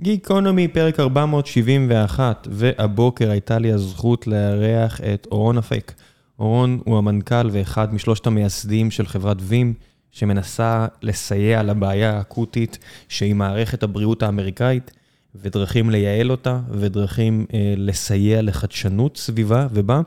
גיקונומי, 0.00 0.68
פרק 0.68 1.00
471, 1.00 2.48
והבוקר 2.50 3.30
הייתה 3.30 3.58
לי 3.58 3.72
הזכות 3.72 4.26
לארח 4.26 5.00
את 5.00 5.26
אורון 5.30 5.58
אפק. 5.58 5.92
אורון 6.38 6.80
הוא 6.84 6.98
המנכ"ל 6.98 7.48
ואחד 7.52 7.94
משלושת 7.94 8.26
המייסדים 8.26 8.90
של 8.90 9.06
חברת 9.06 9.36
וים, 9.40 9.74
שמנסה 10.10 10.86
לסייע 11.02 11.62
לבעיה 11.62 12.16
האקוטית 12.16 12.78
שהיא 13.08 13.34
מערכת 13.34 13.82
הבריאות 13.82 14.22
האמריקאית, 14.22 14.90
ודרכים 15.34 15.90
לייעל 15.90 16.30
אותה, 16.30 16.60
ודרכים 16.70 17.46
אה, 17.54 17.74
לסייע 17.76 18.42
לחדשנות 18.42 19.16
סביבה 19.16 19.66
ובה. 19.70 20.00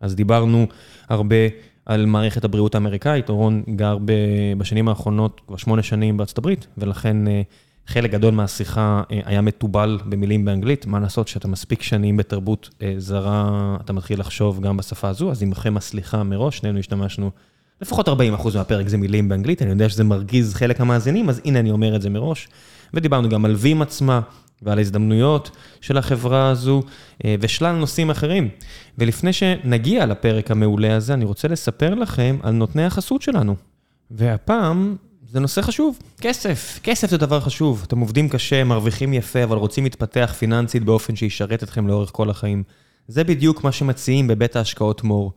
אז 0.00 0.14
דיברנו 0.14 0.66
הרבה 1.08 1.36
על 1.86 2.06
מערכת 2.06 2.44
הבריאות 2.44 2.74
האמריקאית, 2.74 3.28
אורון 3.28 3.62
גר 3.76 3.98
ב, 4.04 4.12
בשנים 4.58 4.88
האחרונות 4.88 5.40
כבר 5.46 5.56
שמונה 5.56 5.82
שנים 5.82 6.16
בארצות 6.16 6.38
הברית, 6.38 6.66
ולכן 6.78 7.28
אה, 7.28 7.42
חלק 7.88 8.10
גדול 8.10 8.34
מהשיחה 8.34 9.02
אה, 9.10 9.20
היה 9.24 9.40
מתובל 9.40 9.98
במילים 10.04 10.44
באנגלית. 10.44 10.86
מה 10.86 11.00
לעשות 11.00 11.28
שאתה 11.28 11.48
מספיק 11.48 11.82
שנים 11.82 12.16
בתרבות 12.16 12.68
אה, 12.82 12.94
זרה, 12.98 13.76
אתה 13.84 13.92
מתחיל 13.92 14.20
לחשוב 14.20 14.60
גם 14.60 14.76
בשפה 14.76 15.08
הזו, 15.08 15.30
אז 15.30 15.42
עמכם 15.42 15.76
הסליחה 15.76 16.22
מראש, 16.22 16.58
שנינו 16.58 16.78
השתמשנו, 16.78 17.30
לפחות 17.80 18.08
40% 18.08 18.12
מהפרק 18.54 18.88
זה 18.88 18.96
מילים 18.96 19.28
באנגלית, 19.28 19.62
אני 19.62 19.70
יודע 19.70 19.88
שזה 19.88 20.04
מרגיז 20.04 20.54
חלק 20.54 20.80
המאזינים, 20.80 21.28
אז 21.28 21.40
הנה 21.44 21.58
אני 21.58 21.70
אומר 21.70 21.96
את 21.96 22.02
זה 22.02 22.10
מראש. 22.10 22.48
ודיברנו 22.94 23.28
גם 23.28 23.44
על 23.44 23.54
וים 23.54 23.82
עצמה. 23.82 24.20
ועל 24.62 24.78
ההזדמנויות 24.78 25.50
של 25.80 25.98
החברה 25.98 26.50
הזו 26.50 26.82
ושלל 27.40 27.76
נושאים 27.76 28.10
אחרים. 28.10 28.48
ולפני 28.98 29.32
שנגיע 29.32 30.06
לפרק 30.06 30.50
המעולה 30.50 30.96
הזה, 30.96 31.14
אני 31.14 31.24
רוצה 31.24 31.48
לספר 31.48 31.94
לכם 31.94 32.36
על 32.42 32.52
נותני 32.52 32.84
החסות 32.84 33.22
שלנו. 33.22 33.56
והפעם 34.10 34.96
זה 35.30 35.40
נושא 35.40 35.62
חשוב, 35.62 35.98
כסף. 36.20 36.80
כסף 36.82 37.10
זה 37.10 37.18
דבר 37.18 37.40
חשוב. 37.40 37.84
אתם 37.86 37.98
עובדים 37.98 38.28
קשה, 38.28 38.64
מרוויחים 38.64 39.12
יפה, 39.12 39.44
אבל 39.44 39.56
רוצים 39.56 39.84
להתפתח 39.84 40.34
פיננסית 40.38 40.84
באופן 40.84 41.16
שישרת 41.16 41.62
אתכם 41.62 41.88
לאורך 41.88 42.10
כל 42.12 42.30
החיים. 42.30 42.62
זה 43.08 43.24
בדיוק 43.24 43.64
מה 43.64 43.72
שמציעים 43.72 44.26
בבית 44.26 44.56
ההשקעות 44.56 45.04
מור. 45.04 45.32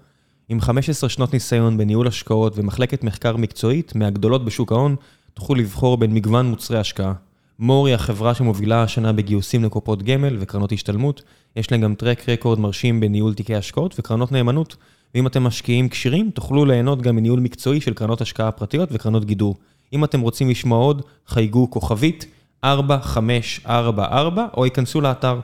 עם 0.49 0.61
15 0.61 1.09
שנות 1.09 1.33
ניסיון 1.33 1.77
בניהול 1.77 2.07
השקעות 2.07 2.53
ומחלקת 2.55 3.03
מחקר 3.03 3.37
מקצועית 3.37 3.95
מהגדולות 3.95 4.45
בשוק 4.45 4.71
ההון, 4.71 4.95
תוכלו 5.33 5.55
לבחור 5.55 5.97
בין 5.97 6.13
מגוון 6.13 6.45
מוצרי 6.45 6.79
השקעה. 6.79 7.13
מור 7.59 7.87
היא 7.87 7.95
החברה 7.95 8.33
שמובילה 8.33 8.83
השנה 8.83 9.13
בגיוסים 9.13 9.63
לקופות 9.63 10.03
גמל 10.03 10.37
וקרנות 10.39 10.71
השתלמות. 10.71 11.23
יש 11.55 11.71
להם 11.71 11.81
גם 11.81 11.95
טרק 11.95 12.29
רקורד 12.29 12.59
מרשים 12.59 12.99
בניהול 12.99 13.33
תיקי 13.33 13.55
השקעות 13.55 13.99
וקרנות 13.99 14.31
נאמנות. 14.31 14.75
ואם 15.15 15.27
אתם 15.27 15.43
משקיעים 15.43 15.89
כשירים, 15.89 16.31
תוכלו 16.31 16.65
ליהנות 16.65 17.01
גם 17.01 17.15
מניהול 17.15 17.39
מקצועי 17.39 17.81
של 17.81 17.93
קרנות 17.93 18.21
השקעה 18.21 18.51
פרטיות 18.51 18.89
וקרנות 18.91 19.25
גידור. 19.25 19.55
אם 19.93 20.03
אתם 20.03 20.21
רוצים 20.21 20.49
לשמוע 20.49 20.77
עוד, 20.77 21.01
חייגו 21.27 21.71
כוכבית 21.71 22.25
4544 22.63 24.47
או 24.57 24.65
ייכנסו 24.65 25.01
לאתר. 25.01 25.39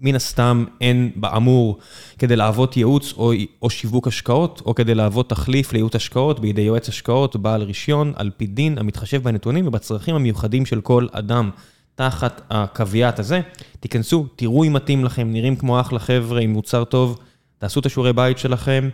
מן 0.00 0.14
הסתם 0.14 0.64
אין 0.80 1.10
באמור 1.16 1.78
כדי 2.18 2.36
לעבוד 2.36 2.72
ייעוץ 2.76 3.12
או, 3.16 3.32
או 3.62 3.70
שיווק 3.70 4.08
השקעות, 4.08 4.62
או 4.66 4.74
כדי 4.74 4.94
לעבוד 4.94 5.26
תחליף 5.28 5.72
לייעוץ 5.72 5.96
השקעות 5.96 6.40
בידי 6.40 6.60
יועץ 6.60 6.88
השקעות 6.88 7.36
בעל 7.36 7.62
רישיון, 7.62 8.12
על 8.16 8.30
פי 8.36 8.46
דין, 8.46 8.78
המתחשב 8.78 9.22
בנתונים 9.22 9.66
ובצרכים 9.66 10.14
המיוחדים 10.14 10.66
של 10.66 10.80
כל 10.80 11.06
אדם. 11.12 11.50
תחת 11.94 12.40
הקוויאט 12.50 13.18
הזה, 13.18 13.40
תיכנסו, 13.80 14.26
תראו 14.36 14.64
אם 14.64 14.72
מתאים 14.72 15.04
לכם, 15.04 15.32
נראים 15.32 15.56
כמו 15.56 15.80
אחלה 15.80 15.98
חבר'ה 15.98 16.40
עם 16.40 16.52
מוצר 16.52 16.84
טוב, 16.84 17.18
תעשו 17.58 17.80
את 17.80 17.86
השיעורי 17.86 18.12
בית 18.12 18.38
שלכם, 18.38 18.88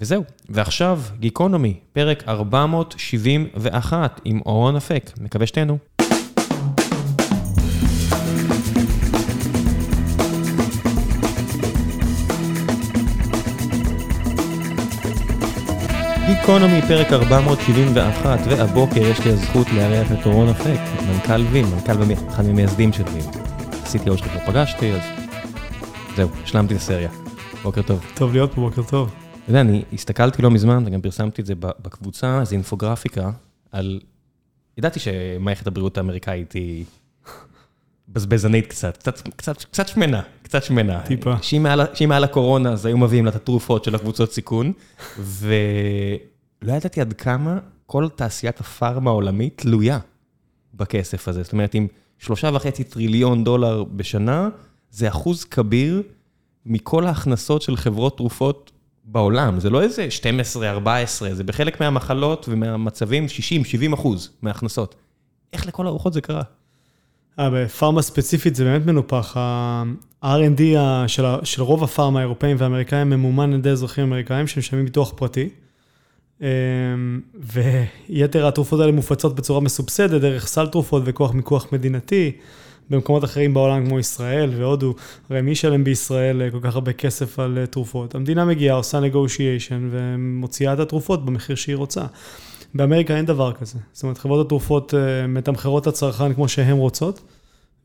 וזהו. 0.00 0.22
ועכשיו, 0.48 1.00
גיקונומי, 1.18 1.74
פרק 1.92 2.28
471 2.28 4.20
עם 4.24 4.40
אורון 4.46 4.76
אפק, 4.76 5.10
מקווה 5.20 5.46
שתהנו. 5.46 5.78
גיקונומי, 16.26 16.82
פרק 16.88 17.12
471, 17.12 18.38
והבוקר 18.44 19.00
יש 19.00 19.20
לי 19.20 19.30
הזכות 19.30 19.66
לארח 19.72 20.12
את 20.12 20.26
אורון 20.26 20.48
אפק, 20.48 20.80
מנכ"ל 21.08 21.42
וים, 21.50 21.66
מנכ"ל 21.74 21.92
ואחד 21.98 22.46
ממייסדים 22.46 22.92
של 22.92 23.04
וים. 23.12 23.30
עשיתי 23.82 24.08
עוד 24.08 24.18
שכבר 24.18 24.40
פגשתי, 24.46 24.92
אז 24.92 25.02
זהו, 26.16 26.28
השלמתי 26.42 26.74
את 26.74 26.78
הסריה. 26.78 27.10
בוקר 27.62 27.82
טוב. 27.82 28.04
טוב 28.14 28.32
להיות 28.32 28.54
פה, 28.54 28.60
בוקר 28.60 28.82
טוב. 28.82 29.23
אתה 29.44 29.50
יודע, 29.50 29.60
אני 29.60 29.82
הסתכלתי 29.92 30.42
לא 30.42 30.50
מזמן, 30.50 30.82
וגם 30.86 31.00
פרסמתי 31.00 31.42
את 31.42 31.46
זה 31.46 31.54
בקבוצה, 31.58 32.40
איזו 32.40 32.52
אינפוגרפיקה 32.52 33.30
על... 33.72 34.00
ידעתי 34.78 35.00
שמערכת 35.00 35.66
הבריאות 35.66 35.98
האמריקאית 35.98 36.52
היא 36.52 36.84
בזבזנית 38.08 38.66
קצת, 38.66 38.96
קצת, 38.96 39.28
קצת, 39.36 39.64
קצת 39.64 39.88
שמנה, 39.88 40.22
קצת 40.42 40.62
שמנה. 40.62 41.02
טיפה. 41.02 41.34
שהיא 41.42 41.60
מעל, 41.60 41.80
שהיא 41.94 42.08
מעל 42.08 42.24
הקורונה, 42.24 42.72
אז 42.72 42.86
היו 42.86 42.98
מביאים 42.98 43.24
לה 43.24 43.30
את 43.30 43.36
התרופות 43.36 43.84
של 43.84 43.94
הקבוצות 43.94 44.32
סיכון, 44.32 44.72
ולא 45.18 46.72
ידעתי 46.72 47.00
עד 47.00 47.12
כמה 47.12 47.58
כל 47.86 48.08
תעשיית 48.16 48.60
הפארמה 48.60 49.10
העולמית 49.10 49.58
תלויה 49.58 49.98
בכסף 50.74 51.28
הזה. 51.28 51.42
זאת 51.42 51.52
אומרת, 51.52 51.74
עם 51.74 51.86
שלושה 52.18 52.50
וחצי 52.54 52.84
טריליון 52.84 53.44
דולר 53.44 53.84
בשנה, 53.84 54.48
זה 54.90 55.08
אחוז 55.08 55.44
כביר 55.44 56.02
מכל 56.66 57.06
ההכנסות 57.06 57.62
של 57.62 57.76
חברות 57.76 58.16
תרופות 58.16 58.70
בעולם. 59.04 59.60
זה 59.60 59.70
לא 59.70 59.82
איזה 59.82 60.10
12, 60.10 60.70
14, 60.70 61.34
זה 61.34 61.44
בחלק 61.44 61.80
מהמחלות 61.80 62.46
ומהמצבים 62.48 63.28
60, 63.28 63.64
70 63.64 63.92
אחוז 63.92 64.30
מההכנסות. 64.42 64.94
איך 65.52 65.66
לכל 65.66 65.86
הרוחות 65.86 66.12
זה 66.12 66.20
קרה? 66.20 66.42
אה, 67.38 67.50
בפארמה 67.50 68.02
ספציפית 68.02 68.54
זה 68.54 68.64
באמת 68.64 68.86
מנופח. 68.86 69.36
ה-R&D 69.36 70.60
של, 71.06 71.24
של 71.44 71.62
רוב 71.62 71.84
הפארמה 71.84 72.18
האירופאים 72.18 72.56
והאמריקאים 72.60 73.10
ממומן 73.10 73.52
על 73.52 73.58
ידי 73.58 73.70
אזרחים 73.70 74.04
אמריקאים 74.04 74.46
שמשלמים 74.46 74.84
ביטוח 74.84 75.12
פרטי. 75.16 75.48
אמ, 76.40 76.46
ויתר 78.10 78.46
התרופות 78.46 78.80
האלה 78.80 78.92
מופצות 78.92 79.34
בצורה 79.34 79.60
מסובסדת 79.60 80.20
דרך 80.20 80.46
סל 80.46 80.66
תרופות 80.66 81.02
וכוח 81.06 81.34
מיקוח 81.34 81.72
מדינתי. 81.72 82.32
במקומות 82.90 83.24
אחרים 83.24 83.54
בעולם 83.54 83.86
כמו 83.86 83.98
ישראל 83.98 84.50
והודו, 84.56 84.94
הרי 85.30 85.40
מי 85.42 85.50
ישלם 85.50 85.84
בישראל 85.84 86.42
אה, 86.42 86.50
כל 86.50 86.58
כך 86.62 86.74
הרבה 86.74 86.92
כסף 86.92 87.38
על 87.38 87.58
אה, 87.58 87.66
תרופות? 87.66 88.14
המדינה 88.14 88.44
מגיעה, 88.44 88.76
עושה 88.76 89.00
negotiation 89.00 89.80
ומוציאה 89.90 90.72
את 90.72 90.78
התרופות 90.78 91.24
במחיר 91.24 91.56
שהיא 91.56 91.76
רוצה. 91.76 92.02
באמריקה 92.74 93.16
אין 93.16 93.26
דבר 93.26 93.52
כזה. 93.52 93.78
זאת 93.92 94.02
אומרת, 94.02 94.18
חברות 94.18 94.46
התרופות 94.46 94.94
אה, 94.94 95.26
מתמחרות 95.26 95.82
את 95.82 95.86
הצרכן 95.86 96.34
כמו 96.34 96.48
שהן 96.48 96.76
רוצות, 96.76 97.20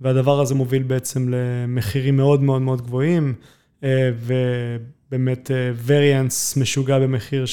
והדבר 0.02 0.42
הזה 0.42 0.56
מוביל 0.56 0.84
בעצם 0.84 1.30
למחירים 1.30 2.18
מאוד 2.18 2.44
מאוד 2.44 2.62
מאוד 2.62 2.82
גבוהים, 2.82 3.34
ובאמת 3.84 5.52
variance 5.88 6.60
משוגע 6.60 7.00
במחיר 7.00 7.46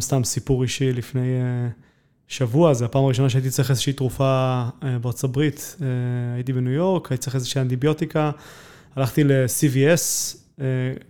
סתם 0.00 0.24
סיפור 0.24 0.62
אישי 0.62 0.92
לפני 0.92 1.38
שבוע, 2.28 2.74
זו 2.74 2.84
הפעם 2.84 3.04
הראשונה 3.04 3.28
שהייתי 3.28 3.50
צריך 3.50 3.70
איזושהי 3.70 3.92
תרופה 3.92 4.62
אה, 4.82 4.98
בארצות 4.98 5.30
הברית, 5.30 5.76
אה, 5.82 5.86
הייתי 6.34 6.52
בניו 6.52 6.72
יורק, 6.72 7.12
הייתי 7.12 7.22
צריך 7.22 7.34
איזושהי 7.34 7.60
אנטיביוטיקה, 7.60 8.30
הלכתי 8.96 9.24
ל-CVS, 9.24 10.36
אה, 10.60 10.64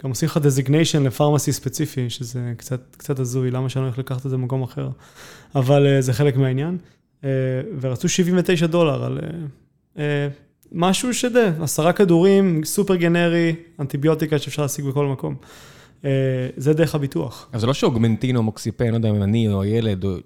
גם 0.05 0.11
עושים 0.11 0.29
לך 0.29 0.37
דזיגניישן 0.37 1.03
לפרמסי 1.03 1.53
ספציפי, 1.53 2.11
שזה 2.11 2.53
קצת, 2.57 2.81
קצת 2.97 3.19
הזוי, 3.19 3.51
למה 3.51 3.69
שאני 3.69 3.85
הולך 3.85 3.99
לקחת 3.99 4.27
את 4.27 4.31
זה 4.31 4.37
במקום 4.37 4.63
אחר, 4.63 4.89
אבל 5.55 6.01
זה 6.01 6.13
חלק 6.13 6.37
מהעניין, 6.37 6.79
ורצו 7.81 8.09
79 8.09 8.67
דולר 8.67 9.05
על 9.05 9.19
משהו 10.73 11.15
שדה, 11.15 11.53
עשרה 11.63 11.93
כדורים, 11.93 12.65
סופר 12.65 12.97
גנרי, 12.97 13.55
אנטיביוטיקה 13.81 14.39
שאפשר 14.39 14.63
להשיג 14.63 14.85
בכל 14.85 15.07
מקום. 15.07 15.35
זה 16.57 16.73
דרך 16.73 16.95
הביטוח. 16.95 17.49
אז 17.53 17.61
זה 17.61 17.67
לא 17.67 17.75
שאוגמנטין 17.75 18.37
או 18.37 18.43
מוקסיפן, 18.43 18.91
לא 18.91 18.95
יודע 18.95 19.11
אם 19.11 19.23
אני 19.23 19.49
או 19.49 19.63
הילד, 19.63 20.05
או 20.05 20.17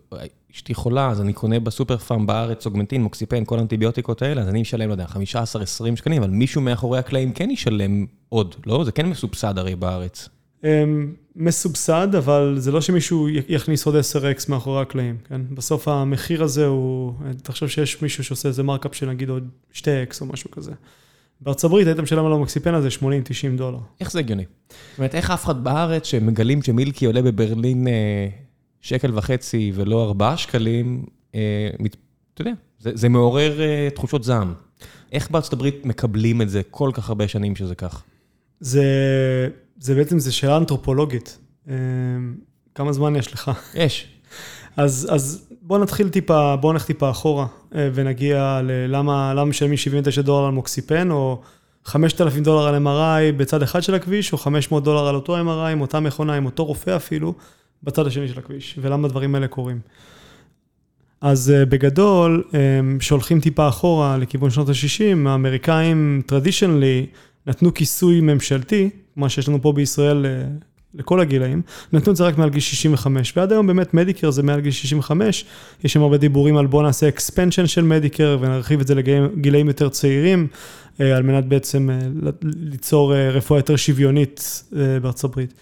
אשתי 0.54 0.74
חולה, 0.74 1.10
אז 1.10 1.20
אני 1.20 1.32
קונה 1.32 1.60
בסופר 1.60 1.96
פארם 1.96 2.26
בארץ 2.26 2.66
אוגמנטין, 2.66 3.02
מוקסיפן, 3.02 3.44
כל 3.44 3.58
האנטיביוטיקות 3.58 4.22
האלה, 4.22 4.42
אז 4.42 4.48
אני 4.48 4.62
אשלם, 4.62 4.88
לא 4.88 4.94
יודע, 4.94 5.04
15-20 5.04 5.96
שקלים, 5.96 6.22
אבל 6.22 6.30
מישהו 6.30 6.60
מאחורי 6.60 6.98
הקלעים 6.98 7.32
כן 7.32 7.50
ישלם 7.50 8.06
עוד, 8.28 8.54
לא? 8.66 8.84
זה 8.84 8.92
כן 8.92 9.06
מסובסד 9.06 9.58
הרי 9.58 9.76
בארץ. 9.76 10.28
מסובסד, 11.36 12.08
אבל 12.18 12.54
זה 12.58 12.72
לא 12.72 12.80
שמישהו 12.80 13.28
יכניס 13.48 13.86
עוד 13.86 13.94
10x 13.96 14.44
מאחורי 14.48 14.82
הקלעים, 14.82 15.16
כן? 15.28 15.40
בסוף 15.50 15.88
המחיר 15.88 16.42
הזה 16.42 16.66
הוא, 16.66 17.12
תחשוב 17.42 17.68
שיש 17.68 18.02
מישהו 18.02 18.24
שעושה 18.24 18.48
איזה 18.48 18.62
מרקאפ 18.62 18.94
של 18.94 19.06
נגיד 19.06 19.28
עוד 19.28 19.48
2x 19.74 20.20
או 20.20 20.26
משהו 20.26 20.50
כזה. 20.50 20.72
בארצות 21.40 21.64
הברית 21.64 21.86
היית 21.86 21.98
משלם 21.98 22.26
על 22.26 22.32
המקסיפן 22.32 22.74
הזה 22.74 22.88
80-90 23.00 23.02
דולר. 23.56 23.78
איך 24.00 24.12
זה 24.12 24.18
הגיוני? 24.18 24.44
זאת 24.68 24.98
אומרת, 24.98 25.14
איך 25.14 25.30
אף 25.30 25.44
אחד 25.44 25.64
בארץ 25.64 26.06
שמגלים 26.06 26.62
שמילקי 26.62 27.06
עולה 27.06 27.22
בברלין 27.22 27.88
אה, 27.88 28.28
שקל 28.88 29.18
וחצי 29.18 29.72
ולא 29.74 30.04
ארבעה 30.04 30.36
שקלים, 30.36 31.04
אה, 31.34 31.70
אתה 32.34 32.42
יודע, 32.42 32.52
זה, 32.78 32.90
זה 32.94 33.08
מעורר 33.08 33.60
אה, 33.60 33.88
תחושות 33.94 34.24
זעם. 34.24 34.54
איך 35.12 35.30
בארצות 35.30 35.52
הברית 35.52 35.84
מקבלים 35.84 36.42
את 36.42 36.50
זה 36.50 36.62
כל 36.70 36.90
כך 36.94 37.08
הרבה 37.08 37.28
שנים 37.28 37.56
שזה 37.56 37.74
כך? 37.74 38.02
זה, 38.60 38.84
זה 39.78 39.94
בעצם, 39.94 40.18
זה 40.18 40.32
שאלה 40.32 40.56
אנתרופולוגית. 40.56 41.38
כמה 42.74 42.92
זמן 42.92 43.16
יש 43.16 43.32
לך? 43.32 43.50
יש. 43.74 44.06
אז, 44.76 45.08
אז 45.10 45.48
בואו 45.62 45.82
נתחיל 45.82 46.08
טיפה, 46.08 46.56
בואו 46.56 46.72
נלך 46.72 46.84
טיפה 46.84 47.10
אחורה 47.10 47.46
ונגיע 47.72 48.60
ללמה 48.64 49.44
משלמים 49.44 49.76
79 49.76 50.22
דולר 50.22 50.46
על 50.46 50.52
מוקסיפן, 50.52 51.10
או 51.10 51.40
5,000 51.84 52.42
דולר 52.42 52.66
על 52.66 52.86
MRI 52.86 53.36
בצד 53.36 53.62
אחד 53.62 53.82
של 53.82 53.94
הכביש, 53.94 54.32
או 54.32 54.38
500 54.38 54.84
דולר 54.84 55.08
על 55.08 55.14
אותו 55.14 55.36
MRI 55.36 55.68
עם 55.72 55.80
אותה 55.80 56.00
מכונה, 56.00 56.34
עם 56.34 56.46
אותו 56.46 56.64
רופא 56.64 56.96
אפילו, 56.96 57.34
בצד 57.82 58.06
השני 58.06 58.28
של 58.28 58.38
הכביש, 58.38 58.78
ולמה 58.82 59.06
הדברים 59.06 59.34
האלה 59.34 59.48
קורים. 59.48 59.80
אז 61.20 61.52
בגדול, 61.68 62.44
שהולכים 63.00 63.40
טיפה 63.40 63.68
אחורה 63.68 64.16
לכיוון 64.16 64.50
שנות 64.50 64.68
ה-60, 64.68 65.28
האמריקאים 65.28 66.22
טרדישיונלי 66.26 67.06
נתנו 67.46 67.74
כיסוי 67.74 68.20
ממשלתי, 68.20 68.90
מה 69.16 69.28
שיש 69.28 69.48
לנו 69.48 69.62
פה 69.62 69.72
בישראל 69.72 70.26
לכל 70.94 71.20
הגילאים, 71.20 71.62
נתנו 71.92 72.12
את 72.12 72.16
זה 72.16 72.24
רק 72.24 72.38
מעל 72.38 72.50
גיל 72.50 72.60
65, 72.60 73.32
ועד 73.36 73.52
היום 73.52 73.66
באמת 73.66 73.94
מדיקר 73.94 74.30
זה 74.30 74.42
מעל 74.42 74.60
גיל 74.60 74.72
65, 74.72 75.44
יש 75.84 75.92
שם 75.92 76.02
הרבה 76.02 76.16
דיבורים 76.16 76.56
על 76.56 76.66
בוא 76.66 76.82
נעשה 76.82 77.08
אקספנשן 77.08 77.66
של 77.66 77.82
מדיקר 77.82 78.38
ונרחיב 78.40 78.80
את 78.80 78.86
זה 78.86 78.94
לגילאים 78.94 79.68
יותר 79.68 79.88
צעירים, 79.88 80.46
על 80.98 81.22
מנת 81.22 81.44
בעצם 81.44 81.90
ליצור 82.42 83.14
רפואה 83.14 83.58
יותר 83.58 83.76
שוויונית 83.76 84.64
בארצות 85.02 85.30
הברית. 85.30 85.54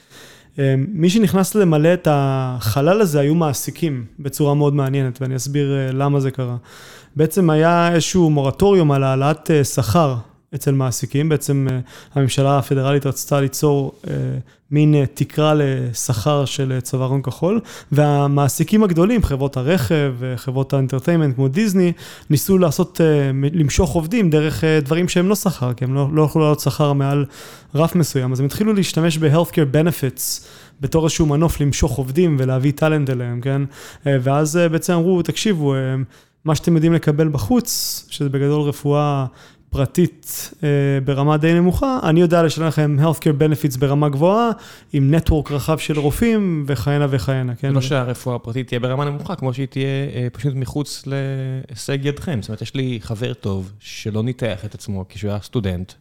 מי 0.89 1.11
שנכנס 1.11 1.55
למלא 1.55 1.93
את 1.95 2.09
החלל 2.11 3.01
הזה 3.01 3.21
היו 3.21 3.35
מעסיקים 3.35 4.05
בצורה 4.19 4.55
מאוד 4.55 4.75
מעניינת, 4.75 5.23
ואני 5.23 5.37
אסביר 5.37 5.73
למה 5.93 6.21
זה 6.21 6.31
קרה. 6.31 6.57
בעצם 7.17 7.51
היה 7.51 7.93
איזשהו 7.93 8.31
מורטוריום 8.31 8.93
על 8.93 9.05
העלאת 9.05 9.51
שכר 9.75 10.17
אצל 10.55 10.73
מעסיקים, 10.73 11.29
בעצם 11.29 11.67
הממשלה 12.15 12.59
הפדרלית 12.59 13.07
רצתה 13.07 13.41
ליצור 13.41 13.93
מין 14.71 15.05
תקרה 15.15 15.55
לשכר 15.55 16.45
של 16.45 16.81
צווארון 16.83 17.23
כחול, 17.23 17.61
והמעסיקים 17.93 18.83
הגדולים, 18.83 19.23
חברות 19.23 19.57
הרכב, 19.57 20.15
חברות 20.37 20.73
האנטרטיימנט 20.73 21.35
כמו 21.35 21.49
דיסני, 21.49 21.93
ניסו 22.31 22.59
לעשות, 22.59 23.01
למשוך 23.53 23.91
עובדים 23.91 24.31
דרך 24.31 24.65
דברים 24.83 25.09
שהם 25.09 25.29
לא 25.29 25.35
שכר, 25.35 25.73
כי 25.73 25.85
הם 25.85 25.95
לא, 25.95 26.09
לא 26.13 26.23
יכולו 26.23 26.45
לעלות 26.45 26.61
שכר 26.61 26.93
מעל 26.93 27.25
רף 27.75 27.95
מסוים, 27.95 28.33
אז 28.33 28.41
הם 28.41 28.47
התחילו 28.47 28.73
להשתמש 28.73 29.19
ב-healthcare 29.19 29.75
benefits. 29.75 30.47
בתור 30.81 31.05
איזשהו 31.05 31.27
מנוף 31.27 31.61
למשוך 31.61 31.97
עובדים 31.97 32.37
ולהביא 32.39 32.73
טאלנט 32.73 33.11
אליהם, 33.11 33.41
כן? 33.41 33.63
ואז 34.07 34.57
בעצם 34.73 34.93
אמרו, 34.93 35.23
תקשיבו, 35.23 35.75
מה 36.45 36.55
שאתם 36.55 36.75
יודעים 36.75 36.93
לקבל 36.93 37.29
בחוץ, 37.29 38.07
שזה 38.11 38.29
בגדול 38.29 38.61
רפואה 38.61 39.27
פרטית 39.77 40.51
ברמה 41.05 41.37
די 41.37 41.55
נמוכה, 41.55 41.99
אני 42.03 42.21
יודע 42.21 42.43
לשלם 42.43 42.67
לכם 42.67 42.97
healthcare 43.03 43.41
benefits 43.41 43.79
ברמה 43.79 44.09
גבוהה, 44.09 44.51
עם 44.93 45.15
נטוורק 45.15 45.53
רחב 45.53 45.79
של 45.79 45.99
רופאים 45.99 46.65
וכהנה 46.67 47.07
וכהנה, 47.11 47.55
כן? 47.55 47.73
לא 47.73 47.81
שהרפואה 47.81 48.37
הפרטית 48.37 48.67
תהיה 48.67 48.81
ברמה 48.81 49.05
נמוכה, 49.05 49.37
כמו 49.37 49.55
שהיא 49.55 49.67
תהיה 49.67 50.31
פשוט 50.33 50.55
מחוץ 50.55 51.05
להישג 51.07 51.99
ידכם. 52.05 52.39
זאת 52.43 52.49
אומרת, 52.49 52.63
יש 52.63 52.75
לי 52.75 52.99
חבר 53.03 53.35
טוב 53.35 53.73
שלא 53.81 54.23
ניתח 54.23 54.65
את 54.65 54.75
עצמו 54.75 55.05
כשהוא 55.09 55.31
היה 55.31 55.41
סטודנט, 55.41 55.93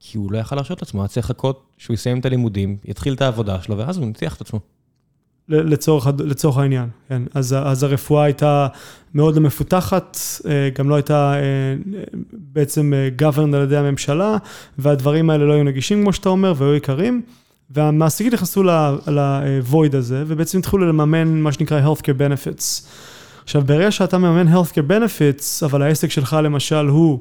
כי 0.00 0.18
הוא 0.18 0.32
לא 0.32 0.38
יכל 0.38 0.54
להרשות 0.56 0.82
לעצמו, 0.82 1.00
היה 1.00 1.08
צריך 1.08 1.26
לחכות 1.26 1.66
שהוא 1.78 1.94
יסיים 1.94 2.18
את 2.18 2.26
הלימודים, 2.26 2.76
יתחיל 2.84 3.14
את 3.14 3.22
העבודה 3.22 3.62
שלו, 3.62 3.78
ואז 3.78 3.96
הוא 3.96 4.06
ניתח 4.06 4.36
את 4.36 4.40
עצמו. 4.40 4.60
לצורך, 5.50 6.06
לצורך 6.18 6.58
העניין, 6.58 6.88
כן. 7.08 7.22
אז, 7.34 7.56
אז 7.58 7.82
הרפואה 7.82 8.24
הייתה 8.24 8.66
מאוד 9.14 9.36
לא 9.36 9.42
מפותחת, 9.42 10.18
גם 10.78 10.88
לא 10.88 10.94
הייתה 10.94 11.34
בעצם 12.32 12.92
governed 13.18 13.56
על 13.56 13.62
ידי 13.62 13.76
הממשלה, 13.76 14.36
והדברים 14.78 15.30
האלה 15.30 15.44
לא 15.44 15.52
היו 15.52 15.64
נגישים, 15.64 16.02
כמו 16.02 16.12
שאתה 16.12 16.28
אומר, 16.28 16.52
והיו 16.56 16.74
יקרים, 16.74 17.22
והמעסיקים 17.70 18.32
נכנסו 18.32 18.62
ל-void 18.62 19.96
הזה, 19.96 20.24
ובעצם 20.26 20.58
התחילו 20.58 20.88
לממן 20.88 21.28
מה 21.40 21.52
שנקרא 21.52 21.80
healthcare 21.86 22.18
benefits. 22.18 22.86
עכשיו, 23.44 23.62
ברגע 23.66 23.90
שאתה 23.90 24.18
מממן 24.18 24.54
healthcare 24.54 24.90
benefits, 24.90 25.64
אבל 25.64 25.82
העסק 25.82 26.10
שלך 26.10 26.36
למשל 26.42 26.86
הוא 26.86 27.20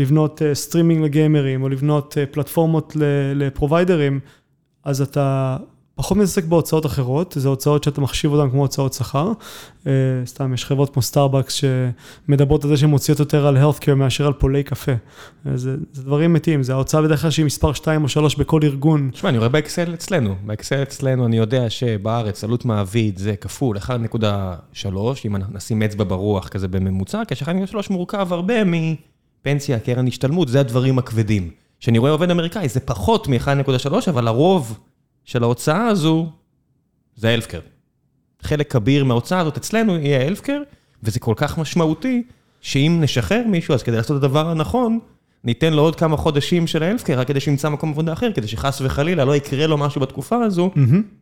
לבנות 0.00 0.42
סטרימינג 0.52 1.04
לגיימרים, 1.04 1.62
או 1.62 1.68
לבנות 1.68 2.16
פלטפורמות 2.30 2.96
לפרוביידרים, 3.34 4.20
אז 4.84 5.02
אתה 5.02 5.56
פחות 5.94 6.16
מתעסק 6.16 6.44
בהוצאות 6.44 6.86
אחרות, 6.86 7.34
זה 7.38 7.48
הוצאות 7.48 7.84
שאתה 7.84 8.00
מחשיב 8.00 8.32
אותן 8.32 8.50
כמו 8.50 8.60
הוצאות 8.60 8.92
שכר. 8.92 9.32
סתם, 10.24 10.54
יש 10.54 10.64
חברות 10.64 10.92
כמו 10.92 11.02
סטארבקס 11.02 11.54
שמדברות 11.54 12.64
על 12.64 12.70
זה 12.70 12.76
שהן 12.76 12.90
מוציאות 12.90 13.18
יותר 13.18 13.46
על 13.46 13.56
healthcare 13.56 13.94
מאשר 13.94 14.26
על 14.26 14.32
פולי 14.32 14.62
קפה. 14.62 14.92
זה, 15.54 15.76
זה 15.92 16.02
דברים 16.02 16.32
מתים, 16.32 16.62
זה 16.62 16.72
ההוצאה 16.72 17.02
בדרך 17.02 17.22
כלל 17.22 17.30
שהיא 17.30 17.46
מספר 17.46 17.72
2 17.72 18.02
או 18.02 18.08
3 18.08 18.36
בכל 18.36 18.60
ארגון. 18.64 19.10
תשמע, 19.12 19.30
אני 19.30 19.38
רואה 19.38 19.48
באקסל 19.48 19.94
אצלנו, 19.94 20.34
באקסל 20.46 20.82
אצלנו 20.82 21.26
אני 21.26 21.36
יודע 21.36 21.70
שבארץ 21.70 22.44
עלות 22.44 22.64
מעביד 22.64 23.18
זה 23.18 23.36
כפול 23.36 23.76
1.3, 23.76 24.86
אם 25.26 25.36
נשים 25.52 25.82
אצבע 25.82 26.04
ברוח 26.04 26.48
כזה 26.48 26.68
בממוצע, 26.68 27.22
כש-1.3 27.28 27.76
מורכב 27.90 28.32
הרבה 28.32 28.54
מפנסיה, 28.64 29.78
קרן 29.78 30.08
השתלמות, 30.08 30.48
זה 30.48 30.60
הדברים 30.60 30.98
הכבדים. 30.98 31.50
כשאני 31.80 31.98
רואה 31.98 32.10
עובד 32.10 32.30
אמריקאי, 32.30 32.68
זה 32.68 32.80
פחות 32.80 33.28
מ-1.3, 33.28 33.92
אבל 34.08 34.28
הרוב... 34.28 34.78
של 35.24 35.42
ההוצאה 35.42 35.86
הזו, 35.86 36.30
זה 37.16 37.34
אלפקר. 37.34 37.60
חלק 38.42 38.72
כביר 38.72 39.04
מההוצאה 39.04 39.40
הזאת 39.40 39.56
אצלנו 39.56 39.98
יהיה 39.98 40.26
אלפקר, 40.26 40.62
וזה 41.02 41.20
כל 41.20 41.34
כך 41.36 41.58
משמעותי, 41.58 42.22
שאם 42.60 42.98
נשחרר 43.00 43.42
מישהו, 43.46 43.74
אז 43.74 43.82
כדי 43.82 43.96
לעשות 43.96 44.18
את 44.18 44.24
הדבר 44.24 44.48
הנכון, 44.48 44.98
ניתן 45.44 45.72
לו 45.72 45.82
עוד 45.82 45.96
כמה 45.96 46.16
חודשים 46.16 46.66
של 46.66 46.82
האלפקר, 46.82 47.18
רק 47.20 47.28
כדי 47.28 47.40
שימצא 47.40 47.68
מקום 47.68 47.90
עבודה 47.90 48.12
אחר, 48.12 48.32
כדי 48.32 48.48
שחס 48.48 48.80
וחלילה 48.80 49.24
לא 49.24 49.36
יקרה 49.36 49.66
לו 49.66 49.78
משהו 49.78 50.00
בתקופה 50.00 50.44
הזו, 50.44 50.70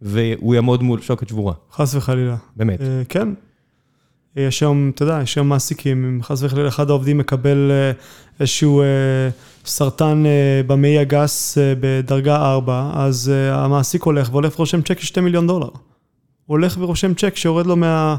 והוא 0.03 0.55
יעמוד 0.55 0.83
מול 0.83 1.01
שוקת 1.01 1.29
שבורה. 1.29 1.55
חס 1.73 1.95
וחלילה. 1.95 2.37
באמת. 2.57 2.81
כן. 3.09 3.29
יש 4.37 4.63
היום, 4.63 4.91
אתה 4.95 5.03
יודע, 5.03 5.21
יש 5.23 5.37
היום 5.37 5.49
מעסיקים, 5.49 6.05
אם 6.05 6.23
חס 6.23 6.43
וחלילה 6.43 6.69
אחד 6.69 6.91
העובדים 6.91 7.19
מקבל 7.19 7.71
איזשהו 8.41 8.83
סרטן 9.65 10.25
במעי 10.67 10.99
הגס 10.99 11.59
בדרגה 11.81 12.37
4, 12.37 12.91
אז 12.95 13.33
המעסיק 13.53 14.03
הולך 14.03 14.29
והולך 14.31 14.59
ורושם 14.59 14.83
צ'ק 14.83 15.01
של 15.01 15.07
2 15.07 15.25
מיליון 15.25 15.47
דולר. 15.47 15.69
הולך 16.47 16.77
ורושם 16.81 17.15
צ'ק 17.15 17.37
שיורד 17.37 17.67
לו 17.67 17.77
מה, 17.77 18.17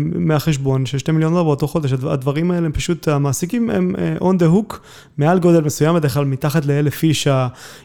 מהחשבון 0.00 0.86
של 0.86 0.98
2 0.98 1.14
מיליון 1.14 1.32
דולר 1.32 1.44
באותו 1.44 1.68
חודש. 1.68 1.92
הדברים 1.92 2.50
האלה 2.50 2.66
הם 2.66 2.72
פשוט, 2.72 3.08
המעסיקים 3.08 3.70
הם 3.70 3.94
on 4.18 4.42
the 4.42 4.44
hook, 4.54 4.76
מעל 5.18 5.38
גודל 5.38 5.60
מסוים, 5.60 5.94
בדרך 5.94 6.14
כלל 6.14 6.24
מתחת 6.24 6.66
לאלף 6.66 7.02
איש, 7.02 7.28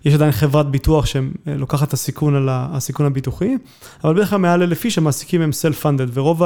יש 0.06 0.14
עדיין 0.14 0.32
חברת 0.32 0.72
ביטוח 0.72 1.06
שלוקחת 1.06 1.88
את 1.88 1.94
הסיכון 1.94 2.36
על 2.36 2.50
הסיכון 2.52 3.06
הביטוחי, 3.06 3.56
אבל 4.04 4.14
בדרך 4.14 4.30
כלל 4.30 4.40
מעל 4.40 4.64
אלף 4.64 4.86
איש 4.86 4.98
המעסיקים 4.98 5.42
הם 5.42 5.50
self-funded, 5.50 6.10
ורוב 6.14 6.42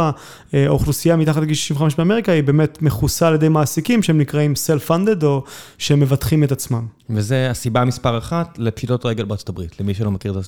האוכלוסייה 0.53 1.15
מתחת 1.15 1.41
לגיל 1.41 1.55
65 1.55 1.95
באמריקה 1.95 2.31
היא 2.31 2.43
באמת 2.43 2.81
מכוסה 2.81 3.27
על 3.27 3.33
ידי 3.33 3.49
מעסיקים 3.49 4.03
שהם 4.03 4.17
נקראים 4.17 4.53
self-funded 4.53 5.23
או 5.25 5.43
שהם 5.77 5.99
מבטחים 5.99 6.43
את 6.43 6.51
עצמם. 6.51 6.85
וזה 7.09 7.49
הסיבה 7.49 7.85
מספר 7.85 8.17
אחת 8.17 8.59
לפשיטות 8.59 9.05
רגל 9.05 9.25
בארצות 9.25 9.49
הברית, 9.49 9.79
למי 9.79 9.93
שלא 9.93 10.11
מכיר 10.11 10.41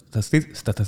את 0.69 0.81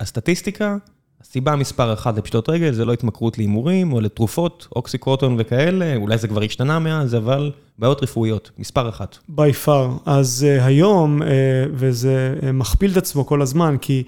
הסטטיסטיקה. 0.00 0.76
הסיבה 1.20 1.56
מספר 1.56 1.92
אחת 1.92 2.18
לפשיטות 2.18 2.48
רגל 2.48 2.72
זה 2.72 2.84
לא 2.84 2.92
התמכרות 2.92 3.38
להימורים 3.38 3.92
או 3.92 4.00
לתרופות, 4.00 4.68
אוקסיקרוטון 4.76 5.36
וכאלה, 5.38 5.96
אולי 5.96 6.18
זה 6.18 6.28
כבר 6.28 6.42
השתנה 6.42 6.78
מאז, 6.78 7.14
אבל 7.14 7.52
בעיות 7.78 8.02
רפואיות, 8.02 8.50
מספר 8.58 8.88
אחת. 8.88 9.18
by 9.30 9.66
far. 9.66 9.88
אז 10.06 10.46
uh, 10.46 10.64
היום, 10.64 11.22
uh, 11.22 11.26
וזה 11.72 12.34
uh, 12.40 12.44
מכפיל 12.52 12.92
את 12.92 12.96
עצמו 12.96 13.26
כל 13.26 13.42
הזמן, 13.42 13.76
כי 13.80 14.02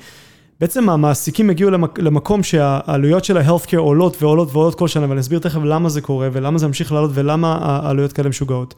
בעצם 0.60 0.90
המעסיקים 0.90 1.50
הגיעו 1.50 1.70
למק, 1.70 1.98
למקום 1.98 2.42
שהעלויות 2.42 3.24
של 3.24 3.36
ה-healthcare 3.36 3.76
עולות 3.76 4.22
ועולות 4.22 4.52
ועולות 4.52 4.74
כל 4.74 4.88
שנה, 4.88 5.06
ואני 5.08 5.20
אסביר 5.20 5.38
תכף 5.38 5.60
למה 5.64 5.88
זה 5.88 6.00
קורה 6.00 6.28
ולמה 6.32 6.58
זה 6.58 6.66
ממשיך 6.66 6.92
לעלות 6.92 7.10
ולמה 7.14 7.58
העלויות 7.62 8.12
כאלה 8.12 8.28
משוגעות. 8.28 8.74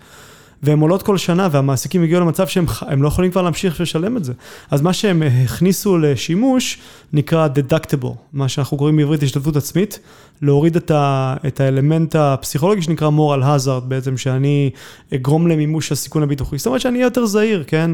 והן 0.62 0.80
עולות 0.80 1.02
כל 1.02 1.18
שנה, 1.18 1.48
והמעסיקים 1.50 2.02
הגיעו 2.02 2.20
למצב 2.20 2.46
שהם 2.46 3.02
לא 3.02 3.08
יכולים 3.08 3.30
כבר 3.30 3.42
להמשיך 3.42 3.80
לשלם 3.80 4.16
את 4.16 4.24
זה. 4.24 4.32
אז 4.70 4.80
מה 4.80 4.92
שהם 4.92 5.22
הכניסו 5.44 5.98
לשימוש 5.98 6.78
נקרא 7.12 7.48
deductible, 7.54 8.14
מה 8.32 8.48
שאנחנו 8.48 8.76
קוראים 8.76 8.96
בעברית 8.96 9.22
השתתפות 9.22 9.56
עצמית, 9.56 9.98
להוריד 10.42 10.76
את, 10.76 10.90
ה, 10.90 11.36
את 11.46 11.60
האלמנט 11.60 12.16
הפסיכולוגי 12.16 12.82
שנקרא 12.82 13.08
moral 13.08 13.42
hazard, 13.42 13.80
בעצם 13.80 14.16
שאני 14.16 14.70
אגרום 15.14 15.46
למימוש 15.46 15.92
הסיכון 15.92 16.22
הביטוחי. 16.22 16.58
זאת 16.58 16.66
אומרת 16.66 16.80
שאני 16.80 16.98
אהיה 16.98 17.06
יותר 17.06 17.26
זהיר, 17.26 17.64
כן? 17.66 17.90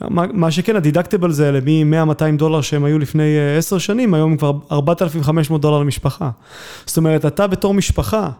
מה, 0.00 0.24
מה 0.32 0.50
שכן, 0.50 0.76
ה-deductible 0.76 1.28
זה 1.28 1.60
מ-100-200 1.64 2.36
דולר 2.38 2.60
שהם 2.60 2.84
היו 2.84 2.98
לפני 2.98 3.56
10 3.58 3.78
שנים, 3.78 4.14
היום 4.14 4.36
כבר 4.36 4.52
4,500 4.72 5.60
דולר 5.60 5.78
למשפחה. 5.78 6.30
זאת 6.86 6.96
אומרת, 6.96 7.26
אתה 7.26 7.46
בתור 7.46 7.74
משפחה, 7.74 8.30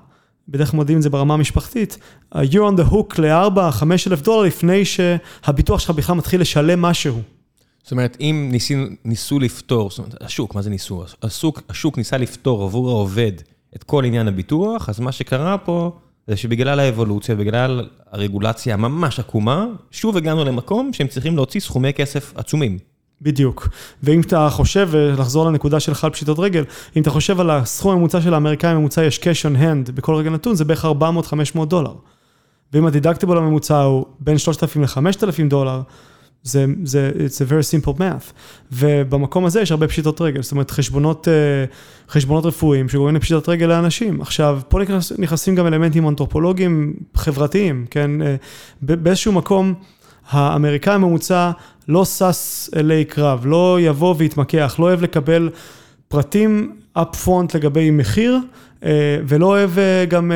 בדרך 0.48 0.70
כלל 0.70 0.76
מודיעים 0.76 0.98
את 0.98 1.02
זה 1.02 1.10
ברמה 1.10 1.34
המשפחתית, 1.34 1.98
you're 2.34 2.36
on 2.54 2.80
the 2.80 2.92
hook 2.92 3.20
ל-4-5 3.20 3.82
אלף 4.06 4.22
דולר 4.22 4.42
לפני 4.42 4.82
שהביטוח 4.84 5.80
שלך 5.80 5.90
בכלל 5.90 6.16
מתחיל 6.16 6.40
לשלם 6.40 6.82
משהו. 6.82 7.20
זאת 7.82 7.92
אומרת, 7.92 8.16
אם 8.20 8.48
ניסו, 8.52 8.74
ניסו 9.04 9.38
לפתור, 9.38 9.90
זאת 9.90 9.98
אומרת, 9.98 10.14
השוק, 10.22 10.54
מה 10.54 10.62
זה 10.62 10.70
ניסו? 10.70 11.04
השוק, 11.22 11.62
השוק 11.68 11.98
ניסה 11.98 12.18
לפתור 12.18 12.64
עבור 12.64 12.90
העובד 12.90 13.32
את 13.76 13.84
כל 13.84 14.04
עניין 14.04 14.28
הביטוח, 14.28 14.88
אז 14.88 15.00
מה 15.00 15.12
שקרה 15.12 15.58
פה 15.58 15.92
זה 16.26 16.36
שבגלל 16.36 16.80
האבולוציה, 16.80 17.34
בגלל 17.34 17.88
הרגולציה 18.10 18.74
הממש 18.74 19.18
עקומה, 19.18 19.66
שוב 19.90 20.16
הגענו 20.16 20.44
למקום 20.44 20.92
שהם 20.92 21.06
צריכים 21.06 21.36
להוציא 21.36 21.60
סכומי 21.60 21.92
כסף 21.92 22.32
עצומים. 22.36 22.78
בדיוק. 23.22 23.68
ואם 24.02 24.20
אתה 24.20 24.48
חושב, 24.50 24.88
ולחזור 24.90 25.46
לנקודה 25.46 25.80
שלך 25.80 26.04
על 26.04 26.10
פשיטות 26.10 26.38
רגל, 26.38 26.64
אם 26.96 27.02
אתה 27.02 27.10
חושב 27.10 27.40
על 27.40 27.50
הסכום 27.50 27.92
הממוצע 27.92 28.20
של 28.20 28.34
האמריקאים 28.34 28.76
הממוצע, 28.76 29.04
יש 29.04 29.18
cash 29.18 29.52
on 29.52 29.56
hand 29.60 29.92
בכל 29.92 30.14
רגע 30.14 30.30
נתון, 30.30 30.54
זה 30.54 30.64
בערך 30.64 30.84
400-500 30.84 31.64
דולר. 31.64 31.94
ואם 32.72 32.86
הדידקטיבול 32.86 33.38
הממוצע 33.38 33.80
הוא 33.80 34.06
בין 34.20 34.38
3,000 34.38 34.82
ל-5,000 34.82 35.48
דולר, 35.48 35.82
זה, 36.42 36.64
זה, 36.84 37.10
it's 37.16 37.46
a 37.46 37.50
very 37.50 37.86
simple 37.86 37.98
math. 37.98 38.32
ובמקום 38.72 39.44
הזה 39.44 39.60
יש 39.60 39.70
הרבה 39.70 39.88
פשיטות 39.88 40.20
רגל, 40.20 40.42
זאת 40.42 40.52
אומרת 40.52 40.70
חשבונות, 40.70 41.28
אה, 41.28 41.64
חשבונות 42.08 42.46
רפואיים 42.46 42.88
שגורמים 42.88 43.16
לפשיטות 43.16 43.48
רגל 43.48 43.66
לאנשים. 43.66 44.20
עכשיו, 44.20 44.60
פה 44.68 44.78
נכנסים 45.18 45.54
גם 45.54 45.66
אלמנטים 45.66 46.08
אנתרופולוגיים 46.08 46.92
חברתיים, 47.14 47.86
כן? 47.90 48.22
אה, 48.22 48.36
באיזשהו 48.82 49.32
מקום, 49.32 49.74
האמריקאי 50.30 50.94
הממוצע 50.94 51.50
לא 51.88 52.04
שש 52.04 52.70
אלי 52.76 53.04
קרב, 53.04 53.46
לא 53.46 53.78
יבוא 53.80 54.14
ויתמקח, 54.18 54.76
לא 54.78 54.84
אוהב 54.84 55.02
לקבל 55.02 55.50
פרטים 56.08 56.72
up 56.98 57.16
front 57.24 57.54
לגבי 57.54 57.90
מחיר, 57.90 58.38
אה, 58.84 59.18
ולא 59.28 59.46
אוהב 59.46 59.70
גם 60.08 60.32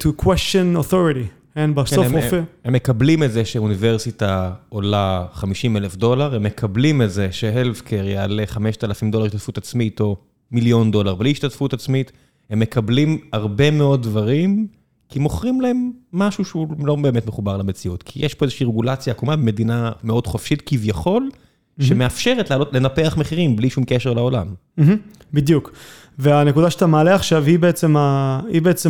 to 0.00 0.22
question 0.24 0.80
authority. 0.80 1.36
אין, 1.56 1.74
בסוף 1.74 2.06
כן, 2.06 2.14
רופא. 2.14 2.36
הם, 2.36 2.44
הם 2.64 2.72
מקבלים 2.72 3.22
את 3.22 3.32
זה 3.32 3.44
שאוניברסיטה 3.44 4.52
עולה 4.68 5.26
50 5.32 5.76
אלף 5.76 5.96
דולר, 5.96 6.34
הם 6.34 6.42
מקבלים 6.42 7.02
את 7.02 7.10
זה 7.10 7.28
שהלפקר 7.32 8.06
יעלה 8.06 8.46
5,000 8.46 9.10
דולר 9.10 9.24
השתתפות 9.24 9.58
עצמית, 9.58 10.00
או 10.00 10.16
מיליון 10.52 10.90
דולר 10.90 11.14
בלי 11.14 11.30
השתתפות 11.30 11.72
עצמית. 11.72 12.12
הם 12.50 12.60
מקבלים 12.60 13.18
הרבה 13.32 13.70
מאוד 13.70 14.02
דברים, 14.02 14.66
כי 15.08 15.18
מוכרים 15.18 15.60
להם 15.60 15.90
משהו 16.12 16.44
שהוא 16.44 16.68
לא 16.84 16.96
באמת 16.96 17.26
מחובר 17.26 17.56
למציאות. 17.56 18.02
כי 18.02 18.26
יש 18.26 18.34
פה 18.34 18.44
איזושהי 18.44 18.66
רגולציה 18.66 19.12
עקומה 19.12 19.36
במדינה 19.36 19.92
מאוד 20.04 20.26
חופשית 20.26 20.62
כביכול, 20.66 21.30
שמאפשרת 21.80 22.50
לעלות, 22.50 22.72
לנפח 22.72 23.16
מחירים 23.18 23.56
בלי 23.56 23.70
שום 23.70 23.84
קשר 23.86 24.12
לעולם. 24.12 24.46
בדיוק. 25.32 25.72
והנקודה 26.18 26.70
שאתה 26.70 26.86
מעלה 26.86 27.14
עכשיו 27.14 27.44
היא 27.44 27.58
בעצם 27.58 27.96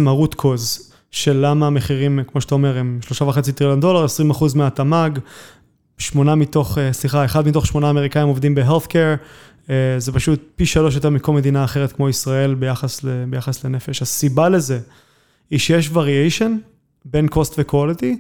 ה-root 0.08 0.35
cause. 0.42 0.87
של 1.11 1.37
למה 1.46 1.66
המחירים, 1.66 2.20
כמו 2.26 2.40
שאתה 2.40 2.54
אומר, 2.54 2.78
הם 2.78 2.99
שלושה 3.02 3.25
וחצי 3.25 3.52
טריליון 3.52 3.80
דולר, 3.80 4.04
20 4.04 4.30
אחוז 4.30 4.54
מהתמ"ג, 4.54 5.11
שמונה 5.99 6.35
מתוך, 6.35 6.78
אה, 6.78 6.92
סליחה, 6.92 7.25
אחד 7.25 7.49
מתוך 7.49 7.66
שמונה 7.66 7.90
אמריקאים 7.90 8.28
עובדים 8.28 8.54
ב-healthcare, 8.54 9.18
אה, 9.70 9.75
זה 9.99 10.12
פשוט 10.12 10.42
פי 10.56 10.66
שלוש 10.66 10.94
יותר 10.94 11.11
מכל 11.11 11.32
מדינה 11.32 11.64
אחרת 11.64 11.92
כמו 11.92 12.08
ישראל 12.08 12.54
ביחס, 12.54 13.04
ביחס 13.30 13.64
לנפש. 13.64 14.02
הסיבה 14.02 14.49
לזה 14.49 14.80
היא 15.50 15.59
שיש 15.59 15.91
וריאיישן 15.93 16.57
בין 17.05 17.26
cost 17.35 17.55
ו-quality, 17.59 18.17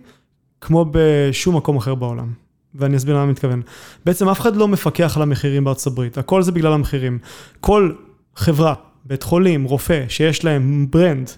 כמו 0.60 0.86
בשום 0.90 1.56
מקום 1.56 1.76
אחר 1.76 1.94
בעולם. 1.94 2.32
ואני 2.74 2.96
אסביר 2.96 3.14
למה 3.14 3.24
אני 3.24 3.32
מתכוון. 3.32 3.62
בעצם 4.04 4.28
אף 4.28 4.40
אחד 4.40 4.56
לא 4.56 4.68
מפקח 4.68 5.16
על 5.16 5.22
המחירים 5.22 5.64
בארצות 5.64 5.92
הברית, 5.92 6.18
הכל 6.18 6.42
זה 6.42 6.52
בגלל 6.52 6.72
המחירים. 6.72 7.18
כל 7.60 7.92
חברה, 8.36 8.74
בית 9.04 9.22
חולים, 9.22 9.64
רופא, 9.64 10.04
שיש 10.08 10.44
להם 10.44 10.86
ברנד, 10.90 11.30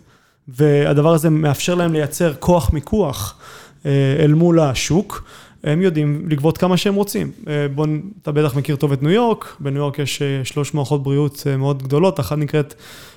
והדבר 0.49 1.15
הזה 1.15 1.31
מאפשר 1.31 1.75
להם 1.75 1.93
לייצר 1.93 2.35
כוח 2.35 2.73
מיקוח 2.73 3.39
אה, 3.87 4.17
אל 4.21 4.35
מול 4.35 4.61
השוק. 4.61 5.25
הם 5.69 5.83
יודעים 5.83 6.27
לגבות 6.29 6.59
כמה 6.59 6.77
שהם 6.77 6.95
רוצים. 6.95 7.31
אה, 7.49 7.67
בוא, 7.75 7.87
אתה 8.23 8.33
בטח 8.33 8.57
מכיר 8.57 8.77
טוב 8.77 8.93
את 8.93 9.03
ניו 9.03 9.11
יורק, 9.11 9.57
בניו 9.61 9.79
יורק 9.79 9.99
יש 9.99 10.23
אה, 10.23 10.45
שלוש 10.45 10.75
מערכות 10.75 11.03
בריאות 11.03 11.47
מאוד 11.59 11.83
גדולות, 11.83 12.21
אחת 12.21 12.39
נקראת 12.39 12.75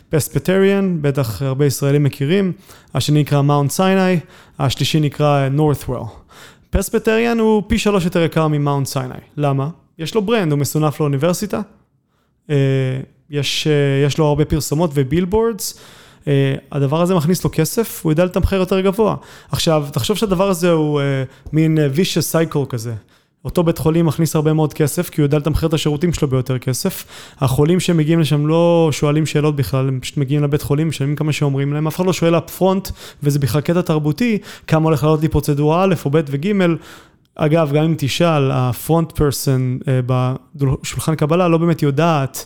Presbyterian, 0.09 0.97
בטח 1.01 1.41
הרבה 1.41 1.65
ישראלים 1.65 2.03
מכירים, 2.03 2.51
השני 2.93 3.21
נקרא 3.21 3.41
Mount 3.41 3.71
Sinai, 3.71 4.19
השלישי 4.59 4.99
נקרא 4.99 5.49
Northwell. 5.49 6.01
Presbyterian 6.69 7.39
הוא 7.39 7.63
פי 7.67 7.77
שלוש 7.77 8.05
יותר 8.05 8.21
יקר 8.21 8.47
מ 8.47 8.54
Mount 8.54 8.87
Sinai, 8.87 9.13
למה? 9.37 9.69
יש 9.97 10.15
לו 10.15 10.21
brand, 10.21 10.51
הוא 10.51 10.59
מסונף 10.59 10.99
לאוניברסיטה, 10.99 11.61
יש, 13.29 13.67
יש 14.05 14.17
לו 14.17 14.25
הרבה 14.25 14.45
פרסומות 14.45 14.91
ו 14.93 15.00
billboards. 15.00 15.79
אה, 16.27 16.53
הדבר 16.71 17.01
הזה 17.01 17.15
מכניס 17.15 17.43
לו 17.43 17.49
כסף, 17.53 18.01
הוא 18.03 18.11
יודע 18.11 18.25
לתמחר 18.25 18.55
יותר 18.55 18.81
גבוה. 18.81 19.15
עכשיו, 19.51 19.85
תחשוב 19.91 20.17
שהדבר 20.17 20.49
הזה 20.49 20.71
הוא 20.71 21.01
אה, 21.01 21.23
מין 21.53 21.77
אה, 21.79 21.87
vicious 21.95 22.53
cycle 22.53 22.65
כזה. 22.69 22.93
אותו 23.45 23.63
בית 23.63 23.77
חולים 23.77 24.05
מכניס 24.05 24.35
הרבה 24.35 24.53
מאוד 24.53 24.73
כסף, 24.73 25.09
כי 25.09 25.21
הוא 25.21 25.25
יודע 25.25 25.37
לתמחר 25.37 25.67
את 25.67 25.73
השירותים 25.73 26.13
שלו 26.13 26.27
ביותר 26.27 26.57
כסף. 26.57 27.05
החולים 27.39 27.79
שמגיעים 27.79 28.19
לשם 28.19 28.47
לא 28.47 28.89
שואלים 28.91 29.25
שאלות 29.25 29.55
בכלל, 29.55 29.87
הם 29.87 29.99
פשוט 29.99 30.17
מגיעים 30.17 30.43
לבית 30.43 30.61
חולים, 30.61 30.87
משלמים 30.87 31.15
כמה 31.15 31.33
שאומרים 31.33 31.73
להם, 31.73 31.87
אף 31.87 31.95
אחד 31.95 32.05
לא 32.05 32.13
שואל 32.13 32.37
אפ 32.37 32.49
פרונט, 32.49 32.89
וזה 33.23 33.39
בכלל 33.39 33.61
קטע 33.61 33.81
תרבותי, 33.81 34.37
כמה 34.67 34.85
הולך 34.85 35.03
לעלות 35.03 35.21
לי 35.21 35.27
פרוצדורה 35.27 35.83
א' 35.83 35.95
או 36.05 36.09
ב' 36.09 36.21
וג'. 36.27 36.51
אגב, 37.35 37.71
גם 37.73 37.83
אם 37.83 37.95
תשאל, 37.97 38.51
הפרונט 38.51 39.11
פרסון 39.11 39.79
בשולחן 40.55 41.15
קבלה 41.15 41.47
לא 41.47 41.57
באמת 41.57 41.81
יודעת 41.81 42.45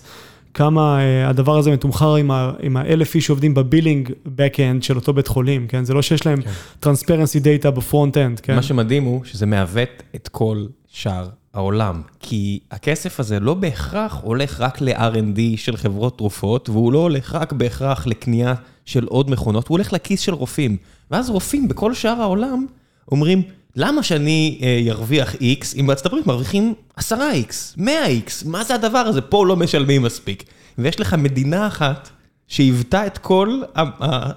כמה 0.55 0.99
uh, 0.99 1.29
הדבר 1.29 1.57
הזה 1.57 1.71
מתומחר 1.71 2.15
עם, 2.15 2.31
עם 2.59 2.77
האלף 2.77 3.15
איש 3.15 3.25
שעובדים 3.25 3.53
ב 3.53 3.60
billing 3.60 4.09
back-end 4.09 4.81
של 4.81 4.95
אותו 4.95 5.13
בית 5.13 5.27
חולים, 5.27 5.67
כן? 5.67 5.85
זה 5.85 5.93
לא 5.93 6.01
שיש 6.01 6.25
להם 6.25 6.41
כן. 6.41 6.49
transparency 6.83 7.43
data 7.43 7.71
ב 7.71 7.77
front-end, 7.77 8.39
כן? 8.39 8.55
מה 8.55 8.61
שמדהים 8.61 9.03
הוא 9.03 9.23
שזה 9.23 9.45
מעוות 9.45 10.03
את 10.15 10.27
כל 10.27 10.65
שאר 10.87 11.29
העולם, 11.53 12.01
כי 12.19 12.59
הכסף 12.71 13.19
הזה 13.19 13.39
לא 13.39 13.53
בהכרח 13.53 14.19
הולך 14.23 14.61
רק 14.61 14.81
ל-R&D 14.81 15.39
של 15.57 15.77
חברות 15.77 16.17
תרופות, 16.17 16.69
והוא 16.69 16.93
לא 16.93 16.99
הולך 16.99 17.35
רק 17.35 17.53
בהכרח 17.53 18.07
לקנייה 18.07 18.53
של 18.85 19.05
עוד 19.05 19.31
מכונות, 19.31 19.67
הוא 19.67 19.77
הולך 19.77 19.93
לכיס 19.93 20.19
של 20.19 20.33
רופאים. 20.33 20.77
ואז 21.11 21.29
רופאים 21.29 21.67
בכל 21.67 21.93
שאר 21.93 22.21
העולם 22.21 22.65
אומרים, 23.11 23.41
למה 23.75 24.03
שאני 24.03 24.59
ארוויח 24.89 25.35
אה, 25.35 25.53
X, 25.61 25.79
אם 25.79 25.87
בארצות 25.87 26.05
הברית 26.05 26.27
מרוויחים 26.27 26.73
10X, 26.99 27.77
100X, 27.77 28.45
מה 28.45 28.63
זה 28.63 28.75
הדבר 28.75 28.97
הזה? 28.97 29.21
פה 29.21 29.45
לא 29.45 29.55
משלמים 29.55 30.01
מספיק. 30.01 30.43
ויש 30.77 30.99
לך 30.99 31.13
מדינה 31.13 31.67
אחת 31.67 32.09
שהיוותה 32.47 33.07
את 33.07 33.17
כל 33.17 33.61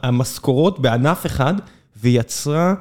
המשכורות 0.02 0.78
בענף 0.78 1.26
אחד, 1.26 1.54
ויצרה 1.97 2.75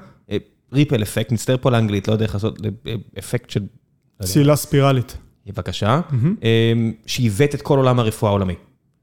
ריפל 0.73 1.03
אפקט, 1.03 1.31
מצטער 1.31 1.57
פה 1.61 1.71
לאנגלית, 1.71 2.07
לא 2.07 2.13
יודע 2.13 2.25
איך 2.25 2.33
לעשות, 2.33 2.59
אה, 2.87 2.93
אפקט 3.19 3.49
של... 3.49 3.61
צלילה 4.23 4.55
ספירלית. 4.55 5.17
בבקשה, 5.45 6.01
שעיוות 7.05 7.55
את 7.55 7.61
כל 7.61 7.77
עולם 7.77 7.99
הרפואה 7.99 8.31
העולמי. 8.31 8.53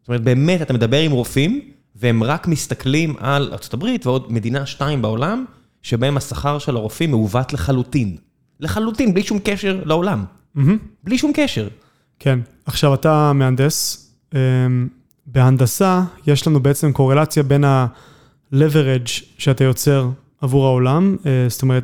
זאת 0.00 0.08
אומרת, 0.08 0.22
באמת, 0.22 0.62
אתה 0.62 0.72
מדבר 0.72 1.00
עם 1.00 1.12
רופאים, 1.12 1.60
והם 1.96 2.22
רק 2.22 2.48
מסתכלים 2.48 3.14
על 3.18 3.52
ארה"ב 3.52 3.84
ועוד 4.04 4.32
מדינה 4.32 4.66
שתיים 4.66 5.02
בעולם, 5.02 5.44
שבהם 5.84 6.16
השכר 6.16 6.58
של 6.58 6.76
הרופאים 6.76 7.10
מעוות 7.10 7.52
לחלוטין. 7.52 8.16
לחלוטין, 8.60 9.14
בלי 9.14 9.22
שום 9.22 9.38
קשר 9.44 9.82
לעולם. 9.84 10.24
בלי 11.04 11.18
שום 11.18 11.32
קשר. 11.34 11.68
כן. 12.18 12.38
עכשיו, 12.66 12.94
אתה 12.94 13.32
מהנדס. 13.32 14.10
אמ, 14.34 14.88
בהנדסה, 15.26 16.02
יש 16.26 16.46
לנו 16.46 16.60
בעצם 16.60 16.92
קורלציה 16.92 17.42
בין 17.42 17.64
ה-leverage 17.64 19.22
שאתה 19.38 19.64
יוצר 19.64 20.08
עבור 20.44 20.66
העולם, 20.66 21.16
אה, 21.26 21.46
זאת 21.48 21.62
אומרת, 21.62 21.82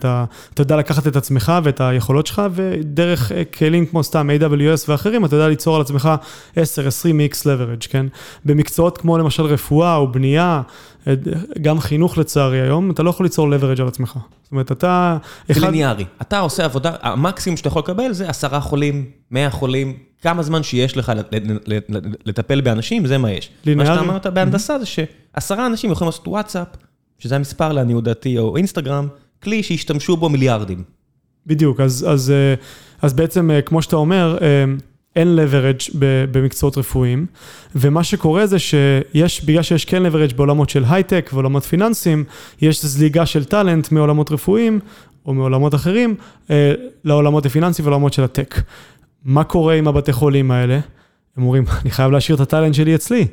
אתה 0.54 0.60
יודע 0.62 0.76
לקחת 0.76 1.06
את 1.06 1.16
עצמך 1.16 1.52
ואת 1.64 1.80
היכולות 1.80 2.26
שלך, 2.26 2.42
ודרך 2.52 3.32
אה, 3.32 3.44
כלים 3.44 3.86
כמו 3.86 4.04
סתם 4.04 4.30
AWS 4.30 4.84
ואחרים, 4.88 5.24
אתה 5.24 5.36
יודע 5.36 5.48
ליצור 5.48 5.76
על 5.76 5.82
עצמך 5.82 6.10
10-20 6.54 6.56
x 7.32 7.34
leverage, 7.42 7.88
כן? 7.88 8.06
במקצועות 8.44 8.98
כמו 8.98 9.18
למשל 9.18 9.42
רפואה 9.42 9.96
או 9.96 10.12
בנייה, 10.12 10.62
אה, 11.06 11.14
גם 11.62 11.80
חינוך 11.80 12.18
לצערי 12.18 12.60
היום, 12.60 12.90
אתה 12.90 13.02
לא 13.02 13.10
יכול 13.10 13.26
ליצור 13.26 13.48
leverage 13.48 13.80
על 13.80 13.88
עצמך. 13.88 14.18
זאת 14.42 14.52
אומרת, 14.52 14.72
אתה... 14.72 15.16
זה 15.48 15.60
ליניארי. 15.60 16.04
אתה 16.22 16.38
עושה 16.38 16.64
עבודה, 16.64 16.92
המקסימום 17.02 17.56
שאתה 17.56 17.68
יכול 17.68 17.82
לקבל 17.82 18.12
זה 18.12 18.28
עשרה 18.28 18.60
חולים, 18.60 19.04
מאה 19.30 19.50
חולים, 19.50 19.96
כמה 20.22 20.42
זמן 20.42 20.62
שיש 20.62 20.96
לך 20.96 21.12
לטפל 22.26 22.60
באנשים, 22.60 23.06
זה 23.06 23.18
מה 23.18 23.30
יש. 23.30 23.50
ליניארי. 23.64 23.88
מה 23.88 23.94
שאתה 23.96 24.06
אמרת 24.06 24.26
בהנדסה 24.26 24.78
זה 24.78 24.86
שעשרה 24.86 25.66
אנשים 25.66 25.90
יכולים 25.90 26.08
לעשות 26.08 26.28
וואטסאפ. 26.28 26.89
שזה 27.20 27.36
המספר 27.36 27.72
לעניות 27.72 28.04
דעתי, 28.04 28.38
או 28.38 28.56
אינסטגרם, 28.56 29.08
כלי 29.42 29.62
שהשתמשו 29.62 30.16
בו 30.16 30.28
מיליארדים. 30.28 30.82
בדיוק, 31.46 31.80
אז, 31.80 32.06
אז, 32.08 32.30
אה, 32.30 32.54
אז 33.02 33.14
בעצם, 33.14 33.50
אה, 33.50 33.62
כמו 33.62 33.82
שאתה 33.82 33.96
אומר, 33.96 34.38
אה, 34.42 34.64
אין 35.16 35.38
leverage 35.38 35.90
במקצועות 36.30 36.78
רפואיים, 36.78 37.26
ומה 37.74 38.04
שקורה 38.04 38.46
זה 38.46 38.58
שיש, 38.58 39.44
בגלל 39.44 39.62
שיש 39.62 39.84
כן 39.84 40.02
leverage 40.06 40.34
בעולמות 40.34 40.70
של 40.70 40.84
הייטק 40.88 41.30
ועולמות 41.32 41.62
פיננסים, 41.62 42.24
יש 42.62 42.84
זליגה 42.84 43.26
של 43.26 43.44
טאלנט 43.44 43.92
מעולמות 43.92 44.32
רפואיים 44.32 44.80
או 45.26 45.34
מעולמות 45.34 45.74
אחרים 45.74 46.14
לעולמות 47.04 47.46
הפיננסיים 47.46 47.86
ועולמות 47.86 48.12
של 48.12 48.24
הטק. 48.24 48.62
מה 49.24 49.44
קורה 49.44 49.74
עם 49.74 49.88
הבתי 49.88 50.12
חולים 50.12 50.50
האלה? 50.50 50.80
הם 51.36 51.42
אומרים, 51.42 51.64
אני 51.82 51.90
חייב 51.90 52.10
להשאיר 52.10 52.36
את 52.36 52.40
הטאלנט 52.40 52.74
שלי 52.74 52.94
אצלי. 52.94 53.26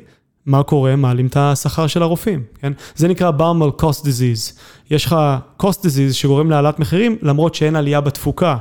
מה 0.48 0.62
קורה? 0.62 0.96
מעלים 0.96 1.26
את 1.26 1.36
השכר 1.36 1.86
של 1.86 2.02
הרופאים, 2.02 2.42
כן? 2.60 2.72
זה 2.96 3.08
נקרא 3.08 3.30
באומל 3.30 3.68
cost 3.82 4.02
disease. 4.02 4.58
יש 4.90 5.04
לך 5.04 5.16
cost 5.62 5.78
disease 5.82 6.12
שגורם 6.12 6.50
להעלאת 6.50 6.78
מחירים, 6.80 7.16
למרות 7.22 7.54
שאין 7.54 7.76
עלייה 7.76 8.00
בתפוקה, 8.00 8.56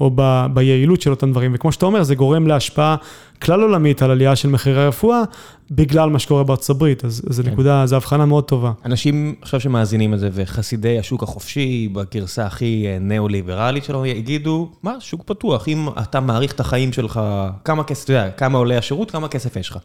או 0.00 0.10
ב, 0.14 0.46
ביעילות 0.54 1.00
של 1.00 1.10
אותם 1.10 1.30
דברים. 1.30 1.52
וכמו 1.54 1.72
שאתה 1.72 1.86
אומר, 1.86 2.02
זה 2.02 2.14
גורם 2.14 2.46
להשפעה 2.46 2.96
כלל 3.42 3.62
עולמית 3.62 4.02
על 4.02 4.10
עלייה 4.10 4.36
של 4.36 4.48
מחירי 4.48 4.82
הרפואה, 4.82 5.22
בגלל 5.70 6.10
מה 6.10 6.18
שקורה 6.18 6.44
בארצות 6.44 6.76
הברית. 6.76 7.04
אז 7.04 7.22
זו 7.28 7.42
כן. 7.42 7.50
נקודה, 7.50 7.86
זו 7.86 7.96
הבחנה 7.96 8.26
מאוד 8.26 8.44
טובה. 8.44 8.72
אנשים 8.84 9.34
עכשיו 9.42 9.60
שמאזינים 9.60 10.12
לזה, 10.12 10.28
וחסידי 10.32 10.98
השוק 10.98 11.22
החופשי, 11.22 11.88
בגרסה 11.92 12.46
הכי 12.46 12.84
אה, 12.86 12.98
ניאו-ליברלית 12.98 13.84
שלו, 13.84 14.06
יגידו, 14.06 14.70
מה, 14.82 14.94
שוק 15.00 15.22
פתוח, 15.26 15.68
אם 15.68 15.88
אתה 16.02 16.20
מעריך 16.20 16.52
את 16.52 16.60
החיים 16.60 16.92
שלך, 16.92 17.20
כמה 17.64 17.84
כסף, 17.84 18.04
אתה 18.04 18.12
יודע, 18.12 18.30
כמה 18.30 18.58
עולה 18.58 18.78
השירות, 18.78 19.10
כמה 19.10 19.28
כסף 19.28 19.56
יש 19.56 19.70
לך. 19.70 19.78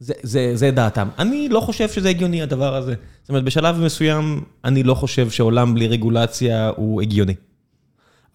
זה, 0.00 0.14
זה, 0.22 0.50
זה 0.54 0.70
דעתם. 0.70 1.08
אני 1.18 1.48
לא 1.48 1.60
חושב 1.60 1.88
שזה 1.88 2.08
הגיוני 2.08 2.42
הדבר 2.42 2.74
הזה. 2.74 2.94
זאת 3.22 3.28
אומרת, 3.28 3.44
בשלב 3.44 3.80
מסוים, 3.80 4.40
אני 4.64 4.82
לא 4.82 4.94
חושב 4.94 5.30
שעולם 5.30 5.74
בלי 5.74 5.88
רגולציה 5.88 6.70
הוא 6.76 7.02
הגיוני. 7.02 7.34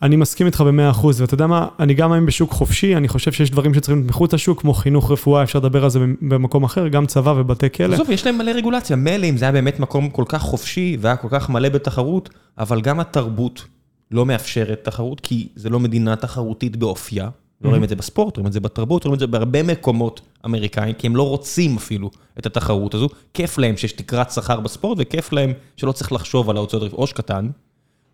אני 0.02 0.16
מסכים 0.16 0.48
איתך 0.48 0.62
במאה 0.62 0.90
אחוז, 0.90 1.22
ואתה 1.22 1.34
יודע 1.34 1.48
מה, 1.48 1.68
אני 1.80 1.94
גם 1.94 2.10
מאמין 2.10 2.26
בשוק 2.26 2.52
חופשי, 2.52 2.96
אני 2.96 3.08
חושב 3.08 3.32
שיש 3.32 3.52
דברים 3.52 3.74
שצריכים 3.74 3.98
להיות 3.98 4.10
מחוץ 4.10 4.34
לשוק, 4.34 4.62
כמו 4.62 4.74
חינוך 4.74 5.12
רפואה, 5.12 5.44
אפשר 5.44 5.60
לדבר 5.60 5.84
על 5.84 5.90
זה 5.90 6.00
במקום 6.22 6.64
אחר, 6.64 6.88
גם 6.88 7.06
צבא 7.06 7.30
ובתי 7.30 7.70
כלא. 7.70 7.94
עזוב, 7.94 8.10
יש 8.10 8.26
להם 8.26 8.38
מלא 8.38 8.52
רגולציה, 8.52 8.96
מילא 8.96 9.26
אם 9.26 9.38
זה 9.38 9.46
היה 9.46 9.52
באמת 9.52 9.80
מקום 9.80 10.10
כל 10.10 10.24
כך 10.28 10.42
חופשי 10.42 10.98
והיה 11.02 11.16
כל 11.16 11.28
כך 11.32 11.50
מלא 11.50 11.70
בתחרות, 11.70 12.30
אבל 12.58 12.82
גם 12.82 13.00
התרבות 13.00 13.66
לא 14.12 14.26
מאפשרת 14.26 14.80
תחרות, 14.84 15.20
כי 15.20 15.48
זה 15.56 15.70
לא 15.70 15.80
מדינה 15.80 16.16
תחרותית 16.16 16.76
באופייה. 16.76 17.30
לא 17.64 17.70
רואים 17.70 17.84
את 17.84 17.90
זה 17.90 17.96
בספורט, 17.96 18.38
רואים 18.38 18.48
את 18.48 18.54
זה 18.54 18.60
בתרבות, 18.60 19.04
רואים 19.04 19.14
את 19.14 19.20
זה 19.20 19.28
בהרבה 19.28 19.64
מקומות 19.64 20.22
אמריקאים, 20.46 20.94
כי 20.94 21.08
הם 21.08 21.16
לא 21.16 21.30
רוצים 21.30 21.76
אפילו 21.76 22.12
את 22.40 22.46
התחרות 22.46 22.94
הזו. 22.94 23.10
כיף 23.34 23.58
להם 23.58 23.78
שיש 23.78 23.92
תקרת 23.92 24.32
שכר 24.32 24.60
בספורט, 24.60 24.98
וכיף 25.02 25.34
להם 25.34 25.54
שלא 25.78 25.92
צריך 25.92 26.12
לחשוב 26.12 26.50
על 26.50 26.58
ההוצאות 26.58 26.94
עו"ש 26.94 27.14
קטן. 27.14 27.50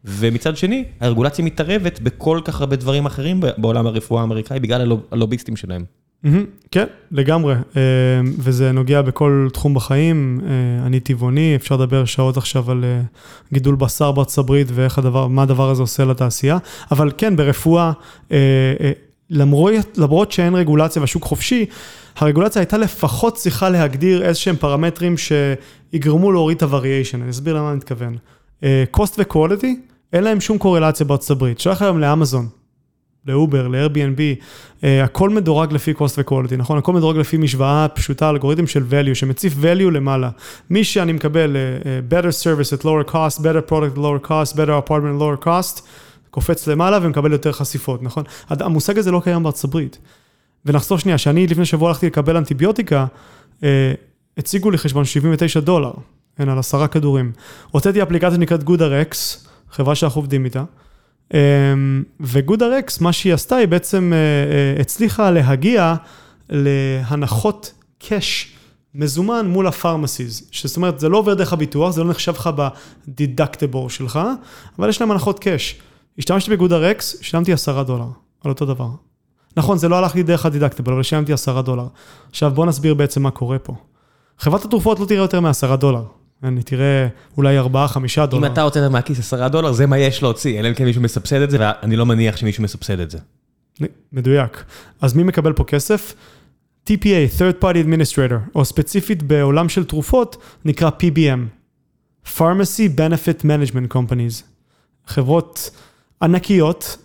ומצד 0.05 0.57
שני, 0.57 0.83
הרגולציה 0.99 1.45
מתערבת 1.45 1.99
בכל 1.99 2.39
כך 2.45 2.61
הרבה 2.61 2.75
דברים 2.75 3.05
אחרים 3.05 3.39
בעולם 3.57 3.87
הרפואה 3.87 4.21
האמריקאי, 4.21 4.59
בגלל 4.59 4.91
הלוביסטים 5.11 5.55
שלהם. 5.55 5.85
כן, 6.71 6.85
לגמרי, 7.11 7.53
אה, 7.53 7.81
וזה 8.37 8.71
נוגע 8.71 9.01
בכל 9.01 9.47
תחום 9.53 9.73
בחיים. 9.73 10.41
אה, 10.43 10.85
אני 10.85 10.99
טבעוני, 10.99 11.55
אפשר 11.55 11.75
לדבר 11.75 12.05
שעות 12.05 12.37
עכשיו 12.37 12.71
על 12.71 12.83
אה, 12.83 13.01
גידול 13.53 13.75
בשר 13.75 14.11
בארצות 14.11 14.45
הברית 14.45 14.67
ואיך 14.73 14.97
הדבר, 14.97 15.27
מה 15.27 15.43
הדבר 15.43 15.69
הזה 15.69 15.81
עושה 15.81 16.05
לתעשייה, 16.05 16.57
אבל 16.91 17.11
כן, 17.17 17.35
ברפואה, 17.35 17.91
למרות, 19.29 19.98
למרות 19.98 20.31
שאין 20.31 20.55
רגולציה 20.55 21.00
והשוק 21.01 21.24
חופשי, 21.24 21.65
הרגולציה 22.17 22.59
הייתה 22.59 22.77
לפחות 22.77 23.36
צריכה 23.36 23.69
להגדיר 23.69 24.24
איזשהם 24.24 24.55
פרמטרים 24.55 25.15
שיגרמו 25.17 26.31
להוריד 26.31 26.57
את 26.57 26.63
ה-variation, 26.63 27.15
אני 27.15 27.29
אסביר 27.29 27.55
למה 27.55 27.69
אני 27.69 27.77
מתכוון. 27.77 28.17
cost 28.95 29.13
ו-quality, 29.17 29.67
אין 30.13 30.24
להם 30.24 30.41
שום 30.41 30.57
קורלציה 30.57 31.05
בארצות 31.05 31.29
הברית. 31.29 31.59
שלח 31.59 31.81
היום 31.81 32.00
לאמזון, 32.00 32.48
לאובר, 33.25 33.67
ל-Airbnb, 33.67 34.19
uh, 34.81 34.86
הכל 35.03 35.29
מדורג 35.29 35.74
לפי 35.74 35.91
cost 35.91 36.13
ו-quality, 36.17 36.55
נכון? 36.57 36.77
הכל 36.77 36.93
מדורג 36.93 37.17
לפי 37.17 37.38
משוואה 37.38 37.88
פשוטה, 37.88 38.29
אלגוריתם 38.29 38.67
של 38.67 38.83
value, 38.89 39.15
שמציף 39.15 39.53
value 39.53 39.91
למעלה. 39.91 40.29
מי 40.69 40.83
שאני 40.83 41.13
מקבל 41.13 41.55
uh, 41.55 42.13
better 42.13 42.43
service 42.43 42.79
at 42.79 42.83
lower 42.83 43.12
cost, 43.12 43.39
better 43.39 43.71
product 43.71 43.98
at 43.98 44.00
lower 44.00 44.27
cost, 44.29 44.55
better 44.55 44.88
apartment 44.88 45.15
at 45.15 45.21
lower 45.21 45.45
cost, 45.45 45.81
קופץ 46.31 46.67
למעלה 46.67 47.00
ומקבל 47.01 47.31
יותר 47.31 47.51
חשיפות, 47.51 48.03
נכון? 48.03 48.24
המושג 48.50 48.98
הזה 48.98 49.12
לא 49.12 49.21
קיים 49.24 49.43
בארצות 49.43 49.63
הברית. 49.63 49.98
ונחזור 50.65 50.98
שנייה, 50.98 51.17
שאני 51.17 51.48
לפני 51.48 51.65
שבוע 51.65 51.89
הלכתי 51.89 52.05
לקבל 52.05 52.38
אנטיביוטיקה, 52.38 53.05
uh, 53.59 53.63
הציגו 54.38 54.71
לי 54.71 54.77
חשבון 54.77 55.05
79 55.05 55.59
דולר, 55.59 55.91
כן, 56.38 56.50
על 56.50 56.59
עשרה 56.59 56.88
כדורים. 56.88 57.31
הוצאתי 57.71 58.03
אפליקציה 58.03 58.36
שנקראת 58.36 58.63
GoodRx, 58.63 59.15
חברה 59.71 59.95
שאנחנו 59.95 60.21
עובדים 60.21 60.45
איתה. 60.45 60.63
אמ, 61.33 62.03
וגודה 62.19 62.67
רקס, 62.77 63.01
מה 63.01 63.13
שהיא 63.13 63.33
עשתה, 63.33 63.55
היא 63.55 63.67
בעצם 63.67 64.13
אה, 64.13 64.17
אה, 64.17 64.81
הצליחה 64.81 65.31
להגיע 65.31 65.95
להנחות 66.50 67.74
קאש 68.00 68.53
מזומן 68.95 69.48
מול 69.48 69.67
הפרמסיז. 69.67 70.50
זאת 70.63 70.77
אומרת, 70.77 71.00
זה 71.00 71.09
לא 71.09 71.17
עובר 71.17 71.33
דרך 71.33 71.53
הביטוח, 71.53 71.91
זה 71.91 72.03
לא 72.03 72.09
נחשב 72.09 72.33
לך 72.33 72.50
בדידקטבור 73.07 73.89
שלך, 73.89 74.19
אבל 74.79 74.89
יש 74.89 75.01
להם 75.01 75.12
הנחות 75.12 75.39
קאש. 75.39 75.75
השתמשתי 76.19 76.51
בגודה 76.51 76.77
רקס, 76.77 77.15
שילמתי 77.21 77.53
עשרה 77.53 77.83
דולר, 77.83 78.07
על 78.43 78.51
אותו 78.51 78.65
דבר. 78.65 78.89
נכון, 79.57 79.77
זה 79.77 79.89
לא 79.89 79.95
הלך 79.95 80.15
לי 80.15 80.23
דרך 80.23 80.45
הדידקטבל, 80.45 80.93
אבל 80.93 81.03
שילמתי 81.03 81.33
עשרה 81.33 81.61
דולר. 81.61 81.88
עכשיו 82.29 82.51
בוא 82.51 82.65
נסביר 82.65 82.93
בעצם 82.93 83.23
מה 83.23 83.31
קורה 83.31 83.59
פה. 83.59 83.75
חברת 84.39 84.65
התרופות 84.65 84.99
לא 84.99 85.05
תראה 85.05 85.21
יותר 85.21 85.39
מעשרה 85.39 85.75
דולר. 85.75 86.03
אני 86.43 86.63
תראה 86.63 87.07
אולי 87.38 87.59
4-5 87.59 87.63
דולר. 88.25 88.47
אם 88.47 88.53
אתה 88.53 88.61
הוצאת 88.61 88.91
מהכיס 88.91 89.19
10 89.19 89.47
דולר, 89.47 89.71
זה 89.71 89.85
מה 89.85 89.97
יש 89.97 90.23
להוציא, 90.23 90.59
אלא 90.59 90.69
אם 90.69 90.73
כן 90.73 90.85
מישהו 90.85 91.01
מסבסד 91.01 91.41
את 91.41 91.51
זה, 91.51 91.57
ואני 91.59 91.95
לא 91.95 92.05
מניח 92.05 92.38
שמישהו 92.38 92.63
מסבסד 92.63 92.99
את 92.99 93.11
זה. 93.11 93.17
מדויק. 94.13 94.63
אז 95.01 95.13
מי 95.13 95.23
מקבל 95.23 95.53
פה 95.53 95.63
כסף? 95.63 96.13
TPA, 96.89 97.39
third 97.39 97.63
party 97.63 97.86
administrator, 97.86 98.55
או 98.55 98.65
ספציפית 98.65 99.23
בעולם 99.23 99.69
של 99.69 99.84
תרופות, 99.86 100.38
נקרא 100.65 100.89
PBM, 100.89 101.39
Pharmacy 102.38 102.97
Benefit 102.97 103.43
Management 103.43 103.95
Companies. 103.95 104.43
חברות 105.08 105.71
ענקיות, 106.21 106.97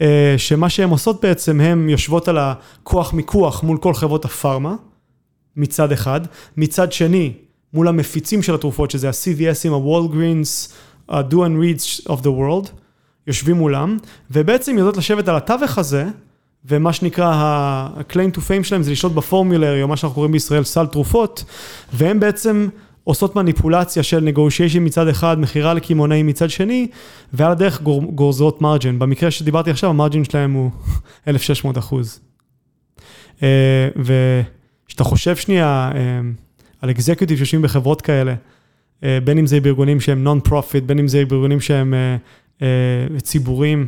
אה, 0.00 0.34
שמה 0.36 0.68
שהן 0.68 0.90
עושות 0.90 1.22
בעצם, 1.22 1.60
הן 1.60 1.88
יושבות 1.88 2.28
על 2.28 2.38
הכוח 2.38 3.12
מיקוח 3.12 3.62
מול 3.62 3.78
כל 3.78 3.94
חברות 3.94 4.24
הפארמה, 4.24 4.74
מצד 5.56 5.92
אחד. 5.92 6.20
מצד 6.56 6.92
שני, 6.92 7.32
מול 7.74 7.88
המפיצים 7.88 8.42
של 8.42 8.54
התרופות, 8.54 8.90
שזה 8.90 9.08
ה-CVSים, 9.08 9.72
ה-Walgreens, 9.72 10.72
ה-Do 11.08 11.34
and 11.34 11.60
Reads 11.62 12.08
of 12.08 12.20
the 12.20 12.28
world, 12.38 12.68
יושבים 13.26 13.56
מולם, 13.56 13.96
ובעצם 14.30 14.78
יודעות 14.78 14.96
לשבת 14.96 15.28
על 15.28 15.36
התווך 15.36 15.78
הזה, 15.78 16.06
ומה 16.64 16.92
שנקרא 16.92 17.32
ה-claim 17.34 18.36
to 18.36 18.38
fame 18.38 18.64
שלהם 18.64 18.82
זה 18.82 18.90
לשלוט 18.90 19.12
בפורמולרי, 19.12 19.82
או 19.82 19.88
מה 19.88 19.96
שאנחנו 19.96 20.14
קוראים 20.14 20.32
בישראל 20.32 20.64
סל 20.64 20.86
תרופות, 20.86 21.44
והם 21.92 22.20
בעצם 22.20 22.68
עושות 23.04 23.36
מניפולציה 23.36 24.02
של 24.02 24.28
negotiation 24.34 24.80
מצד 24.80 25.08
אחד, 25.08 25.36
מכירה 25.40 25.74
לקמעונאי 25.74 26.22
מצד 26.22 26.50
שני, 26.50 26.88
ועל 27.32 27.52
הדרך 27.52 27.82
גור, 27.82 28.02
גורזות 28.02 28.62
מרג'ן. 28.62 28.98
במקרה 28.98 29.30
שדיברתי 29.30 29.70
עכשיו, 29.70 29.90
המרג'ן 29.90 30.24
שלהם 30.24 30.52
הוא 30.52 30.70
1,600 31.28 31.78
אחוז. 31.78 32.20
אה, 33.42 33.88
וכשאתה 33.96 35.04
חושב 35.04 35.36
שנייה, 35.36 35.92
אה, 35.94 36.20
על 36.82 36.90
executive 36.90 37.38
שיושבים 37.38 37.62
בחברות 37.62 38.02
כאלה, 38.02 38.34
אה, 39.04 39.18
בין 39.24 39.38
אם 39.38 39.46
זה 39.46 39.60
בארגונים 39.60 40.00
שהם 40.00 40.24
non-profit, 40.24 40.84
בין 40.84 40.98
אם 40.98 41.08
זה 41.08 41.24
בארגונים 41.24 41.60
שהם 41.60 41.94
ציבוריים. 43.22 43.86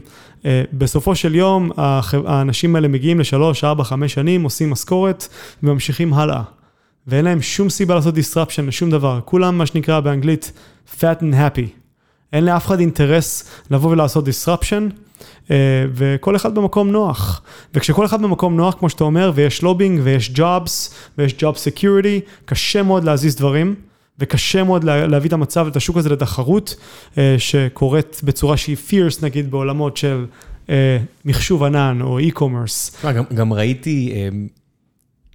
בסופו 0.73 1.15
של 1.15 1.35
יום, 1.35 1.71
האנשים 1.77 2.77
האלה 2.77 2.89
מגיעים 2.89 3.21
לשלוש, 3.21 3.65
ארבע, 3.65 3.85
חמש 3.85 4.15
שנים, 4.15 4.43
עושים 4.43 4.71
משכורת 4.71 5.29
וממשיכים 5.63 6.15
הלאה. 6.15 6.43
ואין 7.07 7.25
להם 7.25 7.42
שום 7.42 7.71
סיבה 7.71 7.95
לעשות 7.95 8.14
disruption 8.14 8.62
לשום 8.66 8.90
דבר. 8.90 9.21
כולם, 9.25 9.59
מה 9.59 9.66
שנקרא 9.66 10.01
באנגלית, 10.01 10.53
fat 11.01 11.21
and 11.21 11.35
happy. 11.35 11.69
אין 12.33 12.45
לאף 12.45 12.66
אחד 12.66 12.81
אינטרס 12.81 13.51
לבוא 13.71 13.90
ולעשות 13.90 14.29
disruption, 14.29 14.92
אה, 15.51 15.57
וכל 15.95 16.37
אחד 16.37 16.55
במקום 16.55 16.90
נוח. 16.90 17.42
וכשכל 17.75 18.07
אחד 18.07 18.23
במקום 18.23 18.57
נוח, 18.57 18.75
כמו 18.79 18.90
שאתה 18.90 19.05
אומר, 19.05 19.33
ויש 19.35 19.62
לובינג, 19.62 20.01
ויש 20.03 20.31
ג'ובס, 20.35 20.95
ויש 21.19 21.35
job 21.39 21.57
security, 21.57 22.21
קשה 22.45 22.83
מאוד 22.83 23.05
להזיז 23.05 23.37
דברים. 23.37 23.75
וקשה 24.19 24.64
מאוד 24.64 24.85
להביא 24.85 25.29
את 25.29 25.33
המצב, 25.33 25.66
את 25.66 25.77
השוק 25.77 25.97
הזה 25.97 26.09
לתחרות, 26.09 26.77
אה, 27.19 27.35
שקורית 27.38 28.21
בצורה 28.25 28.57
שהיא 28.57 28.77
fierce, 28.90 29.23
נגיד, 29.23 29.51
בעולמות 29.51 29.97
של 29.97 30.27
אה, 30.71 30.99
מחשוב 31.25 31.62
ענן 31.64 31.99
או 32.03 32.21
e-commerce. 32.21 33.07
גם, 33.14 33.25
גם 33.35 33.53
ראיתי, 33.53 34.12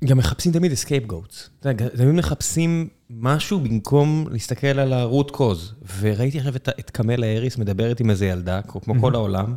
גם 0.06 0.18
מחפשים 0.18 0.52
תמיד 0.52 0.72
scapegoats. 0.72 1.68
תמיד 1.98 2.16
מחפשים 2.16 2.88
משהו 3.10 3.60
במקום 3.60 4.26
להסתכל 4.32 4.68
על 4.68 4.94
ה-root 4.94 5.32
cause. 5.32 5.86
וראיתי 6.00 6.38
עכשיו 6.38 6.56
את, 6.56 6.70
את 6.80 6.90
קמלה 6.90 7.28
האריס 7.28 7.58
מדברת 7.58 8.00
עם 8.00 8.10
איזה 8.10 8.26
ילדה, 8.26 8.62
כמו 8.62 8.94
כל 9.02 9.16
העולם. 9.16 9.56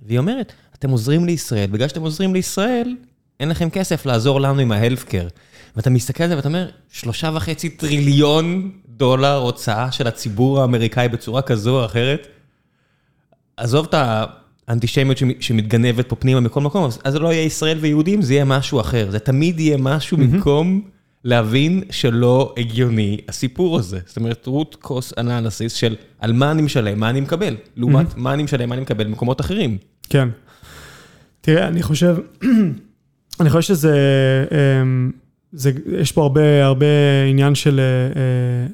והיא 0.00 0.18
אומרת, 0.18 0.52
אתם 0.78 0.90
עוזרים 0.90 1.24
לישראל, 1.24 1.70
בגלל 1.70 1.88
שאתם 1.88 2.02
עוזרים 2.02 2.34
לישראל, 2.34 2.96
אין 3.40 3.48
לכם 3.48 3.70
כסף 3.70 4.06
לעזור 4.06 4.40
לנו 4.40 4.60
עם 4.60 4.72
ה-healthcare. 4.72 5.30
ואתה 5.76 5.90
מסתכל 5.90 6.22
על 6.22 6.28
זה 6.28 6.36
ואתה 6.36 6.48
אומר, 6.48 6.70
שלושה 6.90 7.30
וחצי 7.34 7.68
טריליון 7.68 8.72
דולר 8.88 9.36
הוצאה 9.36 9.92
של 9.92 10.06
הציבור 10.06 10.60
האמריקאי 10.60 11.08
בצורה 11.08 11.42
כזו 11.42 11.80
או 11.80 11.84
אחרת. 11.84 12.26
עזוב 13.56 13.86
את 13.88 13.94
האנטישמיות 14.68 15.18
שמתגנבת 15.40 16.08
פה 16.08 16.16
פנימה 16.16 16.40
מכל 16.40 16.60
מקום, 16.60 16.84
אז 16.84 17.12
זה 17.12 17.18
לא 17.18 17.32
יהיה 17.32 17.44
ישראל 17.44 17.78
ויהודים, 17.80 18.22
זה 18.22 18.34
יהיה 18.34 18.44
משהו 18.44 18.80
אחר. 18.80 19.10
זה 19.10 19.18
תמיד 19.18 19.60
יהיה 19.60 19.76
משהו 19.76 20.16
במקום 20.16 20.82
להבין 21.24 21.82
שלא 21.90 22.54
הגיוני 22.56 23.18
הסיפור 23.28 23.78
הזה. 23.78 24.00
זאת 24.06 24.16
אומרת, 24.16 24.48
root 24.48 24.86
cost 24.86 25.18
analysis 25.18 25.68
של 25.68 25.96
על 26.18 26.32
מה 26.32 26.50
אני 26.50 26.62
משלם, 26.62 27.00
מה 27.00 27.10
אני 27.10 27.20
מקבל, 27.20 27.56
לעומת 27.76 28.16
מה 28.16 28.34
אני 28.34 28.42
משלם, 28.42 28.68
מה 28.68 28.74
אני 28.74 28.82
מקבל 28.82 29.04
במקומות 29.04 29.40
אחרים. 29.40 29.78
כן. 30.08 30.28
תראה, 31.40 31.68
אני 31.68 31.82
חושב, 31.82 32.16
אני 33.40 33.50
חושב 33.50 33.74
שזה, 33.74 33.96
אמ, 34.82 35.10
זה, 35.52 35.72
יש 36.00 36.12
פה 36.12 36.22
הרבה, 36.22 36.64
הרבה 36.64 36.86
עניין 37.28 37.54
של 37.54 37.80
אה, 37.80 38.66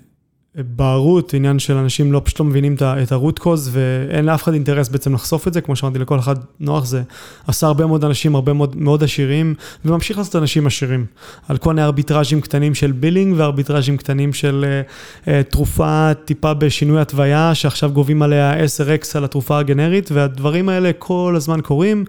בערות, 0.54 1.34
עניין 1.34 1.58
של 1.58 1.76
אנשים 1.76 2.12
לא 2.12 2.20
פשוט 2.24 2.40
לא 2.40 2.46
מבינים 2.46 2.76
את 2.82 3.12
ה-root 3.12 3.48
ואין 3.70 4.24
לאף 4.24 4.42
אחד 4.42 4.52
אינטרס 4.52 4.88
בעצם 4.88 5.14
לחשוף 5.14 5.48
את 5.48 5.54
זה, 5.54 5.60
כמו 5.60 5.76
שאמרתי, 5.76 5.98
לכל 5.98 6.18
אחד 6.18 6.36
נוח 6.60 6.84
זה 6.84 7.02
עשה 7.46 7.66
הרבה 7.66 7.86
מאוד 7.86 8.04
אנשים 8.04 8.34
הרבה 8.34 8.52
מאוד, 8.52 8.76
מאוד 8.76 9.04
עשירים 9.04 9.54
וממשיך 9.84 10.18
לעשות 10.18 10.36
אנשים 10.36 10.66
עשירים. 10.66 11.06
על 11.48 11.58
כל 11.58 11.70
מיני 11.70 11.84
ארביטראז'ים 11.84 12.40
קטנים 12.40 12.74
של 12.74 12.92
בילינג 12.92 13.34
וארביטראז'ים 13.36 13.96
קטנים 13.96 14.32
של 14.32 14.64
uh, 14.64 15.24
uh, 15.24 15.30
תרופה 15.50 16.10
טיפה 16.24 16.54
בשינוי 16.54 17.00
התוויה, 17.00 17.54
שעכשיו 17.54 17.90
גובים 17.92 18.22
עליה 18.22 18.64
10x 18.64 19.06
על 19.14 19.24
התרופה 19.24 19.58
הגנרית 19.58 20.12
והדברים 20.12 20.68
האלה 20.68 20.90
כל 20.98 21.34
הזמן 21.36 21.60
קורים. 21.60 22.04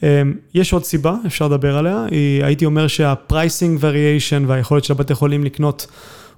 Um, 0.00 0.04
יש 0.54 0.72
עוד 0.72 0.84
סיבה, 0.84 1.14
אפשר 1.26 1.48
לדבר 1.48 1.78
עליה, 1.78 2.04
היא, 2.10 2.44
הייתי 2.44 2.64
אומר 2.64 2.86
שה-pricing 2.86 3.80
variation 3.80 4.46
והיכולת 4.46 4.84
של 4.84 4.92
הבתי 4.92 5.14
חולים 5.14 5.44
לקנות 5.44 5.86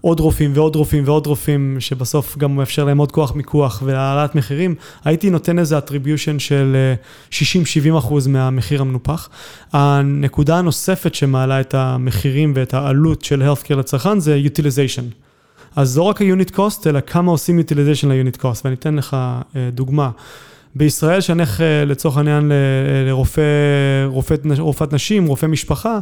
עוד 0.00 0.20
רופאים 0.20 0.52
ועוד 0.54 0.76
רופאים 0.76 1.02
ועוד 1.06 1.26
רופאים, 1.26 1.76
שבסוף 1.78 2.38
גם 2.38 2.56
מאפשר 2.56 2.84
להם 2.84 2.98
עוד 2.98 3.12
כוח 3.12 3.34
מיקוח 3.34 3.82
והעלאת 3.84 4.34
מחירים, 4.34 4.74
הייתי 5.04 5.30
נותן 5.30 5.58
איזה 5.58 5.78
attribution 5.78 6.38
של 6.38 6.94
60-70 7.30 7.34
אחוז 7.98 8.26
מהמחיר 8.26 8.80
המנופח. 8.80 9.28
הנקודה 9.72 10.58
הנוספת 10.58 11.14
שמעלה 11.14 11.60
את 11.60 11.74
המחירים 11.74 12.52
ואת 12.56 12.74
העלות 12.74 13.24
של 13.24 13.42
healthcare 13.42 13.74
לצרכן 13.74 14.20
זה 14.20 14.40
utilization. 14.44 15.02
אז 15.76 15.98
לא 15.98 16.02
רק 16.02 16.22
ה-unit 16.22 16.56
cost, 16.56 16.86
אלא 16.86 17.00
כמה 17.00 17.30
עושים 17.30 17.60
utilization 17.60 18.06
ל-unit 18.06 18.40
cost, 18.40 18.60
ואני 18.64 18.74
אתן 18.74 18.94
לך 18.94 19.16
דוגמה. 19.72 20.10
בישראל, 20.76 21.20
שאני 21.20 21.38
הולך 21.42 21.60
לצורך 21.86 22.16
העניין 22.16 22.52
לרופא, 23.06 23.42
רופאת, 24.06 24.46
רופאת 24.58 24.92
נשים, 24.92 25.26
רופא 25.26 25.46
משפחה, 25.46 25.98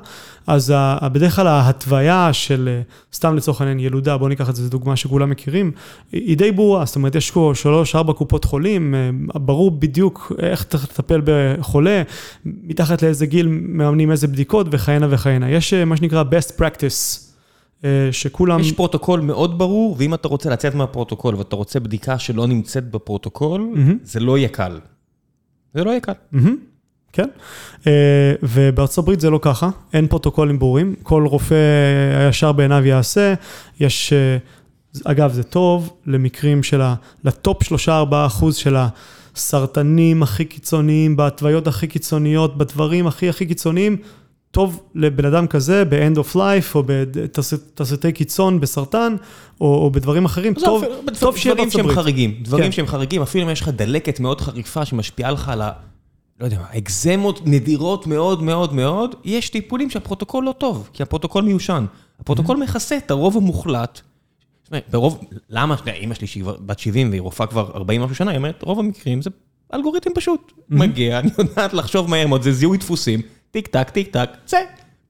אז 0.47 0.75
בדרך 1.13 1.37
כלל 1.37 1.47
ההתוויה 1.47 2.33
של, 2.33 2.81
סתם 3.13 3.37
לצורך 3.37 3.61
העניין 3.61 3.81
ילודה, 3.81 4.17
בואו 4.17 4.29
ניקח 4.29 4.51
את 4.51 4.57
זה, 4.57 4.63
זו 4.63 4.71
דוגמה 4.71 4.97
שכולם 4.97 5.31
מכירים, 5.31 5.73
היא 6.13 6.37
די 6.37 6.53
ברורה, 6.53 6.85
זאת 6.85 6.97
אומרת, 6.97 7.15
יש 7.15 7.31
פה 7.31 7.53
שלוש, 7.55 7.95
ארבע 7.95 8.13
קופות 8.13 8.45
חולים, 8.45 8.95
ברור 9.35 9.71
בדיוק 9.71 10.33
איך 10.39 10.63
צריך 10.63 10.85
לטפל 10.85 11.21
בחולה, 11.25 12.03
מתחת 12.45 13.03
לאיזה 13.03 13.27
גיל 13.27 13.49
מממנים 13.51 14.11
איזה 14.11 14.29
בדיקות 14.29 14.67
וכהנה 14.71 15.07
וכהנה. 15.11 15.51
יש 15.51 15.75
מה 15.75 15.97
שנקרא 15.97 16.23
best 16.23 16.61
practice. 16.61 17.34
שכולם... 18.13 18.61
יש 18.61 18.73
פרוטוקול 18.73 19.21
מאוד 19.21 19.59
ברור, 19.59 19.97
ואם 19.99 20.15
אתה 20.15 20.29
רוצה 20.29 20.51
לצאת 20.51 20.75
מהפרוטוקול 20.75 21.35
ואתה 21.35 21.57
רוצה 21.57 21.81
בדיקה 21.81 22.19
שלא 22.19 22.47
נמצאת 22.47 22.91
בפרוטוקול. 22.91 23.69
זה 24.03 24.21
לא 24.21 24.39
יהיה 24.39 24.49
קל. 24.49 24.81
זה 25.75 25.85
לא 25.85 25.91
יהיה 25.91 26.01
קל. 26.01 26.13
כן, 27.13 27.29
ובארצות 28.43 28.99
הברית 28.99 29.21
זה 29.21 29.31
לא 29.31 29.39
ככה, 29.43 29.71
אין 29.93 30.07
פרוטוקולים 30.07 30.59
ברורים, 30.59 30.95
כל 31.03 31.27
רופא 31.27 31.55
הישר 32.19 32.53
בעיניו 32.53 32.87
יעשה, 32.87 33.35
יש, 33.81 34.13
אגב 35.05 35.33
זה 35.33 35.43
טוב 35.43 35.93
למקרים 36.07 36.63
של 36.63 36.81
ה... 36.81 36.95
ל 37.25 37.34
top 37.34 37.63
3-4 37.63 37.67
אחוז 38.27 38.57
של 38.57 38.77
הסרטנים 39.35 40.23
הכי 40.23 40.45
קיצוניים, 40.45 41.17
בהתוויות 41.17 41.67
הכי 41.67 41.87
קיצוניות, 41.87 42.59
בדברים 42.59 43.07
הכי 43.07 43.29
הכי 43.29 43.47
קיצוניים, 43.47 43.97
טוב 44.55 44.83
לבן 44.95 45.25
אדם 45.25 45.47
כזה 45.47 45.85
ב-end 45.85 46.19
of 46.19 46.37
life, 46.37 46.75
או 46.75 46.83
בתסריטי 46.87 48.13
קיצון 48.13 48.61
בסרטן, 48.61 49.17
או, 49.61 49.67
או 49.67 49.91
בדברים 49.91 50.25
אחרים, 50.25 50.55
טוב, 50.55 50.85
טוב 51.21 51.37
שיהיה 51.37 51.55
בארצות 51.55 51.81
הברית. 51.81 51.87
דברים 51.87 51.95
שהם 51.95 52.05
חריגים, 52.05 52.35
דברים 52.43 52.65
כן. 52.65 52.73
שהם 52.73 52.87
חריגים, 52.87 53.23
אפילו 53.23 53.45
אם 53.45 53.51
יש 53.51 53.61
לך 53.61 53.69
דלקת 53.69 54.21
מאוד 54.21 54.41
חריפה 54.41 54.85
שמשפיעה 54.85 55.31
לך 55.31 55.49
על 55.49 55.63
ה... 55.63 55.71
לא 56.41 56.45
יודע 56.45 56.59
מה, 56.59 56.79
אקזמות 56.79 57.41
נדירות 57.45 58.07
מאוד 58.07 58.43
מאוד 58.43 58.73
מאוד, 58.73 59.15
יש 59.25 59.51
טיפולים 59.51 59.91
שהפרוטוקול 59.91 60.45
לא 60.45 60.55
טוב, 60.59 60.89
כי 60.93 61.03
הפרוטוקול 61.03 61.45
מיושן. 61.45 61.87
הפרוטוקול 62.21 62.57
מכסה 62.57 62.97
את 62.97 63.11
הרוב 63.11 63.37
המוחלט. 63.37 64.01
ברוב, 64.91 65.25
למה, 65.51 65.77
אמא 66.01 66.15
שלי 66.15 66.27
שהיא 66.27 66.45
בת 66.67 66.79
70 66.79 67.11
והיא 67.11 67.21
רופאה 67.21 67.47
כבר 67.47 67.71
40 67.75 68.03
משהו 68.03 68.17
שנה, 68.17 68.31
היא 68.31 68.39
אומרת, 68.39 68.63
רוב 68.63 68.79
המקרים 68.79 69.23
זה 69.23 69.31
אלגוריתם 69.75 70.11
פשוט. 70.15 70.53
מגיע, 70.69 71.19
אני 71.19 71.31
יודעת 71.39 71.75
לחשוב 71.75 72.11
מהר 72.11 72.27
מאוד, 72.27 72.43
זה 72.43 72.53
זיהוי 72.53 72.79
דפוסים. 72.79 73.21
טיק 73.55 73.67
טק, 73.67 73.91
טיק 73.91 74.11
טק, 74.11 74.31
צא. 74.45 74.59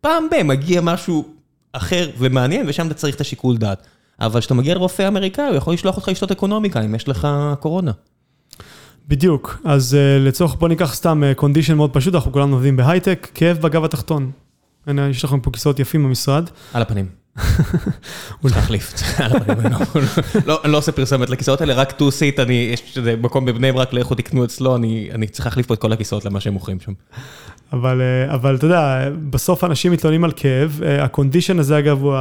פעם 0.01 0.25
ב- 0.31 0.43
מגיע 0.43 0.81
משהו 0.81 1.25
אחר 1.73 2.11
ומעניין, 2.19 2.69
ושם 2.69 2.87
אתה 2.87 2.95
צריך 2.95 3.17
את 3.17 3.21
השיקול 3.21 3.57
דעת. 3.57 3.87
אבל 4.21 4.41
כשאתה 4.41 4.55
מגיע 4.55 4.75
לרופא 4.75 5.09
אמריקאי, 5.09 5.45
הוא 5.45 5.57
יכול 5.57 5.75
לשלוח 5.75 5.97
אותך 5.97 6.09
לשתות 6.09 6.31
אקונומיקה, 6.31 6.81
אם 6.81 6.95
יש 6.95 7.09
לך 7.09 7.29
קורונה. 7.61 7.93
בדיוק, 9.09 9.63
אז 9.65 9.95
אה, 9.95 10.29
לצורך, 10.29 10.55
בוא 10.55 10.69
ניקח 10.69 10.95
סתם 10.95 11.23
condition 11.37 11.73
אה, 11.73 11.77
מאוד 11.77 11.91
פשוט, 11.93 12.15
אנחנו 12.15 12.33
כולנו 12.33 12.55
עובדים 12.55 12.77
בהייטק, 12.77 13.29
כאב 13.35 13.59
בגב 13.59 13.85
התחתון. 13.85 14.31
הנה, 14.87 15.09
יש 15.09 15.25
לכם 15.25 15.41
פה 15.41 15.51
כיסאות 15.51 15.79
יפים 15.79 16.05
במשרד. 16.05 16.51
על 16.75 16.83
הפנים. 16.83 17.24
צריך 18.43 18.57
להחליף, 18.57 18.95
לא, 20.47 20.61
אני 20.65 20.73
לא 20.73 20.79
עושה 20.79 20.93
פרסומת 20.93 21.31
לכיסאות 21.31 21.61
האלה, 21.61 21.75
רק 21.75 21.93
טו 21.93 22.11
סיט, 22.11 22.39
יש 22.49 22.99
מקום 22.99 23.45
בבני 23.45 23.73
ברק, 23.73 23.93
לכו 23.93 24.15
תקנו 24.15 24.45
אצלו, 24.45 24.77
אני 24.77 25.27
צריך 25.31 25.47
להחליף 25.47 25.67
פה 25.67 25.75
את 25.75 25.79
כל 25.79 25.93
הכיסאות 25.93 26.25
למה 26.25 26.41
שהם 26.41 26.53
מוכרים 26.53 26.81
שם. 26.81 26.93
אבל, 27.73 28.03
אה, 28.03 28.55
אתה 28.55 28.67
יודע, 28.67 29.09
בסוף 29.31 29.65
אנשים 29.65 29.93
מתלוננים 29.93 30.25
על 30.25 30.33
כאב, 30.37 30.81
אה, 30.85 31.05
ה 31.05 31.10
condition 31.10 31.59
הזה 31.59 31.79
אגב 31.79 32.03
הוא 32.03 32.15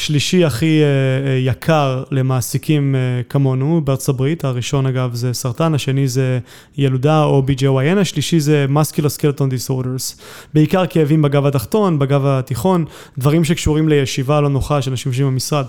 השלישי 0.00 0.44
הכי 0.44 0.80
אה, 0.82 1.32
יקר 1.38 2.02
למעסיקים 2.10 2.94
כמונו 3.28 3.80
בארצות 3.84 4.08
הברית, 4.08 4.44
הראשון 4.44 4.86
אגב 4.86 5.14
זה 5.14 5.32
סרטן, 5.32 5.74
השני 5.74 6.08
זה 6.08 6.38
ילודה 6.76 7.22
או 7.24 7.42
OB-GYN, 7.46 7.98
השלישי 8.00 8.40
זה 8.40 8.66
Musculoskeletal 8.68 9.42
Disorders, 9.42 10.20
בעיקר 10.54 10.86
כאבים 10.86 11.22
בגב 11.22 11.46
התחתון, 11.46 11.98
בגב 11.98 12.26
התיכון, 12.26 12.84
דברים 13.18 13.44
שקשורים 13.44 13.88
לישיבה 13.88 14.40
לא 14.40 14.48
נוחה 14.48 14.82
של 14.82 14.90
אנשים 14.90 15.12
שיושבים 15.12 15.32
במשרד. 15.32 15.66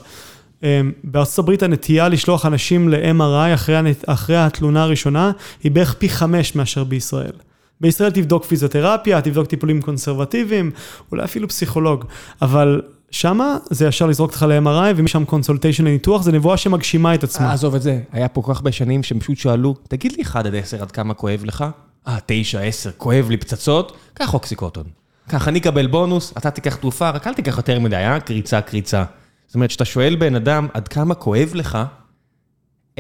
בארצות 1.04 1.40
הברית 1.40 1.64
הנטייה 1.64 2.10
לשלוח 2.10 2.46
אנשים 2.46 2.90
ל-MRI 2.90 3.54
אחרי, 3.54 3.76
אחרי 4.06 4.38
התלונה 4.38 4.84
הראשונה 4.84 5.32
היא 5.64 5.72
בערך 5.72 5.94
פי 5.94 6.10
חמש 6.10 6.56
מאשר 6.56 6.84
בישראל. 6.84 7.34
בישראל 7.82 8.12
תבדוק 8.12 8.46
פיזיותרפיה, 8.46 9.22
תבדוק 9.22 9.48
טיפולים 9.48 9.82
קונסרבטיביים, 9.82 10.72
אולי 11.12 11.24
אפילו 11.24 11.48
פסיכולוג, 11.48 12.06
אבל 12.42 12.82
שמה 13.12 13.58
זה 13.70 13.88
ישר 13.88 14.06
לזרוק 14.06 14.30
אותך 14.30 14.46
ל-MRI 14.50 14.94
ומשם 14.96 15.26
consultation 15.26 15.86
לניתוח, 15.86 16.22
זה 16.22 16.32
נבואה 16.32 16.58
שמגשימה 16.58 17.16
את 17.16 17.24
עצמה. 17.24 17.54
עזוב 17.54 17.76
את 17.76 17.82
זה, 17.82 18.00
היה 18.12 18.28
פה 18.28 18.42
כל 18.42 18.54
כך 18.54 18.60
הרבה 18.60 18.72
שנים 18.72 19.04
שהם 19.04 19.20
פשוט 19.20 19.38
שאלו, 19.38 19.76
תגיד 19.88 20.12
לי 20.12 20.24
1 20.24 20.46
עד 20.46 20.56
10 20.56 20.82
עד 20.82 20.92
כמה 20.92 21.14
כואב 21.14 21.42
לך? 21.46 21.66
אה, 22.08 22.18
9, 22.26 22.60
10, 22.60 22.92
כואב 22.98 23.30
לי 23.30 23.38
פצצות? 23.38 23.98
קח 24.14 24.34
אוקסיקוטון. 24.34 24.84
קח, 25.28 25.48
אני 25.48 25.60
אקבל 25.60 25.88
בונוס, 25.88 26.34
אתה 26.38 26.52
תיקח 26.52 26.76
תרופה, 26.76 27.10
רק 27.10 27.28
אל 27.28 27.34
תיקח 27.34 27.58
יותר 27.58 27.80
מדי, 27.80 27.96
אה? 27.96 28.20
קריצה, 28.20 28.62
קריצה. 28.62 29.04
זאת 29.48 29.56
אומרת, 29.56 29.70
כשאתה 29.70 29.86
שואל 29.86 30.16
בן 30.16 30.36
אדם 30.36 30.68
עד 30.74 30.88
כמה 30.88 31.16
כואב 31.16 31.52
לך, 31.54 31.78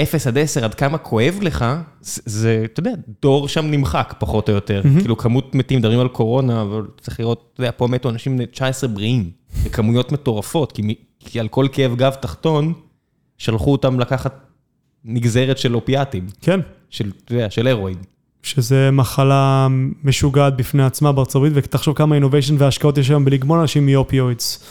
0 0.01 0.27
עד 0.27 0.37
10, 0.37 0.63
עד 0.63 0.73
כמה 0.73 0.97
כואב 0.97 1.39
לך, 1.41 1.65
זה, 2.01 2.61
אתה 2.65 2.79
יודע, 2.79 2.91
דור 3.21 3.47
שם 3.47 3.65
נמחק, 3.65 4.13
פחות 4.19 4.49
או 4.49 4.53
יותר. 4.53 4.81
כאילו, 4.99 5.17
כמות 5.17 5.55
מתים, 5.55 5.79
מדברים 5.79 5.99
על 5.99 6.07
קורונה, 6.07 6.61
אבל 6.61 6.87
צריך 7.01 7.19
לראות, 7.19 7.49
אתה 7.53 7.61
יודע, 7.61 7.71
פה 7.77 7.87
מתו 7.87 8.09
אנשים 8.09 8.35
בני 8.37 8.45
19 8.45 8.89
בריאים, 8.89 9.29
בכמויות 9.65 10.11
מטורפות, 10.11 10.79
כי 11.19 11.39
על 11.39 11.47
כל 11.47 11.67
כאב 11.71 11.95
גב 11.95 12.13
תחתון, 12.13 12.73
שלחו 13.37 13.71
אותם 13.71 13.99
לקחת 13.99 14.47
נגזרת 15.05 15.57
של 15.57 15.75
אופיאטים. 15.75 16.27
כן. 16.41 16.59
של, 16.89 17.11
אתה 17.25 17.33
יודע, 17.33 17.49
של 17.49 17.67
הרואין. 17.67 17.97
שזה 18.43 18.91
מחלה 18.91 19.67
משוגעת 20.03 20.57
בפני 20.57 20.83
עצמה 20.83 21.11
בארצות 21.11 21.35
הברית, 21.35 21.53
ותחשוב 21.55 21.95
כמה 21.95 22.15
אינוביישן 22.15 22.55
והשקעות 22.57 22.97
יש 22.97 23.09
היום 23.09 23.25
בלגמול 23.25 23.59
אנשים 23.59 23.85
מאופיואידס. 23.85 24.63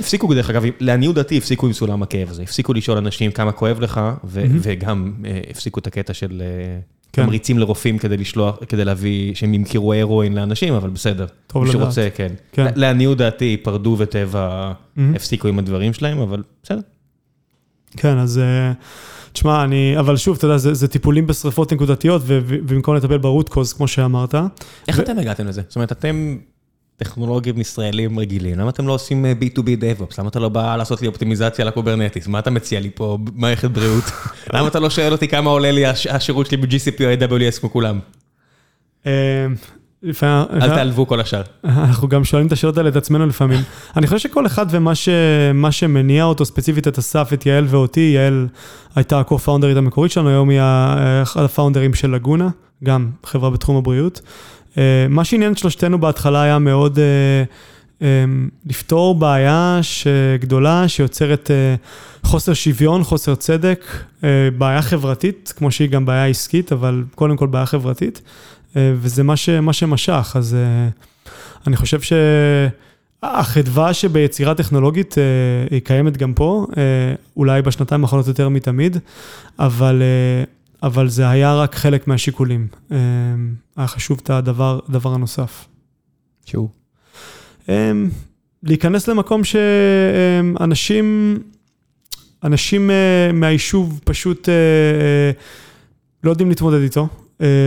הפסיקו 0.00 0.34
דרך 0.34 0.50
אגב, 0.50 0.62
לעניות 0.80 1.14
דעתי 1.14 1.38
הפסיקו 1.38 1.66
עם 1.66 1.72
סולם 1.72 2.02
הכאב 2.02 2.30
הזה, 2.30 2.42
הפסיקו 2.42 2.72
לשאול 2.72 2.98
אנשים 2.98 3.30
כמה 3.30 3.52
כואב 3.52 3.80
לך, 3.80 4.00
וגם 4.24 5.12
אה, 5.24 5.40
הפסיקו 5.50 5.80
את 5.80 5.86
הקטע 5.86 6.14
של 6.14 6.42
אה, 6.44 6.78
כן. 7.12 7.22
תמריצים 7.22 7.58
לרופאים 7.58 7.98
כדי 7.98 8.16
לשלוח, 8.16 8.56
כדי 8.68 8.84
להביא, 8.84 9.34
שהם 9.34 9.54
ימכרו 9.54 9.94
הרואין 9.94 10.34
לאנשים, 10.34 10.74
אבל 10.74 10.90
בסדר. 10.90 11.26
טוב 11.46 11.64
לדעת. 11.64 11.76
מי 11.76 11.82
שרוצה, 11.82 12.08
כן. 12.14 12.32
כן. 12.52 12.66
לעניות 12.76 13.18
דעתי, 13.18 13.56
פרדו 13.56 13.96
וטבע 13.98 14.72
הפסיקו 14.96 15.48
עם 15.48 15.58
הדברים 15.58 15.92
שלהם, 15.92 16.18
אבל 16.18 16.42
בסדר. 16.62 16.80
כן, 17.96 18.18
אז 18.18 18.38
אה, 18.38 18.72
תשמע, 19.32 19.64
אני, 19.64 19.98
אבל 19.98 20.16
שוב, 20.16 20.36
אתה 20.36 20.46
יודע, 20.46 20.56
זה, 20.56 20.74
זה 20.74 20.88
טיפולים 20.88 21.26
בשריפות 21.26 21.72
נקודתיות, 21.72 22.22
ובמקום 22.26 22.94
לטפל 22.94 23.18
ב 23.18 23.24
root 23.24 23.48
cause, 23.48 23.72
כמו 23.72 23.88
שאמרת. 23.88 24.34
איך 24.88 24.98
ו... 24.98 25.02
אתם 25.02 25.18
הגעתם 25.18 25.46
לזה? 25.46 25.62
זאת 25.68 25.76
אומרת, 25.76 25.92
אתם 25.92 26.36
טכנולוגים 26.96 27.60
ישראלים 27.60 28.18
רגילים, 28.18 28.58
למה 28.58 28.70
אתם 28.70 28.86
לא 28.86 28.92
עושים 28.92 29.26
אה, 29.26 29.32
B2B 29.40 29.60
DevOps? 29.60 30.14
למה 30.18 30.28
אתה 30.28 30.40
לא 30.40 30.48
בא 30.48 30.76
לעשות 30.76 31.02
לי 31.02 31.08
אופטימיזציה 31.08 31.64
ל 31.64 31.69
Kubernetes? 31.69 32.26
מה 32.26 32.38
אתה 32.38 32.50
מציע 32.50 32.80
לי 32.80 32.90
פה 32.94 33.18
מערכת 33.34 33.70
בריאות? 33.70 34.04
למה 34.54 34.68
אתה 34.68 34.80
לא 34.80 34.90
שואל 34.90 35.12
אותי 35.12 35.28
כמה 35.28 35.50
עולה 35.50 35.70
לי 35.70 35.86
השירות 35.86 36.46
שלי 36.46 36.56
ב-GCP 36.56 37.04
או 37.04 37.26
AWS 37.26 37.60
כמו 37.60 37.70
כולם? 37.70 37.98
אה, 39.06 39.46
אל 40.52 40.68
תעלבו 40.68 41.06
כל 41.06 41.20
השאר. 41.20 41.42
אנחנו 41.64 42.08
גם 42.08 42.24
שואלים 42.24 42.46
את 42.46 42.52
השאלות 42.52 42.78
האלה 42.78 42.88
את 42.88 42.96
עצמנו 42.96 43.26
לפעמים. 43.26 43.60
אני 43.96 44.06
חושב 44.06 44.18
שכל 44.18 44.46
אחד 44.46 44.66
ומה 44.70 45.72
שמניע 45.72 46.24
אותו, 46.24 46.44
ספציפית 46.44 46.88
את 46.88 46.98
אסף, 46.98 47.30
את 47.32 47.46
יעל 47.46 47.66
ואותי, 47.68 48.12
יעל 48.14 48.48
הייתה 48.94 49.18
ה-co-founderית 49.18 49.76
המקורית 49.76 50.12
שלנו, 50.12 50.28
היום 50.28 50.48
היא 50.48 50.60
אחד 51.22 51.42
הפאונדרים 51.42 51.94
של 51.94 52.10
לגונה, 52.10 52.48
גם 52.84 53.10
חברה 53.24 53.50
בתחום 53.50 53.76
הבריאות. 53.76 54.20
אה, 54.78 55.06
מה 55.08 55.24
שעניין 55.24 55.52
את 55.52 55.58
שלושתנו 55.58 55.98
בהתחלה 56.00 56.42
היה 56.42 56.58
מאוד 56.58 56.98
לפתור 58.66 59.14
בעיה 59.14 59.80
גדולה 60.40 60.88
שיוצרת 60.88 61.50
חוסר 62.22 62.54
שוויון, 62.54 63.04
חוסר 63.04 63.34
צדק, 63.34 63.84
בעיה 64.58 64.82
חברתית, 64.82 65.52
כמו 65.56 65.70
שהיא 65.70 65.88
גם 65.88 66.06
בעיה 66.06 66.26
עסקית, 66.26 66.72
אבל 66.72 67.04
קודם 67.14 67.36
כל 67.36 67.46
בעיה 67.46 67.66
חברתית, 67.66 68.22
וזה 68.76 69.22
מה, 69.22 69.36
ש, 69.36 69.48
מה 69.48 69.72
שמשך. 69.72 70.32
אז 70.34 70.56
אני 71.66 71.76
חושב 71.76 72.00
שהחדווה 73.22 73.94
שביצירה 73.94 74.54
טכנולוגית 74.54 75.14
היא 75.70 75.80
קיימת 75.80 76.16
גם 76.16 76.34
פה, 76.34 76.66
אולי 77.36 77.62
בשנתיים 77.62 78.02
האחרונות 78.04 78.28
יותר 78.28 78.48
מתמיד, 78.48 78.96
אבל... 79.58 80.02
אבל 80.82 81.08
זה 81.08 81.28
היה 81.28 81.54
רק 81.54 81.74
חלק 81.74 82.06
מהשיקולים. 82.08 82.66
היה 83.76 83.86
חשוב 83.86 84.20
את 84.22 84.30
הדבר, 84.30 84.80
הדבר 84.88 85.14
הנוסף. 85.14 85.68
שהוא? 86.44 86.68
להיכנס 88.62 89.08
למקום 89.08 89.42
שאנשים, 89.44 91.38
אנשים 92.44 92.90
מהיישוב 93.32 94.00
פשוט 94.04 94.48
לא 96.24 96.30
יודעים 96.30 96.48
להתמודד 96.48 96.80
איתו, 96.82 97.08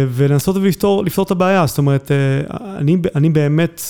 ולנסות 0.10 0.56
ולפתור 0.56 1.04
את 1.26 1.32
הבעיה. 1.32 1.68
זאת 1.68 1.78
אומרת, 1.78 2.12
אני, 2.78 2.98
אני 3.16 3.30
באמת... 3.30 3.82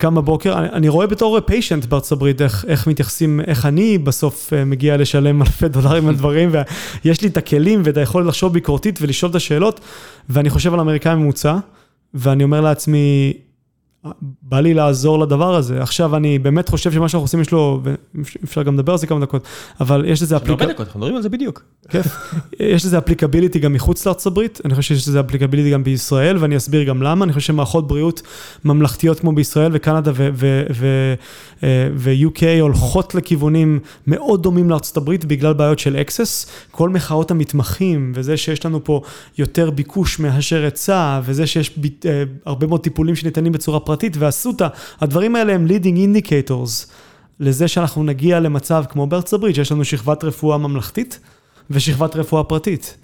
קם 0.00 0.14
בבוקר, 0.14 0.58
אני, 0.58 0.68
אני 0.72 0.88
רואה 0.88 1.06
בתור 1.06 1.40
פיישנט 1.40 1.84
בארצות 1.84 2.12
הברית 2.12 2.42
איך, 2.42 2.64
איך 2.68 2.86
מתייחסים, 2.86 3.40
איך 3.46 3.66
אני 3.66 3.98
בסוף 3.98 4.52
מגיע 4.66 4.96
לשלם 4.96 5.42
אלפי 5.42 5.68
דולרים 5.68 6.08
על 6.08 6.14
דברים, 6.14 6.50
ויש 7.04 7.22
לי 7.22 7.28
את 7.28 7.36
הכלים 7.36 7.82
ואת 7.84 7.96
היכולת 7.96 8.26
לחשוב 8.26 8.52
ביקורתית 8.52 8.98
ולשאול 9.02 9.30
את 9.30 9.36
השאלות, 9.36 9.80
ואני 10.28 10.50
חושב 10.50 10.74
על 10.74 10.80
אמריקאי 10.80 11.14
ממוצע, 11.14 11.56
ואני 12.14 12.44
אומר 12.44 12.60
לעצמי, 12.60 13.32
בא 14.42 14.60
לי 14.60 14.74
לעזור 14.74 15.18
לדבר 15.18 15.54
הזה. 15.54 15.82
עכשיו, 15.82 16.16
אני 16.16 16.38
באמת 16.38 16.68
חושב 16.68 16.92
שמה 16.92 17.08
שאנחנו 17.08 17.24
עושים 17.24 17.40
יש 17.40 17.52
לו, 17.52 17.80
ואפשר 17.82 18.62
גם 18.62 18.74
לדבר 18.74 18.92
על 18.92 18.98
זה 18.98 19.06
כמה 19.06 19.20
דקות, 19.20 19.42
אבל 19.80 20.04
יש 20.06 20.22
לזה 20.22 20.36
אפליקביליטי. 20.36 20.64
הרבה 20.64 20.74
דקות, 20.74 20.86
אנחנו 20.86 21.00
מדברים 21.00 21.16
על 21.16 21.22
זה 21.22 21.28
בדיוק. 21.28 21.62
כיף. 21.88 22.06
יש 22.60 22.84
לזה 22.84 22.98
אפליקביליטי 22.98 23.58
גם 23.58 23.72
מחוץ 23.72 24.06
לארצות 24.06 24.26
הברית, 24.26 24.60
אני 24.64 24.74
חושב 24.74 24.94
שיש 24.94 25.08
לזה 25.08 25.20
אפליקביליטי 25.20 25.70
גם 25.70 25.84
בישראל, 25.84 26.36
ואני 26.40 26.56
אסביר 26.56 26.82
גם 26.82 27.02
למה. 27.02 27.24
אני 27.24 27.32
חושב 27.32 27.46
שמערכות 27.46 27.88
בריאות 27.88 28.22
ממלכתיות 28.64 29.20
כמו 29.20 29.32
בישראל 29.32 29.70
וקנדה 29.74 30.12
ו-UK 31.96 32.42
הולכות 32.60 33.14
לכיוונים 33.14 33.80
מאוד 34.06 34.42
דומים 34.42 34.70
לארצות 34.70 34.96
הברית 34.96 35.24
בגלל 35.24 35.52
בעיות 35.52 35.78
של 35.78 35.96
אקסס. 35.96 36.46
כל 36.70 36.88
מחאות 36.88 37.30
המתמחים, 37.30 38.12
וזה 38.14 38.36
שיש 38.36 38.66
לנו 38.66 38.84
פה 38.84 39.00
יותר 39.38 39.70
ביקוש 39.70 40.18
מאשר 40.18 40.62
היצע, 40.62 41.20
וזה 41.24 41.46
שיש 41.46 41.78
הרבה 42.46 42.66
מאוד 42.66 42.80
טיפולים 42.80 43.16
שניתנים 43.16 43.52
בצורה 43.52 43.80
פרטית 43.80 43.97
ואסותא, 44.18 44.68
הדברים 45.00 45.36
האלה 45.36 45.52
הם 45.52 45.66
leading 45.66 45.96
indicators 45.96 46.92
לזה 47.40 47.68
שאנחנו 47.68 48.04
נגיע 48.04 48.40
למצב 48.40 48.84
כמו 48.88 49.06
בארצות 49.06 49.32
הברית, 49.32 49.54
שיש 49.54 49.72
לנו 49.72 49.84
שכבת 49.84 50.24
רפואה 50.24 50.58
ממלכתית 50.58 51.20
ושכבת 51.70 52.16
רפואה 52.16 52.44
פרטית. 52.44 52.96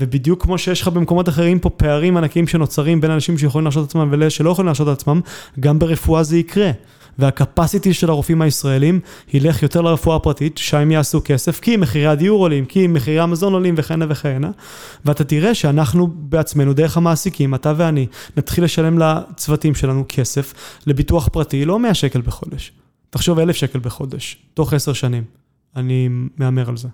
ובדיוק 0.00 0.42
כמו 0.42 0.58
שיש 0.58 0.82
לך 0.82 0.88
במקומות 0.88 1.28
אחרים 1.28 1.58
פה 1.58 1.70
פערים 1.70 2.16
ענקיים 2.16 2.46
שנוצרים 2.46 3.00
בין 3.00 3.10
אנשים 3.10 3.38
שיכולים 3.38 3.64
להרשות 3.64 3.84
את 3.84 3.88
עצמם 3.88 4.08
ולאלה 4.12 4.30
שלא 4.30 4.50
יכולים 4.50 4.66
להרשות 4.66 4.88
את 4.88 4.92
עצמם, 4.92 5.20
גם 5.60 5.78
ברפואה 5.78 6.22
זה 6.22 6.36
יקרה. 6.36 6.70
והקפסיטי 7.18 7.94
של 7.94 8.10
הרופאים 8.10 8.42
הישראלים 8.42 9.00
ילך 9.32 9.62
יותר 9.62 9.80
לרפואה 9.80 10.16
הפרטית, 10.16 10.58
שם 10.58 10.90
יעשו 10.90 11.20
כסף, 11.24 11.60
כי 11.60 11.76
מחירי 11.76 12.06
הדיור 12.06 12.40
עולים, 12.40 12.64
כי 12.64 12.86
מחירי 12.86 13.20
המזון 13.20 13.52
עולים 13.52 13.74
וכהנה 13.78 14.06
וכהנה. 14.08 14.50
ואתה 15.04 15.24
תראה 15.24 15.54
שאנחנו 15.54 16.06
בעצמנו, 16.06 16.72
דרך 16.72 16.96
המעסיקים, 16.96 17.54
אתה 17.54 17.72
ואני, 17.76 18.06
נתחיל 18.36 18.64
לשלם 18.64 18.98
לצוותים 18.98 19.74
שלנו 19.74 20.04
כסף 20.08 20.54
לביטוח 20.86 21.28
פרטי, 21.28 21.64
לא 21.64 21.78
100 21.78 21.94
שקל 21.94 22.20
בחודש. 22.20 22.72
תחשוב, 23.10 23.38
1,000 23.38 23.56
שקל 23.56 23.78
בחודש, 23.78 24.36
תוך 24.54 24.72
10 24.72 24.92
שנים. 24.92 25.24
אני 25.76 26.08
מהמר 26.36 26.68
על 26.68 26.76
זה. 26.76 26.88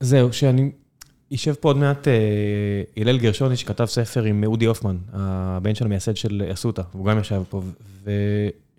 זהו, 0.00 0.32
שאני 0.32 0.70
יישב 1.30 1.54
פה 1.60 1.68
עוד 1.68 1.76
מעט 1.76 2.08
הלל 2.96 3.18
גרשוני, 3.18 3.56
שכתב 3.56 3.84
ספר 3.84 4.22
עם 4.22 4.44
אודי 4.44 4.66
הופמן, 4.66 4.96
הבן 5.12 5.74
של 5.74 5.84
המייסד 5.84 6.16
של 6.16 6.42
אסותא, 6.52 6.82
הוא 6.92 7.06
גם 7.06 7.18
ישב 7.18 7.42
פה, 7.48 7.62
ו... 8.04 8.10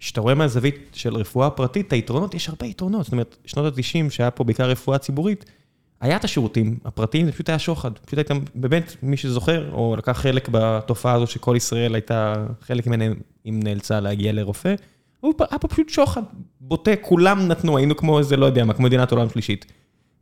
כשאתה 0.01 0.21
רואה 0.21 0.35
מהזווית 0.35 0.89
של 0.93 1.15
רפואה 1.15 1.49
פרטית, 1.49 1.87
את 1.87 1.93
היתרונות, 1.93 2.33
יש 2.33 2.49
הרבה 2.49 2.65
יתרונות. 2.65 3.03
זאת 3.03 3.11
אומרת, 3.11 3.37
שנות 3.45 3.77
ה-90, 3.77 4.09
שהיה 4.09 4.31
פה 4.31 4.43
בעיקר 4.43 4.69
רפואה 4.69 4.97
ציבורית, 4.97 5.45
היה 6.01 6.15
את 6.15 6.23
השירותים 6.23 6.77
הפרטיים, 6.85 7.25
זה 7.25 7.31
פשוט 7.31 7.49
היה 7.49 7.59
שוחד. 7.59 7.91
פשוט 7.97 8.17
הייתם, 8.17 8.39
באמת, 8.55 8.95
מי 9.03 9.17
שזוכר, 9.17 9.71
או 9.71 9.95
לקח 9.97 10.11
חלק 10.11 10.49
בתופעה 10.51 11.13
הזו 11.13 11.27
שכל 11.27 11.53
ישראל 11.57 11.95
הייתה, 11.95 12.45
חלק 12.61 12.87
ממנה, 12.87 13.05
אם 13.45 13.59
נאלצה 13.63 13.99
להגיע 13.99 14.31
לרופא, 14.31 14.75
היה 15.23 15.59
פה 15.59 15.67
פשוט 15.67 15.89
שוחד, 15.89 16.21
בוטה, 16.61 16.95
כולם 17.01 17.47
נתנו, 17.47 17.77
היינו 17.77 17.97
כמו 17.97 18.19
איזה, 18.19 18.37
לא 18.37 18.45
יודע 18.45 18.65
מה, 18.65 18.73
כמו 18.73 18.85
מדינת 18.85 19.11
עולם 19.11 19.29
שלישית. 19.29 19.65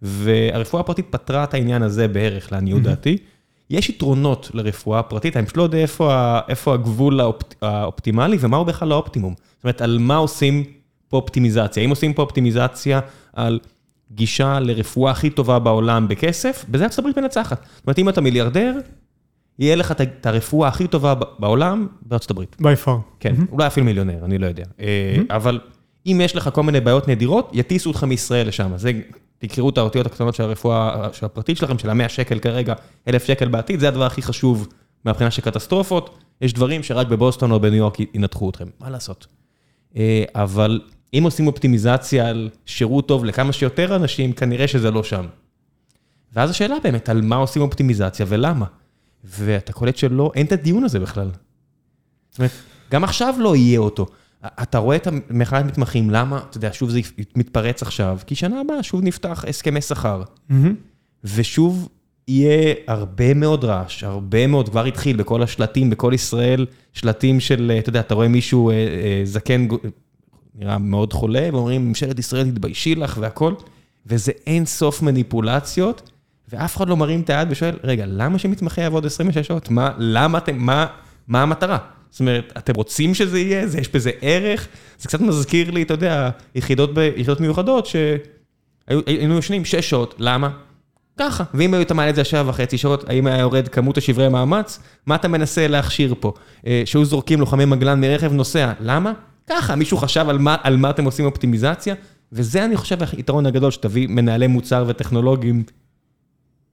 והרפואה 0.02 0.82
הפרטית 0.82 1.06
פתרה 1.10 1.44
את 1.44 1.54
העניין 1.54 1.82
הזה 1.82 2.08
בערך, 2.08 2.52
לעניות 2.52 2.82
דעתי. 2.82 3.18
יש 3.70 3.90
יתרונות 3.90 4.52
לרפואה 4.54 5.00
הפרטית, 5.00 5.38
אני 5.38 5.46
פשוט 5.46 5.58
לא 5.58 5.64
יודע 5.64 5.78
איפה 6.48 6.74
הגבול 6.74 7.20
האופטימלי 7.62 8.38
ומהו 8.40 8.66
בכלל 8.66 8.92
האופטימום. 8.92 9.34
זאת 9.56 9.64
אומרת, 9.64 9.82
על 9.82 9.98
מה 10.00 10.16
עושים 10.16 10.64
פה 11.08 11.18
אופטימיזציה? 11.18 11.84
האם 11.84 11.90
עושים 11.90 12.14
פה 12.14 12.22
אופטימיזציה 12.22 13.00
על 13.34 13.60
גישה 14.12 14.60
לרפואה 14.60 15.12
הכי 15.12 15.30
טובה 15.30 15.60
בעולם 15.60 16.08
בכסף? 16.08 16.66
בזה 16.70 16.84
ארצות 16.84 17.00
הברית 17.00 17.18
מנצחת. 17.18 17.66
זאת 17.76 17.86
אומרת, 17.88 18.00
אם 18.00 18.10
אתה 18.10 18.22
מיליארדר, 18.22 18.78
יהיה 19.60 19.76
לך 19.76 19.92
את 19.92 20.26
הרפואה 20.26 20.68
הכי 20.68 20.88
טובה 20.88 21.14
בעולם 21.40 21.88
בארצות 22.02 22.32
הברית. 22.32 22.56
by 22.62 22.86
far. 22.86 22.90
כן, 23.20 23.36
mm-hmm. 23.36 23.52
אולי 23.52 23.68
אפילו 23.68 23.86
מיליונר, 23.86 24.26
אני 24.26 24.38
לא 24.38 24.48
יודע. 24.48 24.64
Mm-hmm. 24.64 24.84
אבל 25.30 25.60
אם 26.06 26.22
יש 26.24 26.36
לך 26.36 26.50
כל 26.54 26.64
מיני 26.64 26.80
בעיות 26.80 27.08
נדירות, 27.08 27.52
יטיסו 27.54 27.90
אותך 27.90 28.04
מישראל 28.04 28.48
לשם. 28.48 28.72
זה, 28.76 28.92
תקראו 29.40 29.70
את 29.70 29.78
האותיות 29.78 30.06
הקטנות 30.06 30.36
של 30.36 30.44
הרפואה 30.44 31.08
של 31.14 31.26
הפרטית 31.26 31.58
שלכם, 31.58 31.80
של 31.80 31.90
המאה 31.90 32.10
שקל 32.10 32.40
כרגע, 32.40 32.74
אלף 33.08 33.24
שקל 33.24 33.48
בעתיד, 33.48 33.80
זה 33.80 33.88
הדבר 33.88 34.06
הכי 34.06 34.22
חשוב 34.22 34.68
מהבחינה 35.06 35.32
של 35.32 35.42
קטסטרופות. 35.42 36.18
יש 36.42 36.54
דברים 36.54 36.84
שרק 36.84 37.08
בבוסטון 37.08 37.52
או 37.52 37.60
בניו 37.60 37.76
יורק 37.76 37.98
ינתחו 38.14 38.50
אתכם, 38.50 38.68
מה 38.80 38.90
לעשות? 38.90 39.28
אה, 39.98 40.24
אבל 40.36 40.82
אם 41.14 41.22
עושים 41.24 41.48
אופטימיזציה 41.48 42.30
על 42.30 42.50
שירות 42.66 43.08
טוב 43.08 43.26
לכמה 43.26 43.54
שיותר 43.54 43.96
אנשים, 43.96 44.34
כנראה 44.34 44.68
שזה 44.68 44.92
לא 44.92 45.04
שם. 45.04 45.26
ואז 46.34 46.50
השאלה 46.50 46.76
באמת, 46.84 47.10
על 47.10 47.22
מה 47.22 47.36
עושים 47.36 47.62
אופטימיזציה 47.62 48.26
ולמה? 48.30 48.66
ואתה 49.24 49.74
קולט 49.74 49.98
שלא, 49.98 50.32
אין 50.36 50.46
את 50.46 50.52
הדיון 50.52 50.84
הזה 50.84 51.00
בכלל. 51.00 51.30
זאת 52.30 52.40
אומרת, 52.40 52.52
גם 52.92 53.04
עכשיו 53.04 53.36
לא 53.40 53.56
יהיה 53.56 53.80
אותו. 53.80 54.06
אתה 54.46 54.78
רואה 54.78 54.96
את 54.96 55.08
המחאת 55.08 55.66
מתמחים, 55.66 56.10
למה? 56.10 56.40
אתה 56.50 56.58
יודע, 56.58 56.70
שוב 56.74 56.90
זה 56.90 57.00
מתפרץ 57.36 57.82
עכשיו, 57.82 58.20
כי 58.28 58.36
שנה 58.36 58.62
הבאה 58.62 58.84
שוב 58.84 59.02
נפתח 59.04 59.46
הסכמי 59.48 59.82
שכר. 59.82 60.24
ושוב 61.24 61.90
יהיה 62.28 62.74
הרבה 62.88 63.34
מאוד 63.34 63.64
רעש, 63.64 64.04
הרבה 64.04 64.48
מאוד, 64.48 64.70
כבר 64.70 64.86
התחיל 64.86 65.18
בכל 65.18 65.44
השלטים, 65.44 65.90
בכל 65.90 66.12
ישראל, 66.16 66.66
שלטים 66.94 67.40
של, 67.40 67.72
אתה 67.80 67.90
יודע, 67.90 68.00
אתה 68.00 68.16
רואה 68.16 68.28
מישהו 68.28 68.70
אה, 68.70 68.76
אה, 68.76 69.22
זקן, 69.24 69.68
נראה 70.56 70.78
מאוד 70.78 71.14
חולה, 71.14 71.50
ואומרים, 71.52 71.88
ממשלת 71.88 72.20
ישראל 72.20 72.52
תתביישי 72.52 72.96
לך 72.96 73.18
והכל, 73.22 73.54
וזה 74.06 74.32
אין 74.48 74.66
סוף 74.66 75.02
מניפולציות, 75.02 76.12
ואף 76.50 76.78
אחד 76.78 76.90
לא 76.90 76.98
מרים 76.98 77.22
את 77.22 77.30
היד 77.30 77.48
ושואל, 77.52 77.76
רגע, 77.84 78.06
למה 78.08 78.40
שמתמחה 78.40 78.82
יעבוד 78.82 79.06
26 79.06 79.48
שעות? 79.48 79.70
מה, 79.70 79.92
למה 79.98 80.38
אתם, 80.38 80.58
מה, 80.58 80.86
מה 81.28 81.42
המטרה? 81.42 81.78
זאת 82.10 82.20
אומרת, 82.20 82.54
אתם 82.58 82.76
רוצים 82.76 83.14
שזה 83.14 83.40
יהיה? 83.40 83.68
זה, 83.68 83.80
יש 83.80 83.90
בזה 83.90 84.12
ערך? 84.22 84.68
זה 85.00 85.08
קצת 85.08 85.22
מזכיר 85.22 85.72
לי, 85.72 85.82
אתה 85.82 85.94
יודע, 85.94 86.30
יחידות, 86.56 86.90
יחידות 87.16 87.40
מיוחדות, 87.40 87.86
שהיינו 87.86 89.34
יושנים 89.36 89.66
6 89.66 89.90
שעות, 89.90 90.16
למה? 90.20 90.50
ככה, 91.20 91.44
ואם 91.54 91.74
היית 91.74 91.92
מעלה 91.92 92.10
את 92.10 92.16
זה 92.16 92.24
שבע 92.24 92.50
וחצי 92.50 92.78
שעות, 92.78 93.10
האם 93.10 93.28
היה 93.28 93.40
יורד 93.40 93.68
כמות 93.68 93.98
השברי 93.98 94.30
מאמץ? 94.30 94.80
מה 95.06 95.16
אתה 95.16 95.28
מנסה 95.28 95.68
להכשיר 95.68 96.14
פה? 96.20 96.34
אה, 96.68 96.82
שהיו 96.86 97.06
זורקים 97.06 97.40
לוחמי 97.40 97.66
מגלן 97.66 98.02
מרכב 98.02 98.34
נוסע, 98.34 98.74
למה? 98.80 99.14
ככה, 99.50 99.76
מישהו 99.76 99.98
חשב 99.98 100.26
על 100.30 100.38
מה, 100.38 100.56
על 100.64 100.78
מה 100.78 100.90
אתם 100.90 101.06
עושים 101.06 101.26
אופטימיזציה? 101.26 101.96
וזה 102.32 102.66
אני 102.66 102.78
חושב 102.78 102.98
היתרון 103.18 103.46
הגדול, 103.46 103.72
שתביא 103.72 104.08
מנהלי 104.08 104.48
מוצר 104.48 104.86
וטכנולוגים 104.88 105.64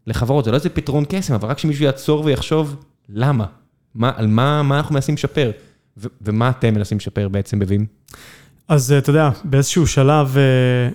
לחברות, 0.07 0.45
זה 0.45 0.51
לא 0.51 0.57
איזה 0.57 0.69
פתרון 0.69 1.05
קסם, 1.09 1.35
אבל 1.35 1.49
רק 1.49 1.59
שמישהו 1.59 1.85
יעצור 1.85 2.25
ויחשוב, 2.25 2.77
למה? 3.09 3.47
מה, 3.97 4.13
על 4.17 4.27
מה, 4.27 4.63
מה 4.63 4.77
אנחנו 4.77 4.95
מנסים 4.95 5.15
לשפר? 5.15 5.51
ומה 6.23 6.51
אתם 6.51 6.75
מנסים 6.75 6.99
לשפר 6.99 7.29
בעצם 7.29 7.59
בווים? 7.59 7.87
אז 8.69 8.93
אתה 8.93 9.11
יודע, 9.11 9.31
באיזשהו 9.45 9.87
שלב 9.87 10.37
uh, 10.37 10.95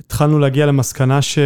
התחלנו 0.00 0.38
להגיע 0.38 0.66
למסקנה 0.66 1.22
ש... 1.22 1.38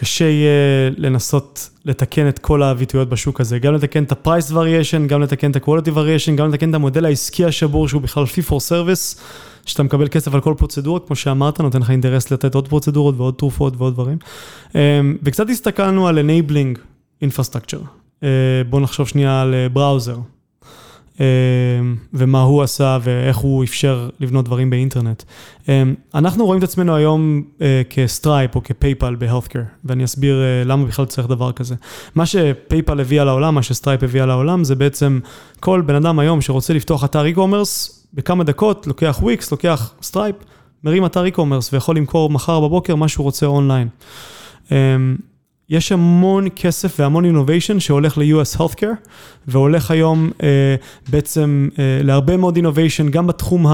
קשה 0.00 0.24
יהיה 0.24 0.90
לנסות 0.96 1.70
לתקן 1.84 2.28
את 2.28 2.38
כל 2.38 2.62
הביטויות 2.62 3.08
בשוק 3.08 3.40
הזה, 3.40 3.58
גם 3.58 3.74
לתקן 3.74 4.04
את 4.04 4.12
ה-price 4.12 4.52
variation, 4.52 5.06
גם 5.06 5.22
לתקן 5.22 5.50
את 5.50 5.56
ה-quality 5.56 5.88
variation, 5.88 6.32
גם 6.36 6.48
לתקן 6.48 6.70
את 6.70 6.74
המודל 6.74 7.04
העסקי 7.04 7.44
השבור 7.44 7.88
שהוא 7.88 8.02
בכלל 8.02 8.24
fee 8.24 8.48
for 8.48 8.54
service, 8.54 9.20
שאתה 9.66 9.82
מקבל 9.82 10.08
כסף 10.08 10.34
על 10.34 10.40
כל 10.40 10.54
פרוצדורה, 10.58 11.00
כמו 11.00 11.16
שאמרת, 11.16 11.60
נותן 11.60 11.80
לך 11.80 11.90
אינטרס 11.90 12.30
לתת 12.30 12.54
עוד 12.54 12.68
פרוצדורות 12.68 13.14
ועוד 13.16 13.34
תרופות 13.34 13.74
ועוד 13.76 13.92
דברים. 13.92 14.18
אמ, 14.74 15.16
וקצת 15.22 15.50
הסתכלנו 15.50 16.08
על 16.08 16.18
enabling 16.18 16.78
infrastructure. 17.24 17.99
אה, 18.22 18.28
בואו 18.70 18.82
נחשוב 18.82 19.08
שנייה 19.08 19.42
על 19.42 19.54
browser. 19.72 20.16
ומה 22.14 22.42
הוא 22.42 22.62
עשה 22.62 22.98
ואיך 23.02 23.36
הוא 23.36 23.64
אפשר 23.64 24.08
לבנות 24.20 24.44
דברים 24.44 24.70
באינטרנט. 24.70 25.22
אנחנו 26.14 26.46
רואים 26.46 26.58
את 26.58 26.64
עצמנו 26.64 26.96
היום 26.96 27.42
כ 27.90 28.07
Stripe 28.07 28.56
או 28.56 28.62
כ 28.62 28.75
PayPal 28.75 29.14
ב 29.14 29.18
healthcare, 29.18 29.62
ואני 29.84 30.04
אסביר 30.04 30.42
למה 30.64 30.86
בכלל 30.86 31.04
צריך 31.04 31.28
דבר 31.28 31.52
כזה. 31.52 31.74
מה 32.14 32.26
ש 32.26 32.44
PayPal 32.44 33.00
הביאה 33.00 33.24
לעולם, 33.24 33.54
מה 33.54 33.62
ש 33.62 33.72
Stripe 33.72 34.02
הביאה 34.02 34.26
לעולם, 34.26 34.64
זה 34.64 34.74
בעצם 34.74 35.20
כל 35.60 35.82
בן 35.86 35.94
אדם 35.94 36.18
היום 36.18 36.40
שרוצה 36.40 36.74
לפתוח 36.74 37.04
אתר 37.04 37.24
e-commerce, 37.34 37.92
בכמה 38.14 38.44
דקות 38.44 38.86
לוקח 38.86 39.18
וויקס, 39.22 39.52
לוקח 39.52 39.92
Stripe, 40.02 40.36
מרים 40.84 41.06
אתר 41.06 41.24
e-commerce 41.26 41.68
ויכול 41.72 41.96
למכור 41.96 42.30
מחר 42.30 42.60
בבוקר 42.60 42.94
מה 42.94 43.08
שהוא 43.08 43.24
רוצה 43.24 43.46
אונליין. 43.46 43.88
יש 45.70 45.92
המון 45.92 46.46
כסף 46.56 47.00
והמון 47.00 47.24
innovation 47.24 47.80
שהולך 47.80 48.18
ל-US 48.18 48.58
Healthcare, 48.58 49.08
והולך 49.46 49.90
היום 49.90 50.30
אה, 50.38 50.42
בעצם 51.08 51.68
אה, 51.72 51.76
להרבה 52.04 52.36
מאוד 52.36 52.56
innovation, 52.56 53.08
גם 53.08 53.26
בתחום 53.26 53.66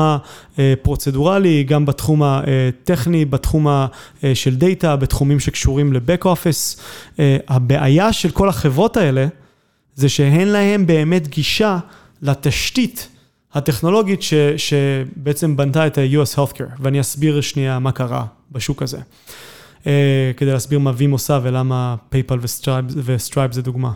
הפרוצדורלי, 0.58 1.64
גם 1.64 1.86
בתחום 1.86 2.22
הטכני, 2.22 3.24
בתחום 3.24 3.66
של 4.34 4.56
דאטה, 4.56 4.96
בתחומים 4.96 5.40
שקשורים 5.40 5.92
ל-Back 5.92 6.24
Office. 6.24 6.78
אה, 6.78 7.20
הבעיה 7.48 8.12
של 8.12 8.30
כל 8.30 8.48
החברות 8.48 8.96
האלה, 8.96 9.26
זה 9.94 10.08
שאין 10.08 10.48
להם 10.48 10.86
באמת 10.86 11.28
גישה 11.28 11.78
לתשתית 12.22 13.08
הטכנולוגית 13.54 14.22
ש, 14.22 14.34
שבעצם 14.56 15.56
בנתה 15.56 15.86
את 15.86 15.98
ה-US 15.98 16.38
Healthcare, 16.38 16.72
ואני 16.80 17.00
אסביר 17.00 17.40
שנייה 17.40 17.78
מה 17.78 17.92
קרה 17.92 18.24
בשוק 18.52 18.82
הזה. 18.82 18.98
כדי 20.36 20.52
להסביר 20.52 20.78
מה 20.78 20.92
Vim 20.96 21.10
עושה 21.10 21.40
ולמה 21.42 21.96
PayPal 22.08 22.38
ו 23.04 23.11
Stripe 23.11 23.52
זה 23.52 23.62
דוגמה. 23.62 23.92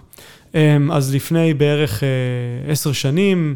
אז 0.93 1.15
לפני 1.15 1.55
בערך 1.55 2.03
עשר 2.69 2.93
שנים, 2.93 3.55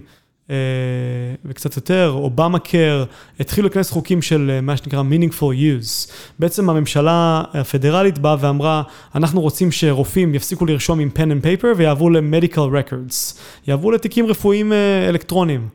וקצת 1.45 1.77
יותר, 1.77 2.13
אובמה 2.15 2.59
קר, 2.59 3.05
התחילו 3.41 3.69
להיכנס 3.69 3.91
חוקים 3.91 4.23
של 4.23 4.59
מה 4.63 4.77
שנקרא 4.77 5.03
meaningful 5.11 5.43
use. 5.43 6.13
בעצם 6.39 6.71
הממשלה 6.71 7.43
הפדרלית 7.55 8.19
באה 8.19 8.37
ואמרה, 8.41 8.83
אנחנו 9.15 9.41
רוצים 9.41 9.73
שרופאים 9.73 10.35
יפסיקו 10.35 10.67
לרשום 10.67 11.01
עם 11.01 11.11
pen 11.17 11.19
and 11.19 11.45
paper 11.45 11.67
ויעברו 11.77 12.11
ל-medical 12.11 12.57
records, 12.57 13.39
יעברו 13.67 13.91
לתיקים 13.91 14.27
רפואיים 14.27 14.73
אלקטרוניים. 15.09 15.69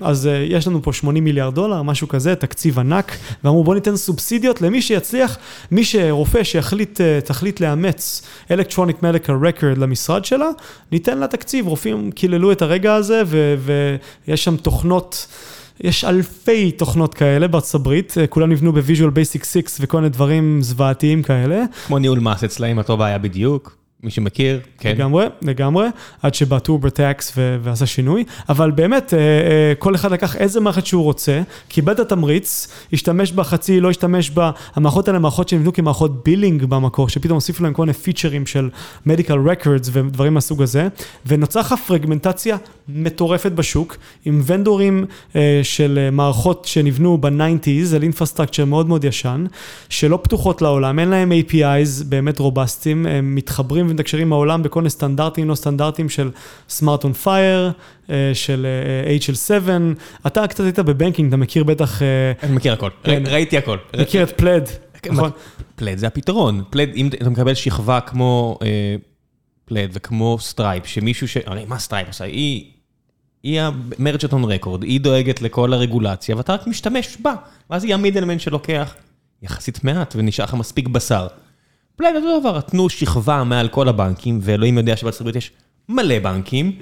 אז 0.00 0.28
יש 0.48 0.66
לנו 0.66 0.82
פה 0.82 0.92
80 0.92 1.24
מיליארד 1.24 1.54
דולר, 1.54 1.82
משהו 1.82 2.08
כזה, 2.08 2.34
תקציב 2.34 2.78
ענק, 2.78 3.16
ואמרו 3.44 3.64
בואו 3.64 3.74
ניתן 3.74 3.96
סובסידיות 3.96 4.62
למי 4.62 4.82
שיצליח, 4.82 5.38
מי 5.70 5.84
שרופא 5.84 6.44
שיחליט, 6.44 7.00
תחליט 7.24 7.60
לאמץ 7.60 8.22
electronic 8.50 9.02
medical 9.02 9.44
record 9.44 9.78
למשרד 9.78 10.24
שלה, 10.24 10.48
ניתן 10.92 11.18
לה 11.18 11.26
תקציב, 11.26 11.66
רופאים 11.66 12.10
קיללו 12.12 12.52
את 12.52 12.62
הרגע 12.62 12.94
הזה 12.94 13.22
ו... 13.26 13.54
ויש 14.28 14.44
שם 14.44 14.56
תוכנות, 14.56 15.26
יש 15.80 16.04
אלפי 16.04 16.70
תוכנות 16.70 17.14
כאלה 17.14 17.48
בארצות 17.48 17.74
הברית, 17.74 18.14
כולם 18.28 18.50
נבנו 18.50 18.72
ב 18.72 18.77
Visual 18.77 19.10
Basic 19.10 19.44
6 19.44 19.62
וכל 19.80 19.96
מיני 19.96 20.08
דברים 20.08 20.58
זוועתיים 20.62 21.22
כאלה. 21.22 21.62
כמו 21.86 21.98
ניהול 21.98 22.20
מס 22.20 22.44
אצלהם, 22.44 22.78
הטוב 22.78 23.02
היה 23.02 23.18
בדיוק. 23.18 23.81
מי 24.02 24.10
שמכיר, 24.10 24.60
כן. 24.78 24.90
לגמרי, 24.90 25.26
לגמרי, 25.42 25.86
עד 26.22 26.34
שבא 26.34 26.58
TurboTax 26.58 27.32
ועשה 27.36 27.86
שינוי, 27.86 28.24
אבל 28.48 28.70
באמת, 28.70 29.14
כל 29.78 29.94
אחד 29.94 30.12
לקח 30.12 30.36
איזה 30.36 30.60
מערכת 30.60 30.86
שהוא 30.86 31.02
רוצה, 31.02 31.42
קיבל 31.68 31.92
את 31.92 31.98
התמריץ, 31.98 32.68
השתמש 32.92 33.32
בה 33.32 33.44
חצי, 33.44 33.80
לא 33.80 33.90
השתמש 33.90 34.30
בה, 34.30 34.50
המערכות 34.74 35.08
האלה 35.08 35.18
מערכות 35.18 35.48
שנבנו 35.48 35.72
כמערכות 35.72 36.24
billing 36.24 36.64
במקור, 36.64 37.08
שפתאום 37.08 37.34
הוסיפו 37.34 37.64
להם 37.64 37.72
כל 37.72 37.82
מיני 37.82 37.92
פיצ'רים 37.92 38.46
של 38.46 38.70
medical 39.06 39.38
records 39.48 39.90
ודברים 39.92 40.34
מהסוג 40.34 40.62
הזה, 40.62 40.88
ונוצרה 41.26 41.62
לך 41.62 41.74
פרגמנטציה 41.86 42.56
מטורפת 42.88 43.52
בשוק, 43.52 43.96
עם 44.24 44.42
ונדורים 44.46 45.04
של 45.62 46.08
מערכות 46.12 46.64
שנבנו 46.64 47.18
ב-90's, 47.18 47.96
על 47.96 48.02
infrastructure 48.02 48.64
מאוד 48.64 48.88
מאוד 48.88 49.04
ישן, 49.04 49.46
שלא 49.88 50.18
פתוחות 50.22 50.62
לעולם, 50.62 50.98
אין 50.98 51.08
להם 51.08 51.32
APIs 51.32 52.04
באמת 52.04 52.38
רובסטיים, 52.38 53.06
הם 53.06 53.34
מתחברים 53.34 53.91
ומתקשרים 53.92 54.28
מהעולם 54.28 54.62
בכל 54.62 54.80
מיני 54.80 54.90
סטנדרטים, 54.90 55.48
לא 55.48 55.54
סטנדרטים 55.54 56.08
של 56.08 56.30
SMART 56.68 57.04
on 57.04 57.12
FHIR, 57.12 57.72
של 58.34 58.66
HL7. 59.20 59.68
אתה 60.26 60.46
קצת 60.46 60.64
היית 60.64 60.78
ב 60.78 60.84
banking, 60.84 61.28
אתה 61.28 61.36
מכיר 61.36 61.64
בטח... 61.64 62.02
אני 62.42 62.52
מכיר 62.52 62.72
הכל, 62.72 62.90
ראיתי 63.06 63.58
הכל. 63.58 63.78
מכיר 64.00 64.22
את 64.22 64.30
Plaid, 64.30 64.68
נכון? 65.10 65.30
Plaid 65.76 65.98
זה 65.98 66.06
הפתרון. 66.06 66.62
Plaid, 66.70 66.90
אם 66.94 67.06
אתה 67.06 67.30
מקבל 67.30 67.54
שכבה 67.54 68.00
כמו 68.00 68.58
Plaid 69.64 69.90
וכמו 69.92 70.36
Stripe, 70.40 70.86
שמישהו 70.86 71.28
ש... 71.28 71.36
מה 71.66 71.78
Stripe 71.78 72.08
עושה? 72.08 72.24
היא... 72.24 72.64
היא 73.42 73.60
on 74.32 74.44
record, 74.44 74.82
היא 74.82 75.00
דואגת 75.00 75.42
לכל 75.42 75.72
הרגולציה, 75.72 76.36
ואתה 76.36 76.54
רק 76.54 76.66
משתמש 76.66 77.16
בה, 77.20 77.34
ואז 77.70 77.84
היא 77.84 77.94
ה 77.94 77.98
middleman 77.98 78.38
שלוקח 78.38 78.94
יחסית 79.42 79.84
מעט 79.84 80.14
ונשאר 80.16 80.44
לך 80.44 80.54
מספיק 80.54 80.88
בשר. 80.88 81.26
Plaid 81.96 82.16
אותו 82.16 82.40
דבר, 82.40 82.60
תנו 82.60 82.88
שכבה 82.88 83.44
מעל 83.44 83.68
כל 83.68 83.88
הבנקים, 83.88 84.38
ואלוהים 84.42 84.78
יודע 84.78 84.96
שבארצות 84.96 85.20
הברית 85.20 85.36
יש 85.36 85.50
מלא 85.88 86.18
בנקים, 86.18 86.72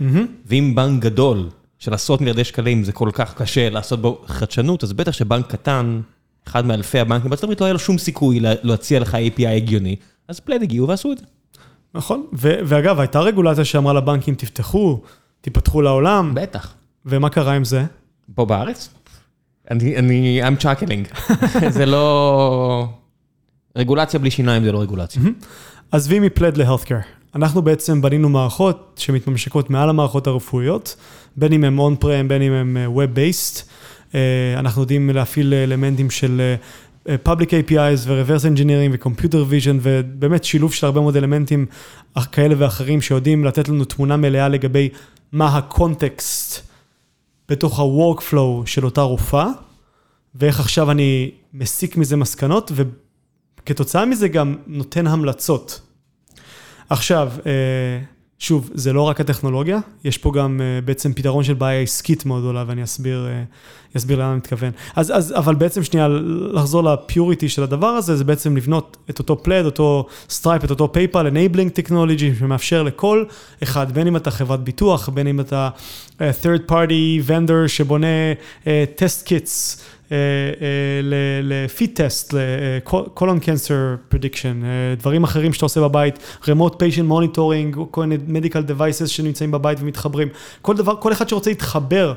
ואם 0.47 0.75
בנק 0.75 1.03
גדול 1.03 1.49
של 1.79 1.95
עשרות 1.95 2.21
מיליארדי 2.21 2.45
שקלים 2.45 2.85
זה 2.85 2.93
כל 2.93 3.11
כך 3.13 3.35
קשה 3.35 3.71
לעשות 3.71 4.03
בו 4.03 4.23
חדשנות, 4.27 4.85
אז 4.85 4.93
בטח 4.93 5.13
שבנק 5.13 5.47
קטן, 5.47 6.01
אחד 6.49 6.67
מאלפי 6.67 6.99
הבנקים 6.99 7.31
בארצות 7.31 7.45
הברית 7.45 7.61
לא 7.61 7.67
היה 7.67 7.73
לו 7.73 7.79
שום 7.79 7.99
סיכוי 7.99 8.41
להציע 8.41 9.01
לך 9.01 9.15
API 9.15 9.49
הגיוני, 9.49 9.97
אז 10.29 10.41
Plaid 10.41 10.63
הגיעו 10.63 10.89
ועשו 10.89 11.13
את 11.13 11.19
זה. 11.19 11.25
נכון, 11.95 12.27
ואגב, 12.33 13.01
הייתה 13.01 13.21
רגולציה 13.21 13.65
שאמרה 13.65 13.93
לבנקים, 13.93 14.35
תפתחו, 14.35 15.01
תיפתחו 15.41 15.83
לעולם. 15.83 16.33
בטח. 16.35 16.75
ומה 17.07 17.31
קרה 17.31 17.53
עם 17.53 17.65
זה? 17.65 17.85
פה 18.35 18.45
בארץ? 18.45 18.95
אני, 19.71 20.43
I'm 20.43 20.63
chuckling, 20.63 21.33
זה 21.77 21.87
לא... 21.87 23.00
רגולציה 23.77 24.21
בלי 24.21 24.31
שיניים 24.31 24.65
זה 24.65 24.73
לא 24.73 24.81
רגולציה. 24.83 25.23
עזבי 25.91 26.21
מפלד 26.21 26.57
להלפקר. 26.57 26.99
אנחנו 27.35 27.63
בעצם 27.63 28.03
בנינו 28.03 28.29
מערכות 28.29 29.01
שמתממשקות 29.01 29.71
מעל 29.71 29.89
המערכות 29.89 30.27
הרפואיות, 30.27 30.97
בין 31.37 31.53
אם 31.53 31.65
הם 31.65 31.79
און-פרם, 31.79 32.29
בין 32.29 32.43
אם 32.43 32.53
הם 32.53 32.77
Web-based. 32.97 33.63
אנחנו 34.59 34.83
יודעים 34.83 35.11
להפעיל 35.11 35.55
אלמנטים 35.55 36.11
של 36.11 36.55
Public 37.07 37.49
APIs 37.51 38.07
ו-Reverse 38.07 38.43
Engineering 38.43 38.93
ו-Computer 38.93 39.53
Vision, 39.53 39.77
ובאמת 39.83 40.45
שילוב 40.45 40.73
של 40.75 40.87
הרבה 40.87 41.01
מאוד 41.01 41.17
אלמנטים 41.17 41.67
כאלה 42.33 42.55
ואחרים 42.59 43.01
שיודעים 43.01 43.45
לתת 43.45 43.69
לנו 43.69 43.85
תמונה 43.85 44.17
מלאה 44.17 44.49
לגבי 44.49 44.89
מה 45.33 45.59
הקונטקסט 45.59 46.61
בתוך 47.49 47.81
ה-workflow 47.81 48.67
של 48.67 48.85
אותה 48.85 49.01
רופאה, 49.01 49.49
ואיך 50.35 50.61
עכשיו 50.61 50.91
אני 50.91 51.31
מסיק 51.55 51.97
מזה 51.97 52.17
מסקנות, 52.17 52.73
כתוצאה 53.67 54.05
מזה 54.05 54.29
גם 54.29 54.57
נותן 54.67 55.07
המלצות. 55.07 55.81
עכשיו, 56.91 57.33
שוב, 58.39 58.71
זה 58.75 58.93
לא 58.93 59.03
רק 59.03 59.21
הטכנולוגיה, 59.21 59.79
יש 60.05 60.19
פה 60.19 60.33
גם 60.33 60.61
בעצם 60.85 61.13
פתרון 61.13 61.45
של 61.45 61.55
בעיה 61.55 61.81
עסקית 61.81 62.27
מאוד 62.27 62.43
גדולה, 62.43 62.65
ואני 62.67 62.85
אסביר, 62.85 63.29
אסביר 63.97 64.19
לאן 64.19 64.27
אני 64.27 64.37
מתכוון. 64.37 64.71
אז, 64.97 65.13
אז, 65.17 65.35
אבל 65.37 65.55
בעצם 65.55 65.83
שנייה, 65.83 66.09
לחזור 66.53 66.85
ל 66.85 66.94
purity 66.94 67.49
של 67.49 67.63
הדבר 67.63 67.87
הזה, 67.87 68.17
זה 68.17 68.25
בעצם 68.25 68.57
לבנות 68.57 68.97
את 69.11 69.19
אותו 69.19 69.43
Plaid, 69.43 69.65
אותו 69.65 70.07
Stripe, 70.31 70.65
את 70.65 70.71
אותו 70.71 70.93
PayPal, 70.93 71.27
enabling 71.29 71.81
technology, 71.81 72.39
שמאפשר 72.39 72.83
לכל 72.83 73.25
אחד, 73.63 73.93
בין 73.93 74.07
אם 74.07 74.17
אתה 74.17 74.31
חברת 74.31 74.61
ביטוח, 74.61 75.09
בין 75.09 75.27
אם 75.27 75.41
אתה 75.41 75.69
third 76.19 76.71
party 76.71 77.29
vendor 77.29 77.69
שבונה 77.69 78.33
test 78.65 79.27
kits, 79.27 79.81
ל 81.43 81.57
FIT 81.57 82.01
test, 82.01 82.35
ל 82.35 82.52
colon 82.52 83.39
cancer 83.39 83.75
prediction, 84.09 84.63
דברים 84.99 85.25
אחרים 85.25 85.53
שאתה 85.53 85.65
עושה 85.65 85.81
בבית, 85.81 86.19
remote 86.43 86.75
patient 86.75 87.11
monitoring, 87.11 87.79
כל 87.91 88.07
מיני 88.07 88.41
medical 88.41 88.71
devices 88.71 89.07
שנמצאים 89.07 89.51
בבית 89.51 89.79
ומתחברים, 89.81 90.29
כל 90.63 90.77
דבר, 90.77 90.97
כל 91.01 91.13
אחד 91.13 91.29
שרוצה 91.29 91.51
להתחבר 91.51 92.13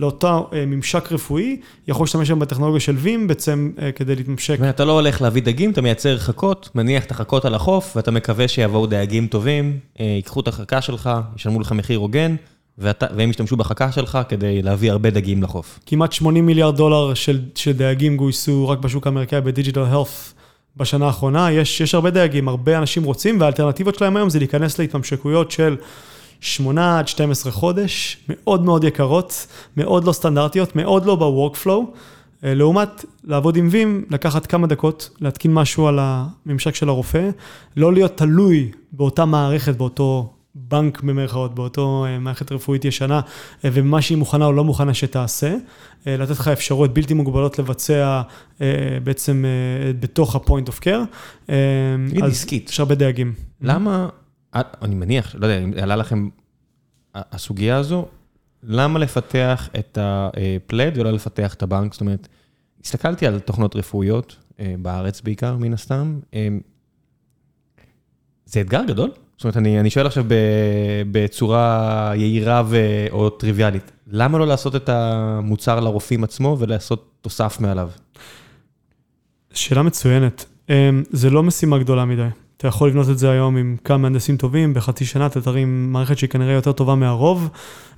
לאותו 0.00 0.50
ממשק 0.66 1.12
רפואי, 1.12 1.60
יכול 1.88 2.04
להשתמש 2.04 2.28
שם 2.28 2.38
בטכנולוגיה 2.38 2.80
של 2.80 2.96
Vim 2.96 3.28
בעצם 3.28 3.70
כדי 3.94 4.16
להתממשק. 4.16 4.56
ואתה 4.60 4.84
לא 4.84 4.92
הולך 4.92 5.22
להביא 5.22 5.42
דגים, 5.42 5.70
אתה 5.70 5.82
מייצר 5.82 6.18
חכות, 6.18 6.70
מניח 6.74 7.04
את 7.04 7.10
החכות 7.10 7.44
על 7.44 7.54
החוף, 7.54 7.96
ואתה 7.96 8.10
מקווה 8.10 8.48
שיבואו 8.48 8.86
דייגים 8.86 9.26
טובים, 9.26 9.78
ייקחו 9.98 10.40
את 10.40 10.48
החכה 10.48 10.82
שלך, 10.82 11.10
ישלמו 11.36 11.60
לך 11.60 11.72
מחיר 11.72 11.98
הוגן. 11.98 12.36
והם 12.78 13.30
ישתמשו 13.30 13.56
בחכה 13.56 13.92
שלך 13.92 14.18
כדי 14.28 14.62
להביא 14.62 14.90
הרבה 14.90 15.10
דגים 15.10 15.42
לחוף. 15.42 15.78
כמעט 15.86 16.12
80 16.12 16.46
מיליארד 16.46 16.76
דולר 16.76 17.14
של, 17.14 17.40
של 17.54 17.72
דייגים 17.72 18.16
גויסו 18.16 18.68
רק 18.68 18.78
בשוק 18.78 19.06
האמריקאי 19.06 19.40
בדיג'יטל 19.40 19.80
הלף 19.80 20.34
בשנה 20.76 21.06
האחרונה. 21.06 21.52
יש, 21.52 21.80
יש 21.80 21.94
הרבה 21.94 22.10
דייגים, 22.10 22.48
הרבה 22.48 22.78
אנשים 22.78 23.04
רוצים, 23.04 23.40
והאלטרנטיבות 23.40 23.94
שלהם 23.94 24.16
היום 24.16 24.30
זה 24.30 24.38
להיכנס 24.38 24.78
להתממשקויות 24.78 25.50
של 25.50 25.76
8 26.40 26.98
עד 26.98 27.08
12 27.08 27.52
חודש, 27.52 28.16
מאוד 28.28 28.64
מאוד 28.64 28.84
יקרות, 28.84 29.46
מאוד 29.76 30.04
לא 30.04 30.12
סטנדרטיות, 30.12 30.76
מאוד 30.76 31.06
לא 31.06 31.16
ב-workflow. 31.16 31.98
לעומת 32.42 33.04
לעבוד 33.24 33.56
עם 33.56 33.68
וים, 33.70 34.04
לקחת 34.10 34.46
כמה 34.46 34.66
דקות, 34.66 35.10
להתקין 35.20 35.54
משהו 35.54 35.86
על 35.86 35.98
הממשק 36.02 36.74
של 36.74 36.88
הרופא, 36.88 37.30
לא 37.76 37.92
להיות 37.92 38.16
תלוי 38.16 38.70
באותה 38.92 39.24
מערכת, 39.24 39.76
באותו 39.76 40.32
בנק 40.68 41.02
במרכאות, 41.02 41.54
באותו 41.54 42.06
מערכת 42.20 42.52
רפואית 42.52 42.84
ישנה, 42.84 43.20
ומה 43.64 44.02
שהיא 44.02 44.18
מוכנה 44.18 44.44
או 44.44 44.52
לא 44.52 44.64
מוכנה 44.64 44.94
שתעשה, 44.94 45.56
לתת 46.06 46.30
לך 46.30 46.48
אפשרויות 46.48 46.94
בלתי 46.94 47.14
מוגבלות 47.14 47.58
לבצע 47.58 48.22
בעצם 49.02 49.44
בתוך 50.00 50.36
ה-point 50.36 50.68
of 50.68 50.80
care. 50.80 51.46
תגיד, 52.10 52.24
עסקית. 52.24 52.70
יש 52.70 52.80
הרבה 52.80 52.94
דייגים. 52.94 53.34
למה, 53.60 54.08
אני 54.54 54.94
מניח, 54.94 55.34
לא 55.38 55.46
יודע, 55.46 55.82
עלה 55.82 55.96
לכם 55.96 56.28
הסוגיה 57.14 57.76
הזו, 57.76 58.06
למה 58.62 58.98
לפתח 58.98 59.68
את 59.78 59.98
הפלד 60.00 60.98
ולא 60.98 61.12
לפתח 61.12 61.54
את 61.54 61.62
הבנק? 61.62 61.92
זאת 61.92 62.00
אומרת, 62.00 62.28
הסתכלתי 62.84 63.26
על 63.26 63.40
תוכנות 63.40 63.76
רפואיות, 63.76 64.36
בארץ 64.78 65.20
בעיקר, 65.20 65.56
מן 65.56 65.72
הסתם. 65.72 66.18
זה 68.44 68.60
אתגר 68.60 68.84
גדול? 68.84 69.10
זאת 69.38 69.44
אומרת, 69.44 69.56
אני, 69.56 69.80
אני 69.80 69.90
שואל 69.90 70.06
עכשיו 70.06 70.24
בצורה 71.10 72.12
יהירה 72.16 72.62
ו, 72.66 72.76
או 73.10 73.30
טריוויאלית, 73.30 73.92
למה 74.06 74.38
לא 74.38 74.46
לעשות 74.46 74.76
את 74.76 74.88
המוצר 74.88 75.80
לרופאים 75.80 76.24
עצמו 76.24 76.56
ולעשות 76.58 77.10
תוסף 77.20 77.60
מעליו? 77.60 77.90
שאלה 79.52 79.82
מצוינת. 79.82 80.44
זה 81.10 81.30
לא 81.30 81.42
משימה 81.42 81.78
גדולה 81.78 82.04
מדי. 82.04 82.28
אתה 82.58 82.68
יכול 82.68 82.88
לבנות 82.88 83.08
את 83.08 83.18
זה 83.18 83.30
היום 83.30 83.56
עם 83.56 83.76
כמה 83.84 83.98
מהנדסים 83.98 84.36
טובים, 84.36 84.74
בחצי 84.74 85.04
שנה 85.04 85.26
אתה 85.26 85.40
תרים 85.40 85.92
מערכת 85.92 86.18
שהיא 86.18 86.30
כנראה 86.30 86.52
יותר 86.52 86.72
טובה 86.72 86.94
מהרוב. 86.94 87.48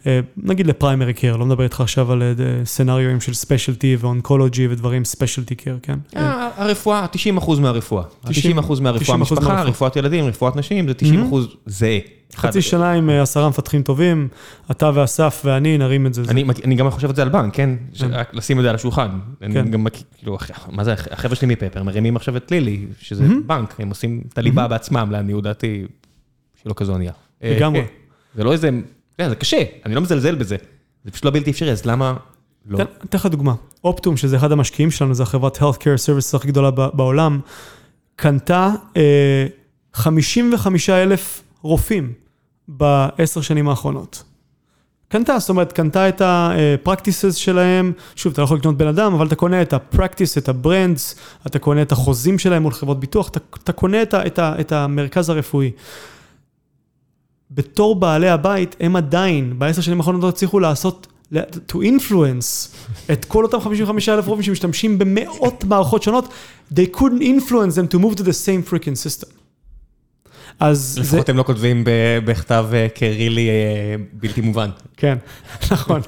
אה, 0.07 0.21
נגיד 0.37 0.67
לפריימרי 0.67 1.15
קר, 1.15 1.37
לא 1.37 1.47
מדבר 1.47 1.65
איתך 1.65 1.81
עכשיו 1.81 2.13
על 2.13 2.23
אה, 2.23 2.65
סנאריואים 2.65 3.21
של 3.21 3.35
ספיישלטי 3.35 3.97
ואונקולוגי 4.01 4.67
ודברים 4.71 5.05
ספיישלטי 5.05 5.55
קר, 5.55 5.77
כן? 5.83 5.99
אה, 6.17 6.49
הרפואה, 6.57 7.07
90 7.13 7.37
אחוז 7.37 7.59
מהרפואה. 7.59 8.03
90 8.29 8.59
אחוז 8.59 8.81
מהרפואה, 8.81 9.17
משפחה, 9.17 9.63
רפואת 9.63 9.97
ילדים, 9.97 10.25
רפואת 10.25 10.57
נשים, 10.57 10.89
זה 10.89 10.95
90 10.95 11.27
אחוז 11.27 11.49
זהה. 11.67 11.99
חצי 12.37 12.63
שנה 12.63 12.93
עם 12.93 13.11
עשרה 13.11 13.49
מפתחים 13.49 13.83
טובים, 13.83 14.29
אתה 14.71 14.91
ואסף 14.95 15.43
ואני 15.45 15.79
נרים 15.79 16.07
את 16.07 16.15
זה. 16.15 16.23
אני 16.65 16.75
גם 16.75 16.91
חושב 16.91 17.09
את 17.09 17.17
זה 17.17 17.23
על 17.23 17.29
בנק, 17.29 17.55
כן? 17.55 17.71
רק 18.11 18.35
לשים 18.35 18.59
את 18.59 18.63
זה 18.63 18.69
על 18.71 18.75
השולחן. 18.75 19.11
אני 19.43 19.55
גם, 19.71 19.87
כאילו, 20.19 20.39
מה 20.69 20.85
זה, 20.85 20.93
החבר'ה 20.93 21.37
שלי 21.37 21.49
מפפר 21.49 21.83
מרימים 21.83 22.17
עכשיו 22.17 22.37
את 22.37 22.51
לילי, 22.51 22.87
שזה 22.99 23.25
בנק, 23.47 23.75
הם 23.79 23.89
עושים 23.89 24.23
את 24.33 24.39
הליבה 24.39 24.69
בעצמם, 24.69 25.09
לעניות 25.11 25.45
דעתי, 25.45 25.85
שלא 26.63 26.75
כזו 26.77 26.95
ענייה. 26.95 27.13
לגמרי. 27.43 27.85
זה 28.35 28.45
לא 28.45 28.53
איזה... 28.53 28.71
זה 29.29 29.35
קשה, 29.35 29.63
אני 29.87 29.95
לא 29.95 30.01
מזלזל 30.01 30.35
בזה. 30.35 30.57
זה 31.05 31.11
פשוט 31.11 31.25
לא 31.25 31.31
בלתי 31.31 31.51
אפשרי, 31.51 31.71
אז 31.71 31.87
למה 31.87 32.17
לא? 32.67 32.79
אתן 33.05 33.19
לך 33.19 33.27
דוגמה. 33.27 33.55
אופטום, 33.85 34.17
שזה 34.17 34.37
אחד 34.37 34.53
המשקיעים 34.53 34.91
שלנו, 34.91 35.15
זו 35.15 35.23
החברת 35.23 35.57
Healthcare 35.57 35.99
Services 36.07 36.37
הכי 36.37 36.49
גדולה 36.49 36.71
בעולם, 36.71 37.41
קנתה 38.17 38.71
55 39.95 40.91
אה, 40.91 41.03
אלף 41.03 41.43
רופאים 41.63 42.13
בעשר 42.71 43.41
שנים 43.41 43.69
האחרונות. 43.69 44.23
קנתה, 45.09 45.39
זאת 45.39 45.49
אומרת, 45.49 45.73
קנתה 45.73 46.09
את 46.09 46.21
ה-practices 46.21 47.33
שלהם, 47.33 47.93
שוב, 48.17 48.33
אתה 48.33 48.41
לא 48.41 48.45
יכול 48.45 48.57
לקנות 48.57 48.77
בן 48.77 48.87
אדם, 48.87 49.15
אבל 49.15 49.27
אתה 49.27 49.35
קונה 49.35 49.63
את 49.63 49.73
ה-practice, 49.73 50.39
את 50.39 50.49
ה-brands, 50.49 51.19
אתה 51.47 51.59
קונה 51.59 51.83
את 51.83 51.93
החוזים 51.93 52.39
שלהם 52.39 52.63
מול 52.63 52.73
חברות 52.73 53.01
ביטוח, 53.01 53.29
אתה, 53.29 53.41
אתה 53.65 53.73
קונה 53.73 54.03
את, 54.03 54.15
ה, 54.15 54.27
את, 54.27 54.39
ה, 54.39 54.55
את 54.61 54.73
המרכז 54.73 55.29
הרפואי. 55.29 55.71
בתור 57.51 57.97
בעלי 57.97 58.29
הבית, 58.29 58.77
הם 58.81 58.97
עדיין, 58.97 59.59
בעשר 59.59 59.83
שנים 59.83 59.99
האחרונות 59.99 60.23
לא 60.23 60.29
הצליחו 60.29 60.61
לעשות, 60.61 61.07
to 61.69 61.77
influence 61.77 62.77
את 63.13 63.25
כל 63.25 63.45
אותם 63.45 63.61
55 63.61 64.09
אלף 64.09 64.27
רופאים 64.27 64.43
שמשתמשים 64.43 64.99
במאות 64.99 65.65
מערכות 65.65 66.03
שונות, 66.03 66.29
they 66.75 66.97
couldn't 66.97 67.23
influence 67.23 67.77
them 67.77 67.95
to 67.95 67.99
move 67.99 68.15
to 68.19 68.23
the 68.23 68.33
same 68.47 68.73
freaking 68.73 68.97
system. 68.97 69.40
אז 70.61 70.99
זה... 71.03 71.17
לפחות 71.17 71.29
הם 71.29 71.37
לא 71.37 71.43
כותבים 71.43 71.85
בכתב 72.25 72.67
אה, 72.73 72.87
קרילי 72.95 73.49
אה, 73.49 73.55
בלתי 74.13 74.41
מובן. 74.41 74.71
כן, 74.97 75.19
נכון, 75.73 76.01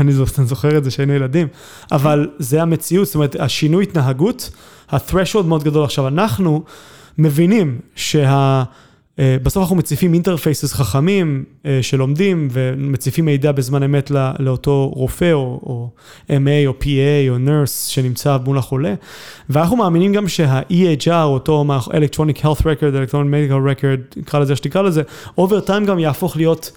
אני 0.00 0.12
זוכר 0.44 0.78
את 0.78 0.84
זה 0.84 0.90
שהיינו 0.90 1.12
ילדים, 1.12 1.48
אבל 1.92 2.28
זה 2.38 2.62
המציאות, 2.62 3.06
זאת 3.06 3.14
אומרת, 3.14 3.36
השינוי 3.38 3.82
התנהגות, 3.82 4.50
ה-threshold 4.90 5.42
מאוד 5.46 5.64
גדול. 5.64 5.84
עכשיו, 5.84 6.08
אנחנו 6.08 6.64
מבינים 7.18 7.78
שה... 7.94 8.62
אה, 9.18 9.36
בסוף 9.42 9.62
אנחנו 9.62 9.76
מציפים 9.76 10.14
אינטרפייסס 10.14 10.72
חכמים 10.72 11.44
אה, 11.66 11.78
שלומדים 11.82 12.48
ומציפים 12.52 13.24
מידע 13.24 13.52
בזמן 13.52 13.82
אמת 13.82 14.10
לאותו 14.38 14.88
רופא 14.94 15.32
או, 15.32 15.60
או 15.62 15.90
MA 16.28 16.66
או 16.66 16.72
PA 16.80 17.30
או 17.30 17.36
nurse 17.36 17.88
שנמצא 17.88 18.36
מול 18.44 18.58
החולה. 18.58 18.94
ואנחנו 19.50 19.76
מאמינים 19.76 20.12
גם 20.12 20.28
שה-EHR, 20.28 21.10
אותו 21.24 21.64
Electronic 21.86 22.42
Health 22.42 22.60
Record, 22.60 23.10
Electronic 23.10 23.12
Medical 23.12 23.80
Record, 23.80 24.16
נקרא 24.20 24.40
לזה 24.40 24.56
שתקרא 24.56 24.82
לזה, 24.82 25.02
over 25.40 25.68
time 25.68 25.86
גם 25.86 25.98
יהפוך 25.98 26.36
להיות 26.36 26.72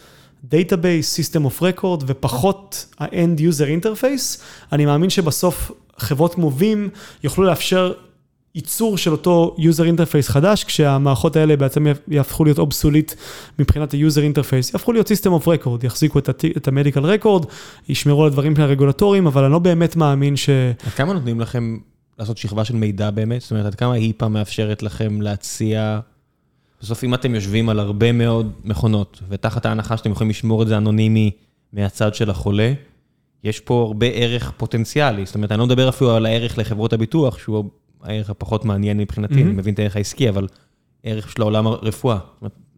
Database, 0.51 1.17
System 1.17 1.45
of 1.45 1.61
Record 1.61 2.03
ופחות 2.07 2.85
ה-End 2.99 3.39
User 3.39 3.83
Interface. 3.83 4.41
אני 4.71 4.85
מאמין 4.85 5.09
שבסוף 5.09 5.71
חברות 5.97 6.35
Vim 6.35 6.97
יוכלו 7.23 7.43
לאפשר 7.43 7.93
ייצור 8.55 8.97
של 8.97 9.11
אותו 9.11 9.55
user 9.57 9.97
interface 9.97 10.31
חדש, 10.31 10.63
כשהמערכות 10.63 11.35
האלה 11.35 11.57
בעצם 11.57 11.85
יהפכו 12.07 12.43
להיות 12.43 12.59
אובסוליט 12.59 13.13
מבחינת 13.59 13.93
ה-user 13.93 14.37
interface, 14.37 14.71
יהפכו 14.73 14.93
להיות 14.93 15.11
system 15.11 15.43
of 15.43 15.45
record, 15.45 15.85
יחזיקו 15.85 16.19
את 16.57 16.67
ה-medical 16.67 17.23
record, 17.23 17.45
ישמרו 17.89 18.21
על 18.21 18.27
הדברים 18.27 18.53
הרגולטוריים, 18.57 19.27
אבל 19.27 19.43
אני 19.43 19.51
לא 19.51 19.59
באמת 19.59 19.95
מאמין 19.95 20.35
ש... 20.35 20.49
עד 20.85 20.93
כמה 20.95 21.13
נותנים 21.13 21.39
לכם 21.39 21.77
לעשות 22.19 22.37
שכבה 22.37 22.65
של 22.65 22.75
מידע 22.75 23.11
באמת? 23.11 23.41
זאת 23.41 23.51
אומרת, 23.51 23.65
עד 23.65 23.75
כמה 23.75 23.93
היפה 23.93 24.27
מאפשרת 24.27 24.83
לכם 24.83 25.21
להציע... 25.21 25.99
בסוף 26.81 27.03
אם 27.03 27.13
אתם 27.13 27.35
יושבים 27.35 27.69
על 27.69 27.79
הרבה 27.79 28.11
מאוד 28.11 28.51
מכונות, 28.63 29.19
ותחת 29.29 29.65
ההנחה 29.65 29.97
שאתם 29.97 30.11
יכולים 30.11 30.29
לשמור 30.29 30.63
את 30.63 30.67
זה 30.67 30.77
אנונימי 30.77 31.31
מהצד 31.73 32.15
של 32.15 32.29
החולה, 32.29 32.73
יש 33.43 33.59
פה 33.59 33.83
הרבה 33.87 34.07
ערך 34.07 34.51
פוטנציאלי, 34.57 35.25
זאת 35.25 35.35
אומרת, 35.35 35.51
אני 35.51 35.59
לא 35.59 35.65
מדבר 35.65 35.89
אפילו 35.89 36.15
על 36.15 36.25
הערך 36.25 36.57
לחברות 36.57 36.93
הביטוח, 36.93 37.37
שהוא 37.37 37.65
הערך 38.03 38.29
הפחות 38.29 38.65
מעניין 38.65 38.97
מבחינתי, 38.97 39.33
אני 39.33 39.51
מבין 39.51 39.73
את 39.73 39.79
הערך 39.79 39.95
העסקי, 39.95 40.29
אבל 40.29 40.47
ערך 41.03 41.31
של 41.31 41.41
העולם 41.41 41.67
הרפואה. 41.67 42.17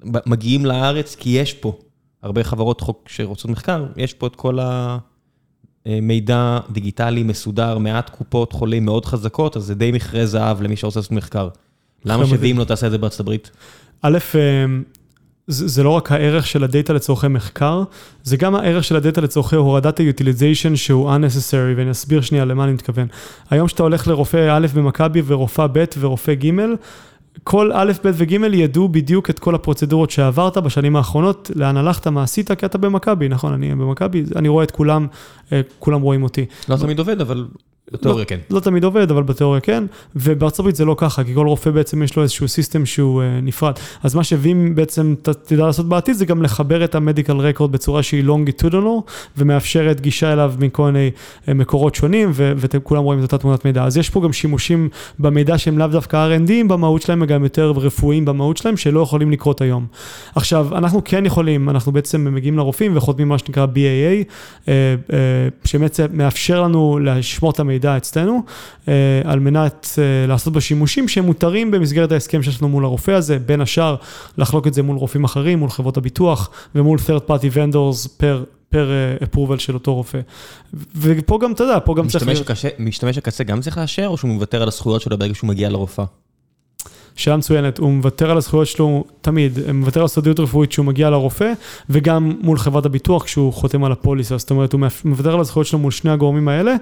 מגיעים 0.03 0.65
לארץ 0.65 1.15
כי 1.15 1.29
יש 1.29 1.53
פה 1.53 1.77
הרבה 2.21 2.43
חברות 2.43 2.81
חוק 2.81 3.09
שרוצות 3.09 3.51
מחקר, 3.51 3.85
יש 3.97 4.13
פה 4.13 4.27
את 4.27 4.35
כל 4.35 4.59
המידע 5.85 6.59
דיגיטלי 6.71 7.23
מסודר, 7.23 7.77
מעט 7.77 8.09
קופות 8.09 8.53
חולים 8.53 8.85
מאוד 8.85 9.05
חזקות, 9.05 9.57
אז 9.57 9.63
זה 9.63 9.75
די 9.75 9.91
מכרה 9.91 10.25
זהב 10.25 10.61
למי 10.61 10.75
שרוצה 10.75 10.99
לעשות 10.99 11.11
מחקר. 11.11 11.49
למה 12.05 12.25
שווים 12.25 12.57
לא 12.57 12.63
תעשה 12.63 12.87
את 12.87 12.91
זה 12.91 12.97
בארצות 12.97 13.19
הברית? 13.19 13.51
א', 14.01 14.17
זה 15.47 15.67
זה 15.67 15.83
לא 15.83 15.89
רק 15.89 16.11
הערך 16.11 16.47
של 16.47 16.63
הדאטה 16.63 16.93
לצורכי 16.93 17.27
מחקר, 17.27 17.83
זה 18.23 18.37
גם 18.37 18.55
הערך 18.55 18.83
של 18.83 18.95
הדאטה 18.95 19.21
לצורכי 19.21 19.55
הורדת 19.55 19.99
ה-utilization 19.99 20.75
שהוא 20.75 21.11
unnecessary, 21.11 21.77
ואני 21.77 21.91
אסביר 21.91 22.21
שנייה 22.21 22.45
למה 22.45 22.63
אני 22.63 22.73
מתכוון. 22.73 23.07
היום 23.49 23.67
כשאתה 23.67 23.83
הולך 23.83 24.07
לרופא 24.07 24.57
א' 24.57 24.67
במכבי 24.73 25.21
ורופאה 25.25 25.67
ב' 25.67 25.85
ורופא 25.99 26.33
ג', 26.33 26.51
כל 27.43 27.71
א', 27.73 27.91
ב' 28.03 28.11
וג' 28.13 28.31
ידעו 28.53 28.89
בדיוק 28.89 29.29
את 29.29 29.39
כל 29.39 29.55
הפרוצדורות 29.55 30.11
שעברת 30.11 30.57
בשנים 30.57 30.95
האחרונות, 30.95 31.51
לאן 31.55 31.77
הלכת, 31.77 32.07
מה 32.07 32.23
עשית, 32.23 32.51
כי 32.51 32.65
אתה 32.65 32.77
במכבי, 32.77 33.29
נכון, 33.29 33.53
אני 33.53 33.75
במכבי, 33.75 34.23
אני 34.35 34.47
רואה 34.47 34.63
את 34.63 34.71
כולם, 34.71 35.07
אה, 35.51 35.61
כולם 35.79 36.01
רואים 36.01 36.23
אותי. 36.23 36.45
לא 36.69 36.75
תמיד 36.75 36.99
עובד, 36.99 37.21
אבל 37.21 37.45
בתיאוריה 37.93 38.25
כן. 38.25 38.39
לא 38.49 38.59
תמיד 38.59 38.83
עובד, 38.83 39.11
אבל 39.11 39.23
בתיאוריה 39.23 39.61
כן, 39.61 39.83
ובארצות 40.15 40.59
הברית 40.59 40.75
זה 40.75 40.85
לא 40.85 40.95
ככה, 40.97 41.23
כי 41.23 41.35
כל 41.35 41.47
רופא 41.47 41.71
בעצם 41.71 42.03
יש 42.03 42.15
לו 42.15 42.23
איזשהו 42.23 42.47
סיסטם 42.47 42.85
שהוא 42.85 43.21
uh, 43.21 43.25
נפרד. 43.43 43.73
אז 44.03 44.15
מה 44.15 44.23
שווים 44.23 44.75
בעצם 44.75 45.15
תדע 45.21 45.65
לעשות 45.65 45.89
בעתיד 45.89 46.15
זה 46.15 46.25
גם 46.25 46.43
לחבר 46.43 46.83
את 46.83 46.95
המדיקל 46.95 47.37
רקורד 47.37 47.71
בצורה 47.71 48.03
שהיא 48.03 48.23
לונגיטודונל, 48.23 48.99
ומאפשרת 49.37 50.01
גישה 50.01 50.33
אליו 50.33 50.53
מכל 50.59 50.91
מיני 50.91 51.11
uh, 51.45 51.53
מקורות 51.53 51.95
שונים, 51.95 52.31
ואתם 52.33 52.79
כולם 52.83 53.03
רואים 53.03 53.19
את 53.19 53.23
אותה 53.23 53.37
תמונת 53.37 53.65
מידע. 53.65 53.83
אז 53.83 53.97
יש 53.97 54.09
פה 54.09 54.21
גם 54.21 54.33
שימושים 54.33 54.89
במידע 55.19 55.57
שהם 55.57 55.77
לאו 55.77 55.87
דווקא 55.87 56.27
R&D 56.29 56.51
במהות 56.67 57.01
שלהם, 57.01 57.21
וגם 57.21 57.43
יותר 57.43 57.71
רפואיים 57.71 58.25
במהות 58.25 58.57
שלהם, 58.57 58.77
שלא 58.77 58.99
יכולים 58.99 59.31
לקרות 59.31 59.61
היום. 59.61 59.85
עכשיו, 60.35 60.67
אנחנו 60.77 61.01
כן 61.05 61.25
יכולים, 61.25 61.69
אנחנו 61.69 61.91
בעצם 61.91 62.27
מגיעים 62.33 62.57
לרופאים 62.57 62.97
וחותמים 62.97 63.27
מה 63.27 63.37
שנקרא 63.37 63.65
BAA, 63.65 64.71
שבעצם 65.65 66.05
מאפשר 66.11 66.61
לנו 66.63 66.99
לשמור 67.01 67.51
את 67.51 67.59
המידע. 67.59 67.70
מידע 67.71 67.97
אצלנו, 67.97 68.43
אה, 68.87 69.21
על 69.23 69.39
מנת 69.39 69.89
אה, 69.97 70.27
לעשות 70.27 70.53
בה 70.53 70.61
שימושים 70.61 71.07
שהם 71.07 71.25
מותרים 71.25 71.71
במסגרת 71.71 72.11
ההסכם 72.11 72.43
שיש 72.43 72.61
לנו 72.61 72.69
מול 72.69 72.85
הרופא 72.85 73.11
הזה, 73.11 73.39
בין 73.39 73.61
השאר 73.61 73.95
לחלוק 74.37 74.67
את 74.67 74.73
זה 74.73 74.83
מול 74.83 74.97
רופאים 74.97 75.23
אחרים, 75.23 75.59
מול 75.59 75.69
חברות 75.69 75.97
הביטוח 75.97 76.49
ומול 76.75 76.99
third 76.99 77.29
party 77.29 77.55
vendors 77.55 78.09
פר... 78.17 78.43
פר 78.69 78.89
approval 79.23 79.59
של 79.59 79.73
אותו 79.73 79.95
רופא. 79.95 80.19
ופה 80.95 81.39
גם, 81.41 81.51
אתה 81.51 81.63
יודע, 81.63 81.77
פה 81.85 81.95
גם 81.95 82.07
צריך 82.07 82.27
להיות... 82.27 82.47
משתמש 82.79 83.17
הקצה 83.17 83.43
גם 83.43 83.61
צריך 83.61 83.77
לאשר, 83.77 84.07
או 84.07 84.17
שהוא 84.17 84.31
מוותר 84.31 84.61
על 84.61 84.67
הזכויות 84.67 85.01
שלו 85.01 85.17
ברגע 85.17 85.35
שהוא 85.35 85.47
מגיע 85.47 85.69
לרופאה? 85.69 86.05
שאלה 87.15 87.37
מצוינת, 87.37 87.77
הוא 87.77 87.91
מוותר 87.91 88.31
על 88.31 88.37
הזכויות 88.37 88.67
שלו 88.67 89.03
תמיד, 89.21 89.59
הוא 89.59 89.71
מוותר 89.71 90.01
על 90.01 90.07
סודיות 90.07 90.39
רפואית 90.39 90.69
כשהוא 90.69 90.85
מגיע 90.85 91.09
לרופא, 91.09 91.53
וגם 91.89 92.33
מול 92.41 92.57
חברת 92.57 92.85
הביטוח 92.85 93.23
כשהוא 93.23 93.53
חותם 93.53 93.83
על 93.83 93.91
הפוליסה, 93.91 94.37
זאת 94.37 94.51
אומרת, 94.51 94.73
הוא 94.73 94.81
מוותר 95.05 95.33
על 95.33 95.39
הזכויות 95.39 95.67
שלו 95.67 95.79
מול 95.79 95.91
שני 95.91 96.11
הגורמים 96.11 96.47
האלה, 96.47 96.75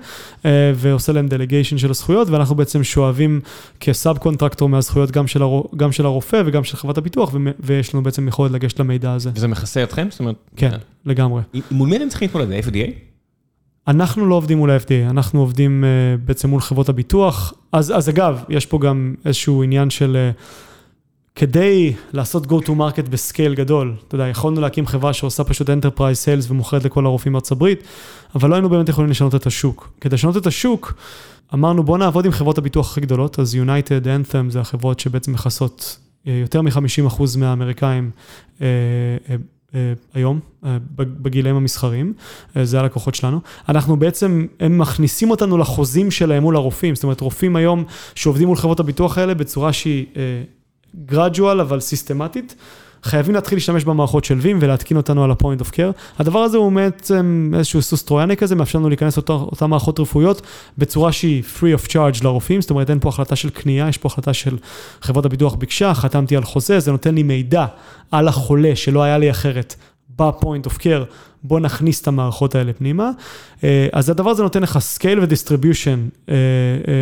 אה, 0.45 0.71
ועושה 0.75 1.11
להם 1.11 1.27
delegation 1.28 1.78
של 1.77 1.89
הזכויות, 1.89 2.30
ואנחנו 2.30 2.55
בעצם 2.55 2.84
שואבים 2.84 3.41
כ 3.80 4.17
subcontractor 4.17 4.70
מהזכויות 4.69 5.11
גם 5.11 5.27
של, 5.27 5.41
הר... 5.41 5.61
גם 5.77 5.91
של 5.91 6.05
הרופא 6.05 6.43
וגם 6.45 6.63
של 6.63 6.77
חברת 6.77 6.97
הביטוח, 6.97 7.34
ו... 7.34 7.38
ויש 7.59 7.93
לנו 7.93 8.03
בעצם 8.03 8.27
יכולת 8.27 8.51
לגשת 8.51 8.80
למידע 8.80 9.13
הזה. 9.13 9.30
וזה 9.36 9.47
מכסה 9.47 9.84
אתכם? 9.84 10.07
זאת 10.11 10.19
אומרת... 10.19 10.36
כן, 10.55 10.71
לגמרי. 11.05 11.41
מול 11.71 11.89
מי 11.89 11.97
אתם 11.97 12.09
צריכים 12.09 12.30
להתמודד? 12.34 12.51
ה-FDA? 12.51 13.09
אנחנו 13.88 14.25
לא 14.25 14.36
עובדים 14.36 14.57
מול 14.57 14.71
ה-FDA, 14.71 15.09
אנחנו 15.09 15.39
עובדים 15.39 15.84
אה, 15.84 16.22
בעצם 16.27 16.49
מול 16.49 16.61
חברות 16.61 16.89
הביטוח. 16.89 17.53
אז, 17.71 17.93
אז 17.97 18.09
אגב, 18.09 18.43
יש 18.49 18.65
פה 18.65 18.80
גם 18.80 19.15
איזשהו 19.25 19.63
עניין 19.63 19.89
של... 19.89 20.32
אה, 20.38 20.43
כדי 21.39 21.93
לעשות 22.13 22.45
go 22.45 22.65
to 22.65 22.69
market 22.69 23.09
בסקייל 23.09 23.55
גדול, 23.55 23.95
אתה 24.07 24.15
יודע, 24.15 24.27
יכולנו 24.27 24.61
להקים 24.61 24.86
חברה 24.86 25.13
שעושה 25.13 25.43
פשוט 25.43 25.69
enterprise 25.69 26.25
sales 26.25 26.45
ומוכרת 26.51 26.84
לכל 26.84 27.05
הרופאים 27.05 27.34
בארצות 27.34 27.51
הברית, 27.51 27.84
אבל 28.36 28.49
לא 28.49 28.55
היינו 28.55 28.69
באמת 28.69 28.89
יכולים 28.89 29.09
לשנות 29.09 29.36
את 29.36 29.45
השוק. 29.45 29.91
כדי 30.01 30.15
לשנות 30.15 30.38
את 30.38 30.47
השוק, 30.47 30.93
אמרנו 31.53 31.84
בוא 31.84 31.97
נעבוד 31.97 32.25
עם 32.25 32.32
חברות 32.32 32.57
הביטוח 32.57 32.91
הכי 32.91 33.01
גדולות, 33.01 33.39
אז 33.39 33.55
United, 33.55 34.05
Anthem 34.05 34.49
זה 34.49 34.59
החברות 34.59 34.99
שבעצם 34.99 35.34
מכסות 35.34 35.97
אה, 36.27 36.34
יותר 36.34 36.61
מ-50% 36.61 37.21
מהאמריקאים 37.38 38.11
היום, 40.13 40.39
אה, 40.65 40.78
בגילאים 40.95 41.55
המסחרים, 41.55 42.13
אה, 42.57 42.65
זה 42.65 42.80
הלקוחות 42.80 43.15
שלנו. 43.15 43.39
אנחנו 43.70 43.97
בעצם, 43.97 44.45
הם 44.59 44.78
מכניסים 44.78 45.32
אותנו 45.32 45.57
לחוזים 45.57 46.11
שלהם 46.11 46.43
מול 46.43 46.55
הרופאים, 46.55 46.95
זאת 46.95 47.03
אומרת, 47.03 47.22
רופאים 47.22 47.55
היום 47.55 47.84
שעובדים 48.15 48.47
מול 48.47 48.57
חברות 48.57 48.80
הביטוח 48.80 49.17
האלה 49.17 49.34
בצורה 49.34 49.74
שהיא 49.74 50.05
גרדואל 51.05 51.59
אבל 51.61 51.80
סיסטמטית. 51.80 52.55
חייבים 53.04 53.36
להתחיל 53.36 53.56
להשתמש 53.56 53.84
במערכות 53.84 54.26
של 54.26 54.38
וים 54.39 54.60
ולהתקין 54.62 54.97
אותנו 54.97 55.24
על 55.24 55.32
ה-point 55.32 55.62
of 55.62 55.72
care. 55.72 56.20
הדבר 56.20 56.39
הזה 56.39 56.58
הוא 56.58 56.72
בעצם 56.72 57.52
איזשהו 57.58 57.82
סוס 57.82 58.04
טרויאני 58.04 58.38
כזה, 58.38 58.56
מאפשר 58.56 58.80
לנו 58.80 58.89
להיכנס 58.89 59.18
לאותן 59.18 59.66
מערכות 59.66 60.00
רפואיות 60.00 60.41
בצורה 60.78 61.12
שהיא 61.12 61.43
free 61.43 61.80
of 61.80 61.88
charge 61.88 62.24
לרופאים, 62.24 62.62
זאת 62.62 62.70
אומרת 62.70 62.89
אין 62.89 63.00
פה 63.00 63.10
החלטה 63.10 63.36
של 63.36 63.50
קנייה, 63.50 63.89
יש 63.89 63.97
פה 63.97 64.08
החלטה 64.08 64.34
של 64.34 64.58
חברת 65.02 65.26
הביטוח 65.26 65.56
ביקשה, 65.56 65.93
חתמתי 65.93 66.36
על 66.36 66.43
חוזה, 66.43 66.80
זה 66.80 66.91
נותן 66.91 67.16
לי 67.16 67.24
מידע 67.24 67.66
על 68.12 68.28
החולה 68.28 68.76
שלא 68.76 69.04
היה 69.04 69.18
לי 69.18 69.32
אחרת 69.32 69.76
ב-point 70.20 70.68
of 70.68 70.78
care 70.78 71.06
בוא 71.43 71.59
נכניס 71.59 72.01
את 72.01 72.07
המערכות 72.07 72.55
האלה 72.55 72.73
פנימה. 72.73 73.11
אה, 73.63 73.87
אז 73.93 74.09
הדבר 74.09 74.29
הזה 74.29 74.43
נותן 74.43 74.61
לך 74.61 74.79
scale 74.97 75.19
ו-distribution 75.21 76.31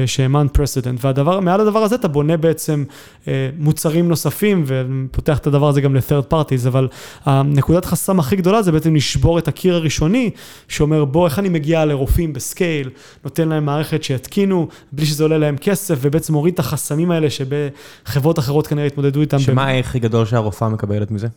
שהם 0.06 0.36
unprecedented, 0.36 1.00
והדבר, 1.02 1.40
מעל 1.40 1.62
הדבר 1.62 1.80
הזה 1.80 1.96
אתה 1.96 2.08
בונה 2.08 2.38
בעצם 2.38 2.84
אה, 3.28 3.50
מוצרים 3.58 4.10
נוספים 4.10 4.64
ופותח 4.68 5.38
את 5.38 5.48
הדבר 5.48 5.70
הזה 5.70 5.82
גם 5.82 5.96
ל-third 5.96 6.34
parties, 6.34 6.68
אבל 6.68 6.88
הנקודת 7.26 7.86
חסם 7.86 8.20
הכי 8.20 8.36
גדולה 8.36 8.62
זה 8.62 8.72
בעצם 8.72 8.96
לשבור 8.96 9.40
את 9.40 9.48
הקיר 9.48 9.76
הראשוני, 9.76 10.30
שאומר 10.68 11.06
בוא, 11.06 11.26
איך 11.26 11.40
אני 11.40 11.50
מגיע 11.50 11.86
לרופאים 11.86 12.34
בסקייל, 12.34 12.90
נותן 13.24 13.50
להם 13.50 13.66
מערכת 13.66 14.04
שיתקינו, 14.04 14.68
בלי 14.92 15.06
שזה 15.06 15.24
עולה 15.24 15.38
להם 15.38 15.58
כסף, 15.58 15.98
ובעצם 16.02 16.34
מוריד 16.34 16.54
את 16.54 16.60
החסמים 16.60 17.12
האלה 17.12 17.28
שבחברות 17.30 18.40
אחרות 18.40 18.68
כנראה 18.68 18.88
התמודדו 18.88 19.22
איתם. 19.22 19.40
שמה 19.40 19.66
הערך 19.66 19.88
הכי 19.88 20.00
גדול 20.00 20.26
שהרופאה 20.26 20.70
מקבלת 20.70 21.12
מזה? 21.12 21.28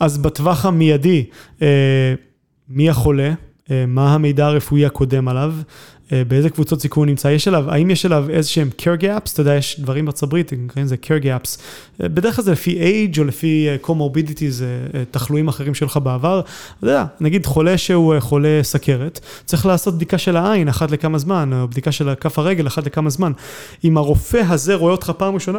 אז 0.00 0.18
בטווח 0.18 0.66
המיידי, 0.66 1.24
אה, 1.62 2.14
מי 2.68 2.90
החולה, 2.90 3.32
אה, 3.70 3.84
מה 3.86 4.14
המידע 4.14 4.46
הרפואי 4.46 4.86
הקודם 4.86 5.28
עליו, 5.28 5.54
אה, 6.12 6.22
באיזה 6.28 6.50
קבוצות 6.50 6.80
סיכון 6.80 7.08
הוא 7.08 7.10
נמצא, 7.10 7.28
יש 7.28 7.48
עליו, 7.48 7.70
האם 7.70 7.90
יש 7.90 8.06
עליו 8.06 8.30
איזה 8.30 8.48
שהם 8.48 8.70
care 8.80 9.02
gaps, 9.02 9.32
אתה 9.32 9.40
יודע, 9.40 9.54
יש 9.54 9.80
דברים 9.80 10.04
בארצות 10.04 10.22
הברית, 10.22 10.52
נקראים 10.52 10.86
לזה 10.86 10.96
care 11.02 11.24
gaps, 11.24 11.58
אה, 12.02 12.08
בדרך 12.08 12.36
כלל 12.36 12.44
זה 12.44 12.52
לפי 12.52 13.06
age 13.14 13.18
או 13.18 13.24
לפי 13.24 13.68
comorbidities, 13.82 14.62
תחלואים 15.10 15.48
אחרים 15.48 15.74
שלך 15.74 15.96
בעבר, 15.96 16.40
אתה 16.40 16.86
יודע, 16.86 17.04
נגיד 17.20 17.46
חולה 17.46 17.78
שהוא 17.78 18.14
חולה 18.18 18.60
סכרת, 18.62 19.20
צריך 19.44 19.66
לעשות 19.66 19.94
בדיקה 19.94 20.18
של 20.18 20.36
העין 20.36 20.68
אחת 20.68 20.90
לכמה 20.90 21.18
זמן, 21.18 21.50
או 21.52 21.68
בדיקה 21.68 21.92
של 21.92 22.14
כף 22.14 22.38
הרגל 22.38 22.66
אחת 22.66 22.86
לכמה 22.86 23.10
זמן. 23.10 23.32
אם 23.84 23.96
הרופא 23.96 24.42
הזה 24.48 24.74
רואה 24.74 24.92
אותך 24.92 25.12
פעם 25.16 25.34
ראשונה, 25.34 25.58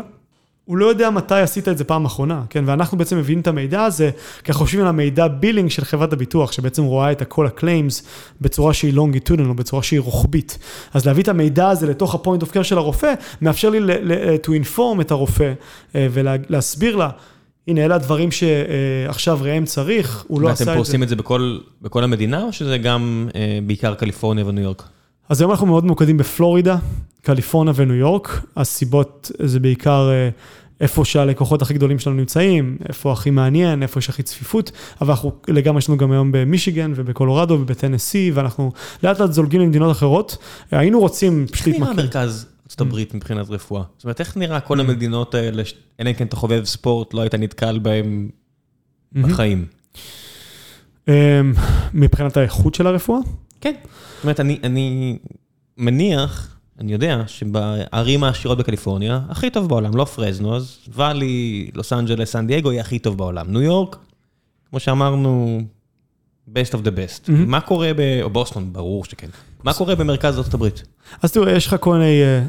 הוא 0.68 0.78
לא 0.78 0.86
יודע 0.86 1.09
מתי 1.09 1.39
עשית 1.39 1.68
את 1.68 1.78
זה 1.78 1.84
פעם 1.84 2.05
אחרונה, 2.05 2.41
כן? 2.49 2.63
ואנחנו 2.68 2.97
בעצם 2.97 3.18
מביאים 3.18 3.39
את 3.39 3.47
המידע 3.47 3.84
הזה, 3.84 4.09
כי 4.43 4.51
אנחנו 4.51 4.65
יושבים 4.65 4.82
על 4.82 4.88
המידע 4.88 5.28
billing 5.28 5.70
של 5.70 5.86
חברת 5.86 6.13
הביטוח, 6.13 6.51
שבעצם 6.51 6.84
רואה 6.84 7.11
את 7.11 7.24
כל 7.24 7.47
ה 7.47 7.55
claims 7.55 8.03
בצורה 8.41 8.74
שהיא 8.74 8.93
longitudinal, 8.93 9.49
או 9.49 9.53
בצורה 9.53 9.84
שהיא 9.84 9.99
רוחבית. 9.99 10.57
אז 10.93 11.05
להביא 11.05 11.24
את 11.24 11.28
המידע 11.28 11.70
הזה 11.70 11.88
לתוך 11.88 12.15
ה-point 12.15 12.43
of 12.43 12.47
care 12.47 12.63
של 12.63 12.78
הרופא, 12.78 13.13
מאפשר 13.41 13.70
לי 13.70 13.80
to 14.43 14.49
inform 14.49 15.01
את 15.01 15.11
הרופא 15.11 15.53
אה, 15.95 16.07
ולהסביר 16.11 16.95
לה. 16.95 17.09
הנה, 17.68 17.86
אלה 17.86 17.95
הדברים 17.95 18.30
שעכשיו 18.32 19.39
ראם 19.41 19.65
צריך, 19.65 20.26
הוא 20.28 20.41
לא 20.41 20.49
עשה 20.49 20.53
את 20.53 20.65
זה. 20.65 20.72
ואתם 20.72 20.80
עושים 20.80 21.03
את 21.03 21.09
זה 21.09 21.15
בכל, 21.15 21.57
בכל 21.82 22.03
המדינה, 22.03 22.43
או 22.43 22.53
שזה 22.53 22.78
גם 22.78 23.30
אה, 23.36 23.59
בעיקר 23.68 23.95
קליפורניה 23.95 24.45
וניו 24.45 24.63
יורק? 24.63 24.89
אז 25.30 25.41
היום 25.41 25.51
אנחנו 25.51 25.67
מאוד 25.67 25.86
ממוקדים 25.86 26.17
בפלורידה, 26.17 26.78
קליפורניה 27.21 27.73
וניו 27.75 27.95
יורק. 27.95 28.45
הסיבות 28.57 29.32
זה 29.39 29.59
בעיקר 29.59 30.09
אה, 30.11 30.30
איפה 30.82 31.05
שהלקוחות 31.05 31.61
הכי 31.61 31.73
גדולים 31.73 31.99
שלנו 31.99 32.15
נמצאים, 32.15 32.78
איפה 32.89 33.11
הכי 33.11 33.30
מעניין, 33.30 33.84
איפה 33.84 33.99
יש 33.99 34.09
הכי 34.09 34.23
צפיפות, 34.23 34.71
אבל 35.01 35.11
אנחנו 35.11 35.32
לגמרי 35.47 35.80
יש 35.80 35.89
לנו 35.89 35.97
גם 35.97 36.11
היום 36.11 36.32
במישיגן 36.32 36.93
ובקולורדו 36.95 37.53
ובטנסי, 37.53 38.32
ואנחנו 38.34 38.71
לאט 39.03 39.19
לאט 39.19 39.32
זולגים 39.32 39.61
למדינות 39.61 39.91
אחרות. 39.91 40.38
היינו 40.71 40.99
רוצים 40.99 41.45
פשוט 41.51 41.67
להתמקד. 41.67 41.89
איך 41.89 41.97
נראה 41.97 42.05
מרכז 42.05 42.45
ארצות 42.63 42.82
הברית 42.82 43.13
מבחינת 43.13 43.49
רפואה? 43.49 43.84
זאת 43.97 44.03
אומרת, 44.03 44.19
איך 44.19 44.38
נראה 44.38 44.59
כל 44.59 44.80
המדינות 44.80 45.36
האלה, 45.36 45.63
אלא 45.99 46.09
אם 46.09 46.13
כן 46.13 46.25
אתה 46.25 46.36
חובב 46.36 46.63
ספורט, 46.65 47.13
לא 47.13 47.21
היית 47.21 47.36
נתקל 47.36 47.80
בהם 47.80 48.30
בחיים? 49.13 49.65
אמ, 51.07 51.13
מבחינת 51.93 52.38
האיכות 52.38 52.75
של 52.75 52.88
הרפואה? 52.88 53.19
כן. 53.62 53.74
זאת 54.16 54.24
אומרת, 54.24 54.39
אני 54.39 55.18
מניח... 55.78 56.58
אני 56.80 56.93
יודע 56.93 57.24
שבערים 57.28 58.24
העשירות 58.24 58.58
בקליפורניה, 58.58 59.20
הכי 59.30 59.49
טוב 59.49 59.70
בעולם, 59.70 59.97
לא 59.97 60.05
Fresno, 60.05 60.55
אז 60.55 60.78
Valley, 60.93 61.70
לוס 61.74 61.93
אנג'לס, 61.93 62.32
סן 62.32 62.47
דייגו 62.47 62.72
יהיה 62.72 62.82
הכי 62.82 62.99
טוב 62.99 63.18
בעולם. 63.18 63.51
ניו 63.51 63.62
יורק, 63.62 63.95
כמו 64.70 64.80
שאמרנו, 64.80 65.62
best 66.49 66.72
of 66.74 66.86
the 66.86 66.89
best. 66.89 67.28
Mm-hmm. 67.28 67.32
מה 67.32 67.62
קורה 67.62 67.91
ב... 67.93 68.20
או 68.22 68.30
בוסטון, 68.30 68.74
ברור 68.74 69.05
שכן. 69.05 69.28
מה 69.64 69.74
קורה 69.74 69.95
במרכז 69.95 70.38
ארצות 70.38 70.53
הברית? 70.53 70.84
אז 71.22 71.32
תראו, 71.32 71.49
יש 71.49 71.68
לך 71.68 71.76
כל 71.80 71.93
מיני 71.93 72.24
אה, 72.24 72.43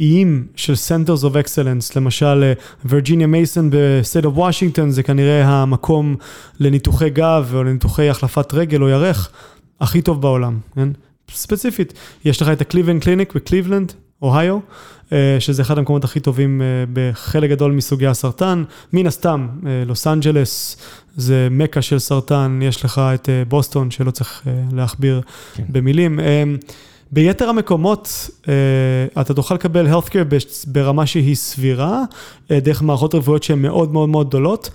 איים 0.00 0.46
של 0.56 0.72
Centers 0.72 1.22
of 1.22 1.32
Excellence, 1.32 1.92
למשל 1.96 2.52
Virginia 2.84 3.26
Mason 3.26 3.70
ב 3.72 3.81
state 3.81 4.24
of 4.24 4.38
Washington, 4.38 4.90
זה 4.90 5.02
כנראה 5.02 5.44
המקום 5.44 6.16
לניתוחי 6.60 7.10
גב 7.10 7.50
או 7.54 7.64
לניתוחי 7.64 8.08
החלפת 8.08 8.54
רגל 8.54 8.82
או 8.82 8.88
ירך 8.88 9.30
הכי 9.80 10.02
טוב 10.02 10.22
בעולם, 10.22 10.58
כן? 10.74 10.88
ספציפית, 11.30 11.92
יש 12.24 12.42
לך 12.42 12.48
את 12.48 12.60
ה 12.60 12.64
Cleveland 12.64 13.02
Clinic 13.02 13.34
בקליבלנד, 13.34 13.92
אוהיו, 14.22 14.58
אה, 15.12 15.36
שזה 15.40 15.62
אחד 15.62 15.78
המקומות 15.78 16.04
הכי 16.04 16.20
טובים 16.20 16.62
אה, 16.62 16.66
בחלק 16.92 17.50
גדול 17.50 17.72
מסוגי 17.72 18.06
הסרטן. 18.06 18.64
מן 18.92 19.06
הסתם, 19.06 19.48
אה, 19.66 19.82
לוס 19.86 20.06
אנג'לס 20.06 20.76
זה 21.16 21.48
מכה 21.50 21.82
של 21.82 21.98
סרטן, 21.98 22.60
יש 22.62 22.84
לך 22.84 22.98
את 23.14 23.28
בוסטון, 23.48 23.90
שלא 23.90 24.10
צריך 24.10 24.42
להכביר 24.72 25.20
כן. 25.54 25.64
במילים. 25.68 26.20
ביתר 27.12 27.48
המקומות, 27.48 28.30
אתה 29.20 29.34
תוכל 29.34 29.54
לקבל 29.54 29.94
healthcare 29.94 30.24
ברמה 30.66 31.06
שהיא 31.06 31.34
סבירה, 31.34 32.02
דרך 32.50 32.82
מערכות 32.82 33.14
רפואיות 33.14 33.42
שהן 33.42 33.62
מאוד 33.62 33.92
מאוד 33.92 34.08
מאוד 34.08 34.28
גדולות. 34.28 34.70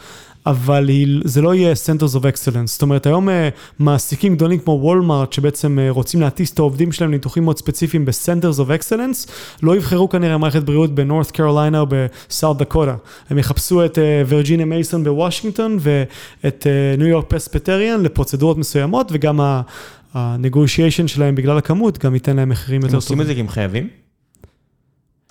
אבל 0.46 0.88
היא, 0.88 1.22
זה 1.26 1.42
לא 1.42 1.56
יהיה 1.56 1.74
Centers 1.74 2.16
of 2.16 2.22
Excellence. 2.22 2.66
זאת 2.66 2.82
אומרת, 2.82 3.06
היום 3.06 3.30
אה, 3.30 3.50
מעסיקים 3.80 4.36
גדולים 4.36 4.60
כמו 4.60 4.72
וולמארט, 4.72 5.34
שבעצם 5.34 5.80
אה, 5.80 5.90
רוצים 5.90 6.22
להטיס 6.22 6.54
את 6.54 6.60
העובדים 6.60 6.92
שלהם 6.92 7.10
לניתוחים 7.10 7.44
מאוד 7.44 7.58
ספציפיים 7.58 8.06
ב-Centers 8.06 8.60
of 8.60 8.82
Excellence, 8.82 9.32
לא 9.64 9.76
יבחרו 9.76 10.10
כנראה 10.10 10.38
מערכת 10.38 10.64
בריאות 10.64 10.96
בנורת 10.96 11.32
קרוליינה 11.32 11.80
או 11.80 11.86
בסאוט 11.90 12.58
דקוטה. 12.58 12.96
הם 13.30 13.38
יחפשו 13.38 13.86
את 13.86 13.98
וירג'יניה 14.28 14.66
מייסון 14.66 15.04
בוושינגטון 15.04 15.78
ואת 15.80 16.68
ניו 16.98 17.08
יורק 17.08 17.26
פספטריאן 17.28 18.04
לפרוצדורות 18.04 18.58
מסוימות, 18.58 19.10
וגם 19.12 19.42
ה-negotiation 19.42 21.08
שלהם 21.08 21.36
בגלל 21.36 21.58
הכמות 21.58 21.98
גם 21.98 22.14
ייתן 22.14 22.36
להם 22.36 22.50
מחירים 22.50 22.82
יותר 22.82 23.00
טובים. 23.00 23.20
הם 23.20 23.20
עושים 23.20 23.22
את 23.22 23.26
זה 23.28 23.34
כי 23.34 23.40
הם 23.40 23.50
חייבים? 23.50 24.03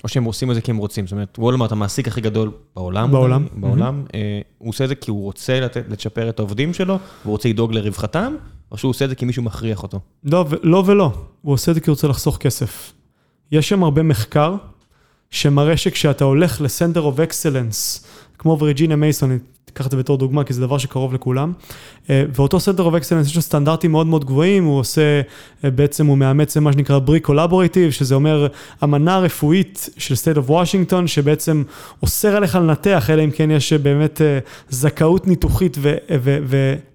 או 0.04 0.08
שהם 0.08 0.24
עושים 0.24 0.50
את 0.50 0.54
זה 0.54 0.60
כי 0.60 0.70
הם 0.70 0.76
רוצים, 0.76 1.06
זאת 1.06 1.12
אומרת, 1.12 1.38
וולמרט 1.38 1.72
המעסיק 1.72 2.08
הכי 2.08 2.20
גדול 2.20 2.50
בעולם, 2.76 3.10
בעולם, 3.10 3.46
בעולם, 3.56 4.02
mm-hmm. 4.06 4.14
הוא 4.58 4.68
עושה 4.68 4.84
את 4.84 4.88
זה 4.88 4.94
כי 4.94 5.10
הוא 5.10 5.22
רוצה 5.22 5.60
לתת, 5.60 5.84
לצ'פר 5.88 6.28
את 6.28 6.38
העובדים 6.38 6.74
שלו, 6.74 6.98
והוא 7.22 7.32
רוצה 7.32 7.48
לדאוג 7.48 7.72
לרווחתם, 7.72 8.34
או 8.72 8.78
שהוא 8.78 8.90
עושה 8.90 9.04
את 9.04 9.10
זה 9.10 9.16
כי 9.16 9.24
מישהו 9.24 9.42
מכריח 9.42 9.82
אותו? 9.82 10.00
לא, 10.24 10.44
לא 10.62 10.82
ולא, 10.86 11.12
הוא 11.42 11.54
עושה 11.54 11.70
את 11.70 11.74
זה 11.74 11.80
כי 11.80 11.90
הוא 11.90 11.94
רוצה 11.94 12.08
לחסוך 12.08 12.36
כסף. 12.36 12.92
יש 13.52 13.68
שם 13.68 13.84
הרבה 13.84 14.02
מחקר 14.02 14.54
שמראה 15.30 15.76
שכשאתה 15.76 16.24
הולך 16.24 16.60
ל 16.60 16.66
center 16.66 17.00
of 17.00 17.20
excellence, 17.20 18.06
כמו 18.38 18.56
Virginia 18.60 18.96
Mason, 18.96 19.38
אקח 19.72 19.86
את 19.86 19.90
זה 19.90 19.96
בתור 19.96 20.18
דוגמה, 20.18 20.44
כי 20.44 20.52
זה 20.52 20.60
דבר 20.60 20.78
שקרוב 20.78 21.14
לכולם. 21.14 21.52
אה, 22.10 22.24
ואותו 22.34 22.58
Center 22.58 22.80
of 22.80 23.02
Excellence 23.02 23.26
יש 23.26 23.36
לו 23.36 23.42
סטנדרטים 23.42 23.92
מאוד 23.92 24.06
מאוד 24.06 24.24
גבוהים, 24.24 24.64
הוא 24.64 24.78
עושה, 24.78 25.20
אה, 25.64 25.70
בעצם 25.70 26.06
הוא 26.06 26.18
מאמץ 26.18 26.56
מה 26.56 26.72
שנקרא 26.72 26.98
ברי 26.98 27.20
קולבורטיב, 27.20 27.90
שזה 27.90 28.14
אומר 28.14 28.46
אמנה 28.84 29.18
רפואית 29.18 29.88
של 29.96 30.14
State 30.14 30.36
of 30.36 30.50
Washington, 30.50 31.06
שבעצם 31.06 31.62
אוסר 32.02 32.36
עליך 32.36 32.54
לנתח, 32.54 33.10
אלא 33.10 33.24
אם 33.24 33.30
כן 33.30 33.50
יש 33.50 33.72
באמת 33.72 34.20
זכאות 34.68 35.26
ניתוחית 35.26 35.76
ו- 35.80 35.96
ו- 36.20 36.38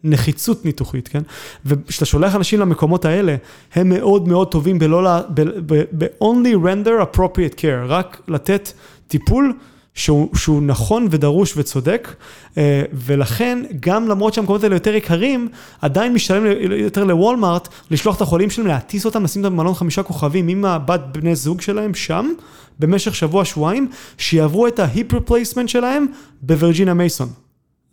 ונחיצות 0.04 0.66
ניתוחית, 0.66 1.08
כן? 1.08 1.22
וכשאתה 1.66 2.06
שולח 2.06 2.36
אנשים 2.36 2.60
למקומות 2.60 3.06
האלה, 3.06 3.36
הם 3.76 3.90
מאוד 3.90 4.28
מאוד 4.28 4.48
טובים 4.52 4.80
ב-only 4.80 6.56
render 6.64 7.16
appropriate 7.16 7.60
care, 7.60 7.88
רק 7.88 8.22
לתת 8.28 8.72
טיפול. 9.08 9.54
שהוא, 9.98 10.36
שהוא 10.36 10.62
נכון 10.62 11.08
ודרוש 11.12 11.54
וצודק, 11.58 12.16
אה, 12.58 12.82
ולכן 12.94 13.64
גם 13.80 14.08
למרות 14.08 14.34
שהמקומות 14.34 14.64
האלה 14.64 14.76
יותר 14.76 14.96
יקרים, 14.96 15.50
עדיין 15.82 16.14
משתלם 16.14 16.44
יותר 16.72 17.04
לוולמארט 17.04 17.68
לשלוח 17.92 18.16
את 18.16 18.22
החולים 18.22 18.50
שלהם, 18.50 18.68
להטיס 18.68 19.06
אותם, 19.06 19.24
לשים 19.24 19.44
אותם 19.44 19.56
במלון 19.56 19.74
חמישה 19.74 20.04
כוכבים 20.04 20.48
עם 20.48 20.66
הבת 20.66 21.02
בני 21.12 21.36
זוג 21.36 21.62
שלהם 21.62 21.94
שם, 21.94 22.32
במשך 22.80 23.16
שבוע-שבועיים, 23.16 23.88
שיעברו 24.18 24.68
את 24.68 24.80
ה 24.80 24.88
hip 24.88 25.14
replacement 25.14 25.70
שלהם 25.70 26.06
ב 26.42 26.47
Virginia 26.47 26.94
Mason. 26.94 27.47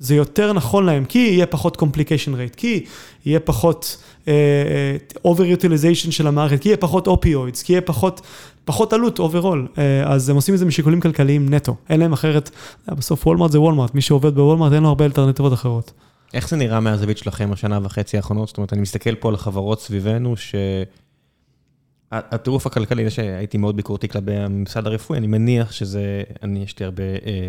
זה 0.05 0.15
יותר 0.15 0.53
נכון 0.53 0.87
להם, 0.87 1.05
כי 1.05 1.19
יהיה 1.19 1.47
פחות 1.47 1.83
complication 1.83 2.35
rate, 2.35 2.57
כי 2.57 2.85
יהיה 3.27 3.41
פחות 3.41 3.97
אה, 4.25 4.27
אה, 4.27 5.29
over 5.29 5.61
utilization 5.61 6.11
של 6.11 6.27
המערכת, 6.27 6.61
כי 6.61 6.69
יהיה 6.69 6.77
פחות 6.77 7.07
opioids, 7.07 7.63
כי 7.63 7.73
יהיה 7.73 7.81
פחות, 7.81 8.21
פחות 8.65 8.93
עלות 8.93 9.19
overall. 9.19 9.77
אה, 9.77 9.79
אז 10.05 10.29
הם 10.29 10.37
עושים 10.37 10.55
את 10.55 10.59
זה 10.59 10.65
משיקולים 10.67 11.01
כלכליים 11.01 11.55
נטו, 11.55 11.77
אין 11.89 12.01
להם 12.01 12.13
אחרת, 12.13 12.51
בסוף 12.89 13.27
וולמרט 13.27 13.51
זה 13.51 13.61
וולמרט, 13.61 13.95
מי 13.95 14.01
שעובד 14.01 14.35
בוולמרט 14.35 14.73
אין 14.73 14.83
לו 14.83 14.89
הרבה 14.89 15.05
אלטרנטיבות 15.05 15.53
אחרות. 15.53 15.93
איך 16.35 16.49
זה 16.49 16.57
נראה 16.57 16.81
מהזווית 16.81 17.19
שלכם 17.19 17.53
השנה 17.53 17.79
וחצי 17.83 18.17
האחרונות? 18.17 18.49
זאת 18.49 18.57
אומרת, 18.57 18.73
אני 18.73 18.81
מסתכל 18.81 19.15
פה 19.15 19.29
על 19.29 19.35
החברות 19.35 19.81
סביבנו, 19.81 20.37
ש... 20.37 20.55
הטירוף 22.13 22.67
הכלכלי, 22.67 23.05
זה 23.05 23.11
שהייתי 23.11 23.59
מאוד 23.59 23.77
ביקורתי 23.77 24.09
כלפי 24.09 24.33
הממסד 24.33 24.87
הרפואי, 24.87 25.19
אני 25.19 25.27
מניח 25.27 25.73
שזה, 25.73 26.23
אני, 26.43 26.63
יש 26.63 26.79
לי 26.79 26.85
הרבה... 26.85 27.03
אה, 27.03 27.49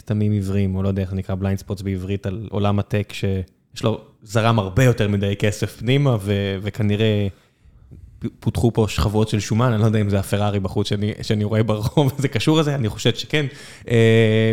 כתמים 0.00 0.32
עיוורים, 0.32 0.76
או 0.76 0.82
לא 0.82 0.88
יודע 0.88 1.02
איך 1.02 1.12
נקרא, 1.12 1.34
blind 1.34 1.58
spots 1.58 1.82
בעברית, 1.82 2.26
על 2.26 2.48
עולם 2.50 2.78
הטק, 2.78 3.12
שיש 3.12 3.84
לו 3.84 4.00
זרם 4.22 4.58
הרבה 4.58 4.84
יותר 4.84 5.08
מדי 5.08 5.36
כסף 5.38 5.76
פנימה, 5.76 6.16
ו- 6.20 6.56
וכנראה 6.62 7.28
פותחו 8.40 8.72
פה 8.72 8.86
שכבות 8.88 9.28
של 9.28 9.40
שומן, 9.40 9.72
אני 9.72 9.80
לא 9.80 9.86
יודע 9.86 10.00
אם 10.00 10.10
זה 10.10 10.18
הפרארי 10.18 10.60
בחוץ 10.60 10.88
שאני, 10.88 11.12
שאני 11.22 11.44
רואה 11.44 11.62
ברחוב, 11.62 12.12
זה 12.22 12.28
קשור 12.28 12.58
לזה, 12.58 12.74
אני 12.74 12.88
חושב 12.88 13.14
שכן. 13.14 13.46
אה, 13.88 14.52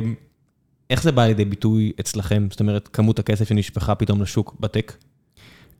איך 0.89 1.03
זה 1.03 1.11
בא 1.11 1.25
לידי 1.25 1.45
ביטוי 1.45 1.91
אצלכם? 1.99 2.47
זאת 2.51 2.59
אומרת, 2.59 2.87
כמות 2.87 3.19
הכסף 3.19 3.49
שנשפכה 3.49 3.95
פתאום 3.95 4.21
לשוק 4.21 4.55
בטק? 4.59 4.93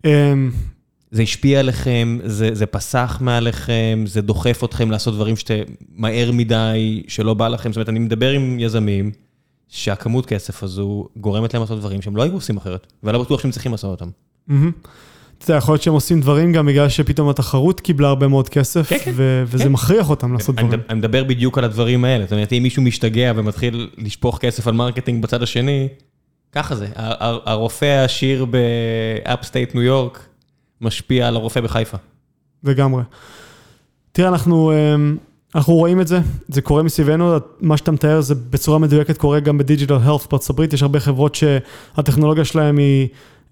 אמ, 0.05 0.51
זה 1.11 1.21
השפיע 1.21 1.59
עליכם, 1.59 2.19
זה, 2.23 2.49
זה 2.55 2.65
פסח 2.65 3.17
מעליכם, 3.21 4.03
זה 4.05 4.21
דוחף 4.21 4.63
אתכם 4.63 4.91
לעשות 4.91 5.13
דברים 5.13 5.35
שאתם 5.35 5.63
מהר 5.95 6.31
מדי, 6.31 7.03
שלא 7.07 7.33
בא 7.33 7.47
לכם. 7.47 7.69
זאת 7.71 7.77
אומרת, 7.77 7.89
אני 7.89 7.99
מדבר 7.99 8.31
עם 8.31 8.59
יזמים, 8.59 9.11
שהכמות 9.69 10.25
כסף 10.25 10.63
הזו 10.63 11.07
גורמת 11.17 11.53
להם 11.53 11.61
לעשות 11.63 11.79
דברים 11.79 12.01
שהם 12.01 12.15
לא 12.15 12.23
היו 12.23 12.33
עושים 12.33 12.57
אחרת, 12.57 12.93
ולא 13.03 13.21
בטוח 13.23 13.41
שהם 13.41 13.51
צריכים 13.51 13.71
לעשות 13.71 14.01
אותם. 14.01 14.09
אתה 15.37 15.51
יודע, 15.51 15.57
יכול 15.57 15.73
להיות 15.73 15.81
שהם 15.81 15.93
עושים 15.93 16.21
דברים 16.21 16.53
גם 16.53 16.65
בגלל 16.65 16.89
שפתאום 16.89 17.29
התחרות 17.29 17.81
קיבלה 17.81 18.07
הרבה 18.07 18.27
מאוד 18.27 18.49
כסף, 18.49 18.89
כן, 18.89 18.97
כן, 18.97 19.11
וזה 19.45 19.63
כן. 19.63 19.71
מכריח 19.71 20.09
אותם 20.09 20.33
לעשות 20.33 20.55
דברים. 20.55 20.79
אני 20.89 20.99
מדבר 20.99 21.23
בדיוק 21.23 21.57
על 21.57 21.63
הדברים 21.63 22.05
האלה, 22.05 22.23
זאת 22.23 22.33
אומרת, 22.33 22.53
אם 22.53 22.63
מישהו 22.63 22.83
משתגע 22.83 23.31
ומתחיל 23.35 23.89
לשפוך 23.97 24.37
כסף 24.37 24.67
על 24.67 24.73
marketing 24.73 25.23
בצד 25.23 25.43
השני, 25.43 25.87
ככה 26.51 26.75
זה. 26.75 26.87
הרופא 27.45 27.85
העשיר 27.85 28.45
ב 28.45 28.62
upstate 28.62 29.75
ניו 29.75 29.83
יורק 29.83 30.27
משפיע 30.81 31.27
על 31.27 31.35
הרופא 31.35 31.61
בחיפה. 31.61 31.97
לגמרי. 32.63 33.03
תראה, 34.11 34.29
אנחנו... 34.29 34.71
אנחנו 35.55 35.73
רואים 35.73 36.01
את 36.01 36.07
זה, 36.07 36.19
זה 36.47 36.61
קורה 36.61 36.83
מסביבנו, 36.83 37.37
מה 37.61 37.77
שאתה 37.77 37.91
מתאר 37.91 38.21
זה 38.21 38.35
בצורה 38.35 38.79
מדויקת 38.79 39.17
קורה 39.17 39.39
גם 39.39 39.57
ב 39.57 39.62
digital 39.62 39.93
health 39.93 40.27
בארצות 40.31 40.49
הברית, 40.49 40.73
יש 40.73 40.81
הרבה 40.81 40.99
חברות 40.99 41.35
שהטכנולוגיה 41.35 42.45
שלהם 42.45 42.77
היא 42.77 43.07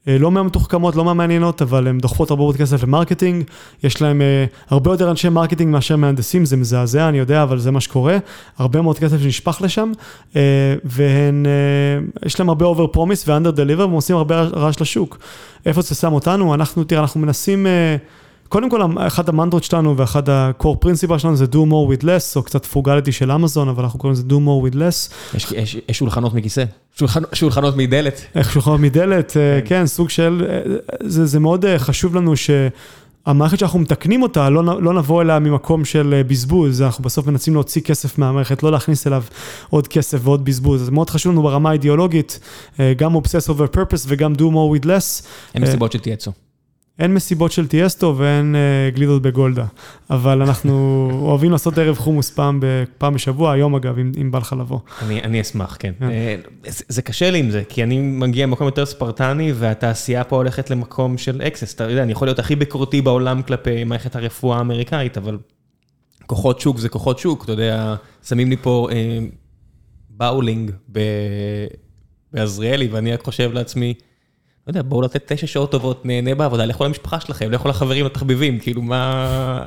אה, 0.07 0.17
לא 0.17 0.31
מהמתוחכמות, 0.31 0.95
לא 0.95 1.05
מהמעניינות, 1.05 1.61
אבל 1.61 1.87
הן 1.87 1.97
דוחפות 1.97 2.29
הרבה 2.29 2.43
מאוד 2.43 2.55
כסף 2.55 2.83
ל 2.83 2.89
marketing, 2.89 3.43
יש 3.83 4.01
להם 4.01 4.21
אה, 4.21 4.45
הרבה 4.69 4.91
יותר 4.91 5.11
אנשי 5.11 5.29
marketing 5.29 5.71
מאשר 5.71 5.95
מהנדסים, 5.95 6.45
זה 6.45 6.57
מזעזע, 6.57 7.09
אני 7.09 7.17
יודע, 7.17 7.43
אבל 7.43 7.59
זה 7.59 7.71
מה 7.71 7.81
שקורה, 7.81 8.17
הרבה 8.57 8.81
מאוד 8.81 8.99
כסף 8.99 9.21
שנשפך 9.21 9.61
לשם, 9.61 9.91
אה, 10.35 10.41
והן, 10.83 11.45
יש 12.25 12.39
להם 12.39 12.49
הרבה 12.49 12.65
over 12.65 12.95
promise 12.95 13.27
ו-under 13.27 13.57
deliver, 13.57 13.79
והם 13.79 13.91
עושים 13.91 14.15
הרבה 14.15 14.41
רעש 14.41 14.81
לשוק. 14.81 15.17
איפה 15.65 15.81
זה 15.81 15.95
שם 15.95 16.13
אותנו? 16.13 16.53
אנחנו, 16.53 16.83
תראה, 16.83 17.01
אנחנו 17.01 17.19
מנסים... 17.19 17.67
קודם 18.49 18.69
כל, 18.69 18.81
אחת 18.97 19.29
המנטרות 19.29 19.63
שלנו 19.63 19.97
ואחד 19.97 20.29
ה-core 20.29 20.85
principle 20.85 21.17
שלנו 21.17 21.35
זה 21.35 21.45
do 21.45 21.55
more 21.55 21.93
with 21.99 22.03
less, 22.03 22.35
או 22.35 22.43
קצת 22.43 22.65
frugality 22.65 23.11
של 23.11 23.31
אמזון, 23.31 23.69
אבל 23.69 23.83
אנחנו 23.83 23.99
קוראים 23.99 24.13
לזה 24.13 24.23
do 24.29 24.33
more 24.33 24.71
with 24.71 24.75
less. 24.75 25.13
יש, 25.35 25.51
יש, 25.51 25.77
יש 25.89 25.97
שולחנות 25.97 26.33
מכיסא, 26.33 26.63
שולחנ, 26.99 27.21
שולחנות 27.33 27.77
מדלת. 27.77 28.21
איך 28.35 28.51
שולחנות 28.51 28.79
מדלת, 28.79 29.37
אה, 29.37 29.61
כן, 29.61 29.67
כן 29.79 29.87
סוג 29.87 30.09
של, 30.09 30.45
אה, 30.49 30.61
זה, 31.03 31.25
זה 31.25 31.39
מאוד 31.39 31.65
אה, 31.65 31.79
חשוב 31.79 32.15
לנו 32.15 32.35
ש... 32.37 32.49
המערכת 33.25 33.59
שאנחנו 33.59 33.79
מתקנים 33.79 34.23
אותה, 34.23 34.49
לא, 34.49 34.81
לא 34.81 34.93
נבוא 34.93 35.21
אליה 35.21 35.39
ממקום 35.39 35.85
של 35.85 36.21
בזבוז, 36.27 36.81
אנחנו 36.81 37.03
בסוף 37.03 37.27
מנסים 37.27 37.53
להוציא 37.53 37.81
כסף 37.81 38.17
מהמערכת, 38.17 38.63
לא 38.63 38.71
להכניס 38.71 39.07
אליו 39.07 39.23
עוד 39.69 39.87
כסף 39.87 40.19
ועוד 40.21 40.45
בזבוז. 40.45 40.81
זה 40.81 40.91
מאוד 40.91 41.09
חשוב 41.09 41.31
לנו 41.31 41.43
ברמה 41.43 41.69
האידיאולוגית, 41.69 42.39
גם 42.97 43.15
obsess 43.15 43.49
over 43.49 43.75
purpose 43.75 44.05
וגם 44.07 44.33
do 44.33 44.41
more 44.41 44.81
with 44.81 44.85
less. 44.85 45.25
אין 45.55 45.63
מסיבות 45.63 45.91
שתייצאו. 45.91 46.44
אין 46.99 47.13
מסיבות 47.13 47.51
של 47.51 47.67
טיאסטו 47.67 48.15
ואין 48.17 48.55
uh, 48.55 48.95
גלידות 48.95 49.21
בגולדה, 49.21 49.65
אבל 50.09 50.41
אנחנו 50.41 50.71
אוהבים 51.21 51.51
לעשות 51.51 51.77
ערב 51.77 51.97
חומוס 51.97 52.29
פעם, 52.29 52.59
פעם 52.97 53.13
בשבוע, 53.13 53.51
היום 53.51 53.75
אגב, 53.75 53.99
אם, 53.99 54.11
אם 54.21 54.31
בא 54.31 54.39
לך 54.39 54.55
לבוא. 54.59 54.79
אני, 55.01 55.23
אני 55.23 55.41
אשמח, 55.41 55.77
כן. 55.79 55.93
כן. 55.99 56.07
אה, 56.63 56.69
זה, 56.69 56.83
זה 56.87 57.01
קשה 57.01 57.31
לי 57.31 57.39
עם 57.39 57.49
זה, 57.49 57.63
כי 57.69 57.83
אני 57.83 57.99
מגיע 58.01 58.45
למקום 58.45 58.65
יותר 58.67 58.85
ספרטני, 58.85 59.51
והתעשייה 59.55 60.23
פה 60.23 60.35
הולכת 60.35 60.69
למקום 60.69 61.17
של 61.17 61.41
excess. 61.41 61.73
אתה 61.73 61.83
יודע, 61.83 62.03
אני 62.03 62.11
יכול 62.11 62.27
להיות 62.27 62.39
הכי 62.39 62.55
ביקורתי 62.55 63.01
בעולם 63.01 63.41
כלפי 63.41 63.83
מערכת 63.83 64.15
הרפואה 64.15 64.57
האמריקאית, 64.57 65.17
אבל 65.17 65.37
כוחות 66.25 66.59
שוק 66.59 66.77
זה 66.77 66.89
כוחות 66.89 67.19
שוק, 67.19 67.43
אתה 67.43 67.51
יודע, 67.51 67.95
שמים 68.27 68.49
לי 68.49 68.57
פה 68.57 68.87
אה, 68.89 68.93
באולינג 70.09 70.71
בעזריאלי, 72.33 72.87
ואני 72.87 73.13
רק 73.13 73.23
חושב 73.23 73.51
לעצמי, 73.53 73.93
לא 74.68 74.70
יודע, 74.70 74.82
בואו 74.82 75.01
לתת 75.01 75.32
תשע 75.32 75.47
שעות 75.47 75.72
טובות, 75.72 76.05
נהנה 76.05 76.36
בעבודה, 76.36 76.66
לכו 76.66 76.86
למשפחה 76.86 77.20
שלכם, 77.20 77.51
לכו 77.51 77.68
לחברים, 77.68 78.05
לתחביבים, 78.05 78.59
כאילו 78.59 78.82
מה... 78.82 79.66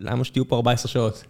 למה 0.00 0.24
שתהיו 0.24 0.48
פה 0.48 0.56
14 0.56 0.88
שעות? 0.88 1.24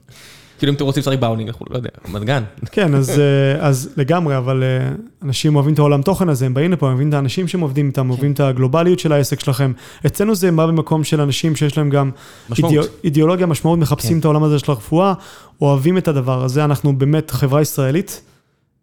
כאילו 0.59 0.71
אם 0.71 0.77
אתם 0.77 0.85
רוצים 0.85 1.01
לשחק 1.01 1.19
באונינג, 1.19 1.51
לא 1.71 1.77
יודע, 1.77 1.89
רמת 2.09 2.25
גן. 2.25 2.43
כן, 2.73 2.95
אז, 2.95 3.11
אה, 3.21 3.67
אז 3.67 3.91
לגמרי, 3.97 4.37
אבל 4.39 4.63
אה, 4.63 4.91
אנשים 5.23 5.57
אוהבים 5.57 5.75
את 5.75 5.79
העולם 5.79 6.03
תוכן 6.03 6.29
הזה, 6.29 6.47
הם 6.47 6.55
באים 6.55 6.73
לפה, 6.73 6.87
הם 6.87 6.93
אוהבים 6.93 7.09
את 7.09 7.15
האנשים 7.15 7.49
שהם 7.49 7.61
עובדים 7.61 7.89
איתם, 7.89 8.11
אוהבים 8.11 8.33
את 8.33 8.41
הגלובליות 8.41 8.99
של 8.99 9.13
העסק 9.13 9.41
שלכם. 9.41 9.73
אצלנו 10.07 10.35
זה 10.35 10.53
בא 10.53 10.67
במקום 10.67 11.05
של 11.05 11.21
אנשים 11.21 11.57
שיש 11.57 11.79
להם 11.79 11.91
גם 11.91 12.11
אידיאו, 12.59 12.83
אידיאולוגיה, 13.05 13.47
משמעות, 13.47 13.79
מחפשים 13.79 14.13
כן. 14.13 14.19
את 14.19 14.25
העולם 14.25 14.43
הזה 14.43 14.59
של 14.59 14.73
הרפואה, 14.73 15.15
אוהבים 15.61 15.99
את 15.99 16.09
הדבר 16.09 16.45
הזה, 16.45 16.65
אנחנו 16.65 16.99
באמת 16.99 17.31
חברה 17.31 17.61
ישראלית 17.61 18.23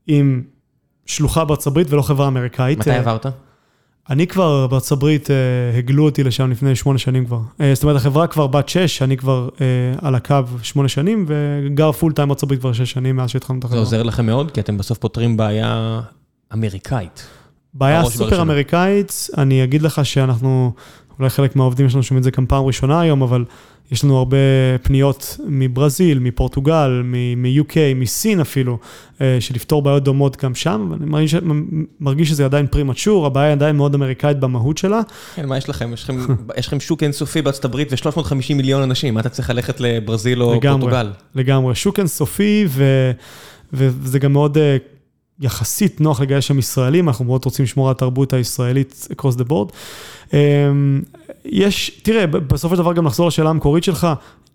עם 0.08 0.42
שלוחה 1.06 1.46
בארצות 1.46 1.68
הברית 1.68 1.88
ולא 1.92 2.02
חברה 2.02 2.28
אמריקאית. 2.28 2.80
מתי 2.80 2.92
עברת? 2.92 3.26
אני 4.10 4.28
כבר, 4.28 4.68
בארצות 4.68 4.92
הברית, 4.92 5.32
אה, 5.32 5.36
הגלו 5.78 6.06
אותי 6.06 6.24
לשם 6.24 6.52
לפני 6.52 6.76
שמונה 6.76 7.00
שנים 7.00 7.26
כבר. 7.26 7.40
אה, 7.62 7.72
זאת 7.74 7.84
אומרת, 7.84 7.96
החברה 7.96 8.28
כבר 8.28 8.48
בת 8.48 8.70
שש, 8.70 9.02
אני 9.02 9.18
כבר 9.18 9.50
אה, 9.62 9.66
על 10.08 10.16
הקו 10.16 10.36
שמונה 10.62 10.88
שנים, 10.88 11.26
וגר 11.28 11.92
פול 11.92 12.14
טיים 12.14 12.28
בארצות 12.28 12.44
הברית 12.44 12.60
כבר 12.60 12.74
שש 12.74 12.92
שנים 12.92 13.16
מאז 13.16 13.30
שהתחלנו 13.30 13.60
את 13.60 13.64
החברה. 13.64 13.80
זה 13.80 13.86
עוזר 13.86 14.04
לכם 14.04 14.26
מאוד, 14.26 14.52
כי 14.52 14.60
אתם 14.60 14.78
בסוף 14.78 14.98
פותרים 14.98 15.38
בעיה 15.38 16.02
אמריקאית. 16.54 17.28
בעיה 17.74 18.06
סופר 18.06 18.42
אמריקאית, 18.42 19.28
אני 19.38 19.64
אגיד 19.64 19.82
לך 19.82 20.06
שאנחנו, 20.06 20.72
אולי 21.20 21.30
חלק 21.30 21.56
מהעובדים 21.56 21.90
שלנו 21.90 22.04
שומעים 22.04 22.20
את 22.20 22.24
זה 22.24 22.32
גם 22.32 22.46
פעם 22.46 22.66
ראשונה 22.66 23.02
היום, 23.02 23.22
אבל 23.22 23.46
יש 23.92 24.04
לנו 24.04 24.18
הרבה 24.18 24.38
פניות 24.84 25.38
מברזיל, 25.48 26.20
מפורטוגל, 26.20 27.02
מ-UK, 27.38 27.76
מסין 27.96 28.42
אפילו, 28.42 28.78
אה, 29.22 29.38
של 29.40 29.56
לפתור 29.56 29.82
בעיות 29.82 30.04
דומות 30.04 30.44
גם 30.44 30.56
שם, 30.56 30.88
ואני 30.92 31.06
מרגיש, 31.06 31.36
מרגיש 32.00 32.30
שזה 32.30 32.46
עדיין 32.46 32.68
פרימצ'ור, 32.68 33.26
הבעיה 33.26 33.52
עדיין 33.52 33.76
מאוד 33.76 33.96
אמריקאית 33.96 34.40
במהות 34.40 34.78
שלה. 34.78 35.02
כן, 35.36 35.46
מה 35.46 35.58
יש 35.58 35.70
לכם? 35.70 35.94
יש 35.94 36.04
לכם, 36.04 36.18
יש 36.58 36.68
לכם 36.68 36.80
שוק 36.80 37.04
אינסופי 37.04 37.42
בארצות 37.42 37.66
הברית 37.66 37.92
ו-350 37.92 38.54
מיליון 38.56 38.82
אנשים, 38.82 39.14
מה 39.14 39.20
אתה 39.20 39.30
צריך 39.30 39.50
ללכת 39.50 39.80
לברזיל 39.80 40.44
או 40.44 40.56
לגמרי, 40.56 40.82
פורטוגל? 40.82 41.12
לגמרי, 41.36 41.76
שוק 41.76 42.00
אינסופי, 42.00 42.66
ו, 42.68 43.12
וזה 43.74 44.20
גם 44.20 44.34
מאוד... 44.34 44.58
יחסית 45.42 46.02
נוח 46.02 46.22
לגייס 46.22 46.46
שם 46.46 46.60
ישראלים, 46.60 47.08
אנחנו 47.08 47.26
מאוד 47.26 47.46
רוצים 47.46 47.64
לשמור 47.64 47.88
על 47.88 47.92
התרבות 47.92 48.34
הישראלית 48.34 49.08
across 49.12 49.40
the 49.40 49.52
board. 49.52 49.72
אמ, 50.34 51.02
יש, 51.46 52.00
תראה, 52.04 52.28
בסופו 52.28 52.76
של 52.76 52.82
דבר 52.82 52.94
גם 52.94 53.06
לחזור 53.06 53.28
לשאלה 53.28 53.50
המקורית 53.50 53.84
שלך, 53.84 54.08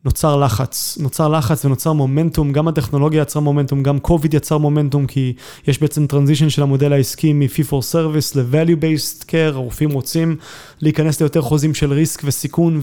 נוצר 0.04 0.36
לחץ, 0.36 0.98
נוצר 1.00 1.28
לחץ 1.28 1.64
ונוצר 1.64 1.92
מומנטום, 1.92 2.52
גם 2.52 2.68
הטכנולוגיה 2.68 3.22
יצרה 3.22 3.42
מומנטום, 3.42 3.82
גם 3.82 3.98
קוביד 3.98 4.34
יצר 4.34 4.58
מומנטום, 4.58 5.06
כי 5.06 5.32
יש 5.68 5.80
בעצם 5.80 6.06
טרנזישן 6.06 6.50
של 6.50 6.62
המודל 6.62 6.92
העסקי 6.92 7.32
מ-fee 7.32 7.70
for 7.70 7.92
service 7.92 8.38
ל-value 8.38 8.80
based 8.80 9.24
care, 9.24 9.54
הרופאים 9.54 9.90
רוצים 9.90 10.36
להיכנס 10.80 11.20
ליותר 11.20 11.40
חוזים 11.40 11.74
של 11.74 11.92
risk 11.92 12.22
וסיכון 12.24 12.80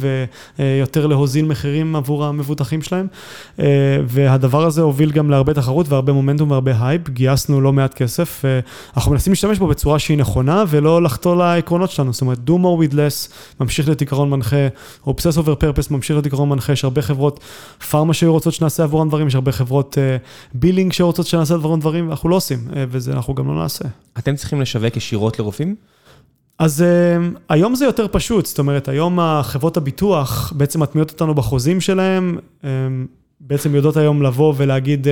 ויותר 0.60 1.08
להוזיל 1.08 1.46
מחירים 1.46 1.96
עבור 1.96 2.26
המבוטחים 2.26 2.82
שלהם, 2.82 3.08
והדבר 4.08 4.66
הזה 4.66 4.82
הוביל 4.82 5.12
גם 5.12 5.30
להרבה 5.30 5.54
תחרות 5.54 5.90
והרבה 5.90 6.14
מומנטום 6.14 6.52
והרבה 6.52 6.72
הייפ, 6.88 7.10
גייסנו 7.10 7.62
לא 7.62 7.74
מעט 7.74 7.94
כסף, 7.94 8.46
אנחנו 8.96 9.12
מנסים 9.12 9.32
להשתמש 9.32 9.60
בו 9.60 9.68
בצורה 9.68 10.00
שהיא 10.00 10.18
נכונה 10.18 10.64
ולא 10.68 11.04
לחטוא 11.04 11.36
לעקרונות 11.36 11.92
שלנו, 11.92 12.14
זאת 12.14 12.22
אומרת, 12.22 12.38
do 12.48 12.52
more 12.52 12.90
with 12.90 12.94
less, 12.94 13.32
ממשיך 13.60 13.88
להיות 13.88 14.02
עיקרון 14.02 14.30
מנחה, 14.30 14.68
obsess 15.08 15.38
over 15.38 15.64
purpose 15.64 15.88
ממשיך 15.92 16.12
להיות 16.12 16.26
עיקרון 16.26 16.50
מנחה, 16.50 16.74
יש 16.74 16.84
הרבה 16.84 17.02
חברות 17.14 17.40
פארמה 17.90 18.14
שהיו 18.14 18.32
רוצות 18.32 18.54
שנעשה 18.54 18.84
עבורן 18.84 19.08
דברים, 19.08 19.28
יש 19.28 19.36
הרבה 19.36 19.52
חברות 19.52 19.98
billing 20.54 20.94
שרוצות 20.94 21.28
שנעשה 21.28 21.54
עבורן 21.54 21.80
דברים, 21.80 22.08
ואנחנו 22.08 22.30
לא 22.30 22.36
עושים, 22.36 22.60
וזה 22.74 23.12
אנחנו 23.14 23.36
גם 23.36 23.48
לא 23.48 23.62
נעשה. 23.62 23.86
אתם 24.18 24.36
צריכים 24.36 24.62
לשווק 24.62 24.98
ישירות 24.98 25.40
לרופאים? 25.40 25.76
אז 26.60 26.84
אה, 26.84 27.40
היום 27.50 27.76
זה 27.76 27.86
יותר 27.86 28.08
פשוט, 28.12 28.46
זאת 28.46 28.60
אומרת, 28.60 28.88
היום 28.88 29.20
החברות 29.20 29.78
הביטוח 29.78 30.54
בעצם 30.56 30.80
מטמיעות 30.80 31.12
אותנו 31.12 31.36
בחוזים 31.36 31.82
שלהם, 31.82 32.38
בעצם 33.40 33.76
יודעות 33.76 33.98
היום 33.98 34.22
לבוא 34.22 34.54
ולהגיד 34.58 35.08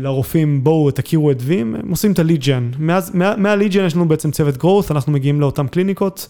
לרופאים, 0.00 0.64
בואו 0.64 0.90
תכירו 0.90 1.30
את 1.30 1.36
וים, 1.40 1.74
הם 1.74 1.90
עושים 1.90 2.12
את 2.12 2.18
ה 2.18 2.24
lead 2.24 2.47
gen. 2.47 2.70
מה 3.36 3.47
lead 3.47 3.68
gen 3.68 3.84
יש 3.84 3.94
לנו 3.94 4.08
בעצם 4.08 4.30
צוות 4.30 4.54
growth, 4.62 4.90
אנחנו 4.90 5.12
מגיעים 5.12 5.40
לאותן 5.40 5.66
קליניקות. 5.66 6.28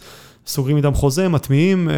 סוגרים 0.51 0.77
איתם 0.77 0.95
חוזה, 0.95 1.29
מטמיעים, 1.29 1.89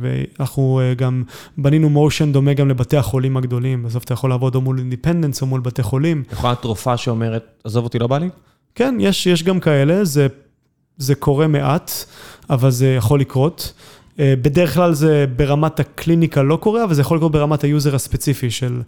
ואנחנו 0.00 0.80
גם 0.96 1.22
בנינו 1.58 1.88
motion 1.90 2.32
דומה 2.32 2.54
גם 2.54 2.68
לבתי 2.68 2.96
החולים 2.96 3.36
הגדולים. 3.36 3.82
בסוף 3.82 4.04
אתה 4.04 4.12
יכול 4.12 4.30
לעבוד 4.30 4.54
או 4.54 4.60
מול 4.60 4.78
independents 4.78 5.42
או 5.42 5.46
מול 5.46 5.60
בתי 5.60 5.82
חולים. 5.82 6.22
יכולה 6.32 6.54
רופאה 6.54 6.96
שאומרת, 6.96 7.44
עזוב 7.64 7.84
אותי, 7.84 7.98
לא 7.98 8.06
בא 8.06 8.18
לי? 8.18 8.28
כן, 8.74 8.94
יש, 9.00 9.26
יש 9.26 9.42
גם 9.42 9.60
כאלה, 9.60 10.04
זה, 10.04 10.26
זה 10.96 11.14
קורה 11.14 11.46
מעט, 11.46 11.90
אבל 12.50 12.70
זה 12.70 12.94
יכול 12.94 13.20
לקרות. 13.20 13.72
בדרך 14.18 14.74
כלל 14.74 14.92
זה 14.94 15.26
ברמת 15.36 15.80
הקליניקה 15.80 16.42
לא 16.42 16.56
קורה, 16.56 16.84
אבל 16.84 16.94
זה 16.94 17.00
יכול 17.00 17.16
לקרות 17.16 17.32
ברמת 17.32 17.64
ה 17.64 17.70
user 17.70 17.94
הספציפי 17.94 18.50
של, 18.50 18.82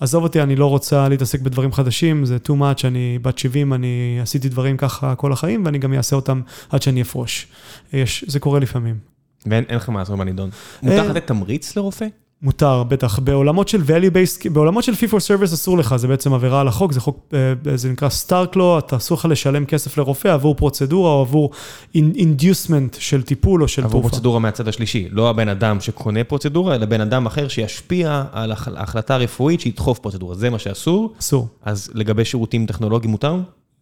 עזוב 0.00 0.22
אותי, 0.22 0.42
אני 0.42 0.56
לא 0.56 0.66
רוצה 0.66 1.08
להתעסק 1.08 1.40
בדברים 1.40 1.72
חדשים, 1.72 2.24
זה 2.24 2.38
too 2.46 2.50
much, 2.50 2.86
אני 2.86 3.18
בת 3.22 3.38
70, 3.38 3.72
אני 3.72 4.18
עשיתי 4.22 4.48
דברים 4.48 4.76
ככה 4.76 5.14
כל 5.14 5.32
החיים, 5.32 5.64
ואני 5.64 5.78
גם 5.78 5.94
אעשה 5.94 6.16
אותם 6.16 6.40
עד 6.70 6.82
שאני 6.82 7.02
אפרוש. 7.02 7.46
יש, 7.92 8.24
זה 8.28 8.40
קורה 8.40 8.60
לפעמים. 8.60 8.98
ואין 9.46 9.64
לך 9.70 9.88
מה 9.88 9.98
לעשות 9.98 10.18
בנידון. 10.18 10.50
מותר 10.82 11.08
לתת 11.08 11.26
תמריץ 11.26 11.76
לרופא? 11.76 12.06
מותר, 12.42 12.82
בטח. 12.82 13.18
בעולמות 13.18 13.68
של 13.68 13.82
value 13.82 14.10
based, 14.14 14.50
בעולמות 14.52 14.84
של 14.84 14.92
fee 14.92 15.10
for 15.10 15.14
service 15.14 15.44
אסור 15.44 15.78
לך, 15.78 15.96
זה 15.96 16.08
בעצם 16.08 16.32
עבירה 16.32 16.60
על 16.60 16.68
החוק, 16.68 16.92
זה 16.92 17.00
חוק, 17.00 17.34
זה 17.74 17.92
נקרא 17.92 18.08
סטארק 18.08 18.56
לו, 18.56 18.78
אתה 18.78 18.96
אסור 18.96 19.18
לך 19.18 19.24
לשלם 19.30 19.64
כסף 19.64 19.98
לרופא 19.98 20.28
עבור 20.28 20.54
פרוצדורה 20.54 21.10
או 21.10 21.20
עבור 21.20 21.50
אינדיוסמנט 21.94 22.96
של 23.00 23.22
טיפול 23.22 23.62
או 23.62 23.68
של 23.68 23.82
תרופה. 23.82 23.98
עבור 23.98 24.08
פרוצדורה 24.08 24.38
מהצד 24.38 24.68
השלישי, 24.68 25.08
לא 25.10 25.30
הבן 25.30 25.48
אדם 25.48 25.80
שקונה 25.80 26.24
פרוצדורה, 26.24 26.74
אלא 26.74 26.86
בן 26.86 27.00
אדם 27.00 27.26
אחר 27.26 27.48
שישפיע 27.48 28.24
על 28.32 28.52
ההחלטה 28.76 29.14
הרפואית 29.14 29.60
שידחוף 29.60 29.98
פרוצדורה, 29.98 30.34
זה 30.34 30.50
מה 30.50 30.58
שאסור. 30.58 31.12
אסור. 31.20 31.48
אז 31.62 31.90
לגבי 31.94 32.24
שירותים 32.24 32.66
טכנולוגיים 32.66 33.10
מותר? 33.10 33.36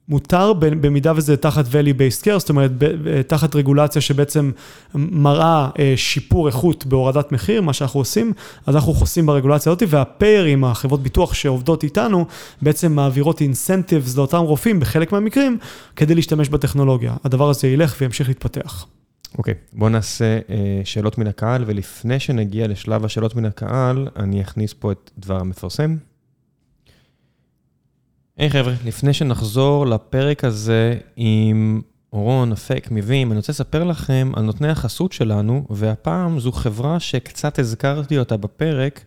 מותר 0.09 0.53
במידה 0.53 1.13
וזה 1.17 1.37
תחת 1.37 1.65
value 1.67 1.97
based 1.99 2.25
care, 2.25 2.39
זאת 2.39 2.49
אומרת, 2.49 2.71
תחת 3.27 3.55
רגולציה 3.55 4.03
שבעצם 4.03 4.51
מראה 4.95 5.69
שיפור 5.97 6.47
איכות 6.47 6.87
בהורדת 6.87 7.33
מחיר, 7.33 7.63
מה 7.63 7.73
שאנחנו 7.73 8.01
עושים, 8.01 8.33
אז 8.67 8.75
אנחנו 8.75 8.95
חוסים 8.95 9.27
ברגולציה 9.27 9.73
הזאת, 9.73 9.83
והפיירים, 9.89 10.65
החברות 10.65 11.03
ביטוח 11.03 11.35
שעובדות 11.35 11.85
איתנו, 11.85 12.27
בעצם 12.63 12.93
מעבירות 12.93 13.41
אינסנטיבס 13.41 14.17
לאותם 14.17 14.39
רופאים 14.39 14.81
בחלק 14.81 15.13
מהמקרים, 15.13 15.59
כדי 15.97 16.15
להשתמש 16.15 16.49
בטכנולוגיה. 16.49 17.17
הדבר 17.25 17.51
הזה 17.51 17.69
ילך 17.69 17.97
וימשיך 18.01 18.29
להתפתח. 18.29 18.87
אוקיי, 19.39 19.55
okay, 19.55 19.79
בואו 19.79 19.91
נעשה 19.91 20.39
שאלות 20.85 21.19
מן 21.19 21.27
הקהל, 21.27 21.65
ולפני 21.67 22.21
שנגיע 22.21 22.69
לשלב 22.69 23.05
השאלות 23.05 23.37
מן 23.37 23.45
הקהל, 23.45 24.09
אני 24.17 24.43
אכניס 24.43 24.73
פה 24.73 24.93
את 24.93 25.11
דבר 25.19 25.41
המפרסם. 25.41 25.97
היי 28.37 28.49
hey, 28.49 28.53
חבר'ה, 28.53 28.75
לפני 28.85 29.13
שנחזור 29.13 29.87
לפרק 29.87 30.45
הזה 30.45 30.99
עם 31.17 31.81
אורון, 32.13 32.53
אפק, 32.53 32.89
מיבים, 32.91 33.33
אני 33.33 33.37
רוצה 33.37 33.53
לספר 33.53 33.85
לכם 33.85 34.33
על 34.37 34.43
נותני 34.43 34.69
החסות 34.69 35.13
שלנו, 35.13 35.67
והפעם 35.71 36.41
זו 36.41 36.53
חברה 36.53 37.01
שקצת 37.01 37.59
הזכרתי 37.59 38.19
אותה 38.19 38.37
בפרק, 38.37 39.05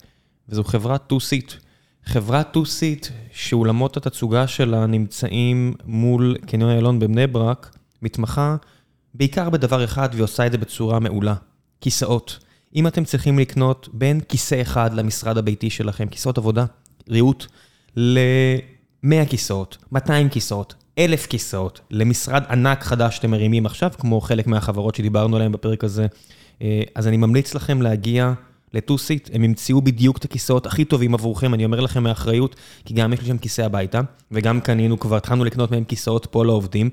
וזו 0.49 0.63
חברת 0.63 1.11
2-Seat. 1.11 1.53
חברת 2.05 2.55
2-Seat, 2.55 3.09
שאולמות 3.31 3.97
התצוגה 3.97 4.47
שלה 4.47 4.85
נמצאים 4.85 5.73
מול 5.85 6.35
קניון 6.47 6.69
איילון 6.69 6.99
בבני 6.99 7.27
ברק, 7.27 7.77
מתמחה 8.01 8.55
בעיקר 9.13 9.49
בדבר 9.49 9.83
אחד, 9.83 10.09
והיא 10.11 10.23
עושה 10.23 10.45
את 10.45 10.51
זה 10.51 10.57
בצורה 10.57 10.99
מעולה, 10.99 11.35
כיסאות. 11.81 12.39
אם 12.75 12.87
אתם 12.87 13.03
צריכים 13.03 13.39
לקנות 13.39 13.89
בין 13.93 14.19
כיסא 14.19 14.61
אחד 14.61 14.93
למשרד 14.93 15.37
הביתי 15.37 15.69
שלכם, 15.69 16.07
כיסאות 16.07 16.37
עבודה, 16.37 16.65
ריהוט, 17.09 17.45
ל... 17.97 18.19
100 19.05 19.25
כיסאות, 19.25 19.77
200 19.91 20.29
כיסאות, 20.29 20.73
1,000 20.99 21.25
כיסאות, 21.25 21.81
למשרד 21.91 22.43
ענק 22.49 22.83
חדש 22.83 23.15
שאתם 23.15 23.31
מרימים 23.31 23.65
עכשיו, 23.65 23.91
כמו 23.99 24.21
חלק 24.21 24.47
מהחברות 24.47 24.95
שדיברנו 24.95 25.35
עליהן 25.35 25.51
בפרק 25.51 25.83
הזה. 25.83 26.07
אז 26.95 27.07
אני 27.07 27.17
ממליץ 27.17 27.55
לכם 27.55 27.81
להגיע 27.81 28.33
לטוסיט, 28.73 29.29
הם 29.33 29.43
ימצאו 29.43 29.81
בדיוק 29.81 30.17
את 30.17 30.25
הכיסאות 30.25 30.65
הכי 30.65 30.85
טובים 30.85 31.13
עבורכם, 31.13 31.53
אני 31.53 31.65
אומר 31.65 31.79
לכם 31.79 32.03
מאחריות, 32.03 32.55
כי 32.85 32.93
גם 32.93 33.13
יש 33.13 33.21
לי 33.21 33.27
שם 33.27 33.37
כיסא 33.37 33.61
הביתה, 33.61 34.01
וגם 34.31 34.61
קנינו 34.61 34.99
כבר, 34.99 35.15
התחלנו 35.15 35.45
לקנות 35.45 35.71
מהם 35.71 35.83
כיסאות 35.83 36.27
פה 36.31 36.45
לעובדים, 36.45 36.89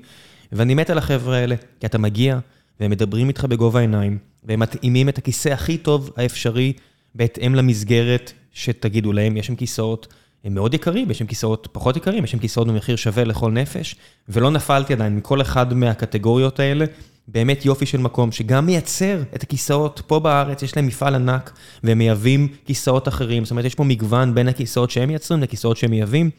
ואני 0.51 0.75
מת 0.75 0.89
על 0.89 0.97
החבר'ה 0.97 1.37
האלה, 1.37 1.55
כי 1.79 1.85
אתה 1.85 1.97
מגיע, 1.97 2.39
והם 2.79 2.91
מדברים 2.91 3.27
איתך 3.27 3.45
בגובה 3.45 3.79
העיניים, 3.79 4.17
והם 4.43 4.59
מתאימים 4.59 5.09
את 5.09 5.17
הכיסא 5.17 5.49
הכי 5.49 5.77
טוב 5.77 6.09
האפשרי, 6.17 6.73
בהתאם 7.15 7.55
למסגרת 7.55 8.33
שתגידו 8.51 9.13
להם, 9.13 9.37
יש 9.37 9.47
שם 9.47 9.55
כיסאות. 9.55 10.13
הם 10.43 10.53
מאוד 10.53 10.73
יקרים, 10.73 11.11
יש 11.11 11.19
שם 11.19 11.25
כיסאות 11.25 11.67
פחות 11.71 11.97
יקרים, 11.97 12.23
יש 12.23 12.31
שם 12.31 12.39
כיסאות 12.39 12.67
במחיר 12.67 12.95
שווה 12.95 13.23
לכל 13.23 13.51
נפש, 13.51 13.95
ולא 14.29 14.51
נפלתי 14.51 14.93
עדיין 14.93 15.15
מכל 15.15 15.41
אחד 15.41 15.73
מהקטגוריות 15.73 16.59
האלה. 16.59 16.85
באמת 17.27 17.65
יופי 17.65 17.85
של 17.85 17.97
מקום 17.97 18.31
שגם 18.31 18.65
מייצר 18.65 19.21
את 19.35 19.43
הכיסאות 19.43 20.01
פה 20.07 20.19
בארץ, 20.19 20.63
יש 20.63 20.75
להם 20.75 20.87
מפעל 20.87 21.15
ענק, 21.15 21.51
והם 21.83 21.97
מייבאים 21.97 22.47
כיסאות 22.65 23.07
אחרים, 23.07 23.45
זאת 23.45 23.51
אומרת, 23.51 23.65
יש 23.65 23.75
פה 23.75 23.83
מגוון 23.83 24.35
בין 24.35 24.47
הכיסאות 24.47 24.91
שהם 24.91 25.09
מייצרים 25.09 25.41
לכיסאות 25.41 25.77
שהם 25.77 25.91
מייבאים. 25.91 26.29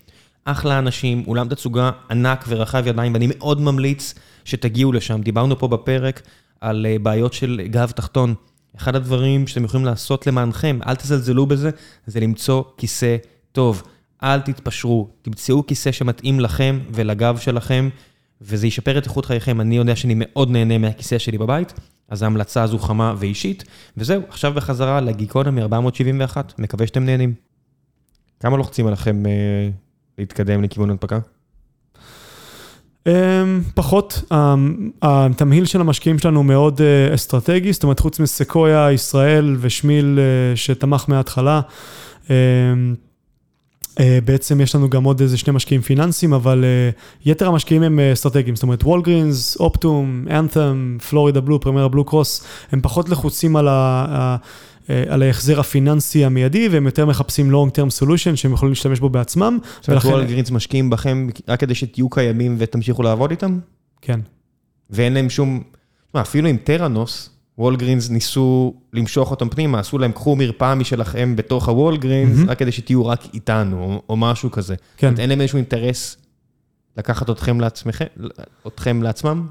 אחלה 0.45 0.79
אנשים, 0.79 1.25
אולם 1.27 1.49
תצוגה 1.49 1.91
ענק 2.11 2.45
ורחב 2.49 2.87
ידיים, 2.87 3.15
ואני 3.15 3.27
מאוד 3.31 3.61
ממליץ 3.61 4.15
שתגיעו 4.45 4.93
לשם. 4.93 5.21
דיברנו 5.21 5.59
פה 5.59 5.69
בפרק 5.69 6.23
על 6.61 6.87
בעיות 7.03 7.33
של 7.33 7.61
גב 7.71 7.91
תחתון. 7.91 8.35
אחד 8.77 8.97
הדברים 8.97 9.47
שאתם 9.47 9.65
יכולים 9.65 9.87
לעשות 9.87 10.27
למענכם, 10.27 10.79
אל 10.87 10.95
תזלזלו 10.95 11.47
בזה, 11.47 11.71
זה 12.07 12.21
למצוא 12.21 12.63
כיסא 12.77 13.17
טוב. 13.53 13.83
אל 14.25 14.41
תתפשרו, 14.41 15.09
תמצאו 15.23 15.67
כיסא 15.67 15.93
שמתאים 15.93 16.41
לכם 16.41 16.79
ולגב 16.93 17.39
שלכם, 17.39 17.89
וזה 18.41 18.67
ישפר 18.67 18.99
את 18.99 19.05
איכות 19.05 19.25
חייכם. 19.25 19.61
אני 19.61 19.77
יודע 19.77 19.97
שאני 19.97 20.15
מאוד 20.17 20.51
נהנה 20.51 20.79
מהכיסא 20.79 21.19
שלי 21.19 21.39
בבית, 21.39 21.73
אז 22.09 22.23
ההמלצה 22.23 22.63
הזו 22.63 22.79
חמה 22.79 23.15
ואישית. 23.19 23.65
וזהו, 23.97 24.23
עכשיו 24.29 24.55
בחזרה 24.55 25.01
לגיקונומי 25.01 25.63
471, 25.63 26.53
מקווה 26.59 26.87
שאתם 26.87 27.05
נהנים. 27.05 27.35
כמה 28.41 28.57
לוחצים 28.57 28.87
עליכם 28.87 29.27
אה, 29.27 29.33
להתקדם 30.19 30.63
לכיוון 30.63 30.91
הנפקה? 30.91 31.19
פחות, 33.75 34.23
התמהיל 35.03 35.65
של 35.65 35.81
המשקיעים 35.81 36.19
שלנו 36.19 36.43
מאוד 36.43 36.81
אסטרטגי, 37.15 37.73
זאת 37.73 37.83
אומרת 37.83 38.01
חוץ 38.01 38.21
מסקויה, 38.21 38.93
ישראל 38.93 39.57
ושמיל 39.61 40.19
שתמך 40.55 41.05
מההתחלה. 41.09 41.61
בעצם 44.25 44.61
יש 44.61 44.75
לנו 44.75 44.91
גם 44.91 45.05
עוד 45.05 45.21
איזה 45.21 45.39
שני 45.39 45.53
משקיעים 45.53 45.83
פיננסיים, 45.83 46.33
אבל 46.33 46.65
יתר 47.25 47.49
המשקיעים 47.49 47.83
הם 47.83 48.01
אסטרטגיים, 48.13 48.57
זאת 48.57 48.63
אומרת 48.63 48.83
וולגרינס, 48.83 49.57
אופטום, 49.57 50.25
אנת'ם, 50.31 50.99
פלורידה 51.11 51.41
בלו, 51.41 51.61
פרמירה 51.61 51.89
בלו 51.89 52.05
קרוס, 52.05 52.45
הם 52.73 52.81
פחות 52.81 53.09
לחוצים 53.09 53.57
על 53.57 53.69
ה... 53.69 54.37
על 55.09 55.23
ההחזר 55.23 55.61
הפיננסי 55.61 56.25
המיידי, 56.25 56.69
והם 56.69 56.87
יותר 56.87 57.07
מחפשים 57.07 57.51
long 57.51 57.71
term 57.71 58.03
solution 58.03 58.37
שהם 58.37 58.53
יכולים 58.53 58.73
להשתמש 58.73 59.01
בו 59.01 59.09
בעצמם. 59.09 59.59
זאת 59.81 59.89
אומרת, 59.89 60.05
וולגרינס 60.05 60.51
משקיעים 60.51 60.91
בכם 60.91 61.29
רק 61.49 61.61
כדי 61.61 61.75
שתהיו 61.75 62.11
קיימים 62.11 62.57
ותמשיכו 62.59 63.03
לעבוד 63.03 63.31
איתם? 63.31 63.59
כן. 64.03 64.21
ואין 64.91 65.15
להם 65.15 65.31
שום, 65.31 65.63
אפילו 66.17 66.49
עם 66.49 66.57
טראנוס, 66.57 67.31
וולגרינס 67.59 68.11
ניסו 68.11 68.75
למשוך 68.93 69.31
אותם 69.31 69.49
פנימה, 69.49 69.81
עשו 69.81 69.99
להם, 69.99 70.13
קחו 70.13 70.37
מרפאה 70.37 70.75
משלכם 70.75 71.37
בתוך 71.37 71.69
הוולגרינס, 71.69 72.39
רק 72.49 72.59
כדי 72.59 72.73
שתהיו 72.73 73.07
רק 73.07 73.25
איתנו, 73.35 74.03
או 74.09 74.17
משהו 74.17 74.51
כזה. 74.51 74.75
כן. 74.97 75.15
אין 75.19 75.29
להם 75.29 75.41
איזשהו 75.41 75.57
אינטרס 75.57 76.17
לקחת 76.97 77.31
אתכם 77.31 77.61
לעצמכם, 77.61 78.05
אתכם 78.67 79.03
לעצמם? 79.03 79.47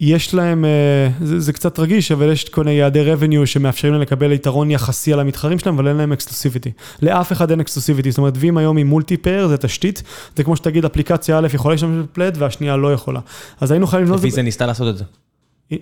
יש 0.00 0.34
להם, 0.34 0.64
אה, 0.64 1.08
זה, 1.24 1.40
זה 1.40 1.52
קצת 1.52 1.78
רגיש, 1.78 2.12
אבל 2.12 2.32
יש 2.32 2.48
כל 2.48 2.64
מיני 2.64 2.76
יעדי 2.76 3.14
revenue 3.14 3.46
שמאפשרים 3.46 3.92
להם 3.92 4.02
לקבל 4.02 4.32
יתרון 4.32 4.70
יחסי 4.70 5.12
על 5.12 5.20
המתחרים 5.20 5.58
שלהם, 5.58 5.74
אבל 5.74 5.88
אין 5.88 5.96
להם 5.96 6.12
exclusivity. 6.12 6.70
לאף 7.02 7.32
אחד 7.32 7.50
אין 7.50 7.60
exclusivity, 7.60 8.10
זאת 8.10 8.18
אומרת, 8.18 8.34
וים 8.36 8.56
היום 8.56 8.76
היא 8.76 8.84
multi 8.84 9.16
payer, 9.16 9.48
זה 9.48 9.56
תשתית, 9.56 10.02
זה 10.36 10.44
כמו 10.44 10.56
שתגיד 10.56 10.84
אפליקציה 10.84 11.38
א' 11.38 11.48
יכולה 11.54 11.74
להשתמש 11.74 12.04
ב-Plaid 12.04 12.36
והשנייה 12.38 12.76
לא 12.76 12.92
יכולה. 12.92 13.20
אז 13.60 13.70
היינו 13.70 13.86
חייבים 13.86 14.06
לבנות... 14.06 14.22
ויזה 14.22 14.42
ניסתה 14.42 14.66
לעשות 14.66 14.88
את 14.88 14.98
זה. 14.98 15.04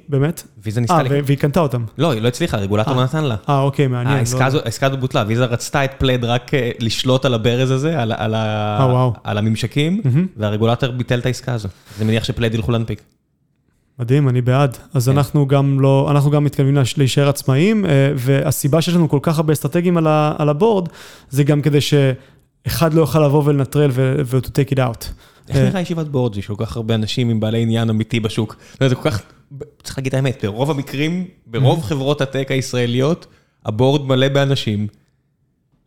באמת? 0.08 0.42
ויזה 0.64 0.80
ניסתה... 0.80 0.98
אה, 1.00 1.20
והיא 1.24 1.38
קנתה 1.38 1.60
אותם. 1.60 1.84
לא, 1.98 2.10
היא 2.12 2.22
לא 2.22 2.28
הצליחה, 2.28 2.56
הרגולטור 2.56 2.94
לא 2.94 3.04
נתן 3.04 3.24
לה. 3.24 3.36
אה, 3.48 3.60
אוקיי, 3.60 3.86
מעניין. 3.86 4.16
העסקה 4.16 4.38
לא- 4.40 4.44
הזו- 4.44 4.58
העסקה 4.64 4.86
הזאת 4.86 5.00
בוטלה, 5.00 5.24
ויזה 5.26 5.44
רצתה 5.44 5.84
את 5.84 5.90
Plaid 5.98 6.24
רק 6.24 6.54
אה, 6.54 6.70
לשלוט 6.78 7.24
על 7.24 7.34
הברז 7.34 7.70
הזה, 7.70 8.02
על 8.02 8.12
ה- 8.12 8.14
על 8.18 8.34
ה- 8.34 8.78
אה, 8.80 8.86
וואו. 8.86 9.12
על 9.24 9.38
הממשקים. 9.38 10.00
והרגולטור 10.36 10.90
ביטל 10.90 11.18
את 11.18 11.26
העסקה 11.26 11.52
הזו. 11.54 11.68
אז 11.94 12.00
אני 12.02 12.10
מניח 12.10 12.24
שפלד 12.24 12.54
ילכו 12.54 12.72
להנפיק. 12.72 13.02
מדהים, 13.98 14.28
אני 14.28 14.40
בעד. 14.42 14.76
אז 14.94 15.08
כן. 15.08 15.16
אנחנו 15.16 15.46
גם 15.46 15.80
לא, 15.80 16.08
אנחנו 16.10 16.30
גם 16.30 16.44
מתכוונים 16.44 16.76
להישאר 16.96 17.28
עצמאיים, 17.28 17.84
אה, 17.86 17.90
והסיבה 18.16 18.82
שיש 18.82 18.94
לנו 18.94 19.08
כל 19.08 19.18
כך 19.22 19.36
הרבה 19.38 19.52
אסטרטגים 19.52 19.96
על 19.96 20.06
ה- 20.06 20.32
על 20.38 20.48
הבורד, 20.48 20.88
זה 21.30 21.44
גם 21.44 21.62
כדי 21.62 21.78
שאחד 21.80 22.94
לא 22.94 23.00
יוכל 23.00 23.24
לבוא 23.26 23.42
ולנטרל 23.46 23.90
ו- 23.92 24.16
ו- 24.26 24.38
to 24.38 24.48
take 24.48 24.74
it 24.74 24.78
out. 24.78 25.04
איך 25.48 25.56
אה. 25.56 25.68
נראה 25.68 25.80
ישיבת 25.80 26.06
בורד 26.06 26.34
שיש 26.34 26.46
כל 26.46 26.54
כך 26.58 26.76
הרבה 26.76 26.94
אנשים 26.94 27.28
עם 27.30 27.40
בעלי 27.40 27.62
עניין 27.62 27.90
אמיתי 27.90 28.20
בשוק? 28.20 28.56
זה 28.88 28.94
כל 28.94 29.10
כך, 29.10 29.22
צריך 29.82 29.98
להגיד 29.98 30.14
את 30.14 30.14
האמת, 30.14 30.44
ברוב 30.44 30.70
המקרים, 30.70 31.28
ברוב 31.46 31.82
חברות 31.82 32.20
הטק 32.20 32.50
הישראליות, 32.50 33.26
הבורד 33.64 34.06
מלא 34.06 34.28
באנשים 34.28 34.86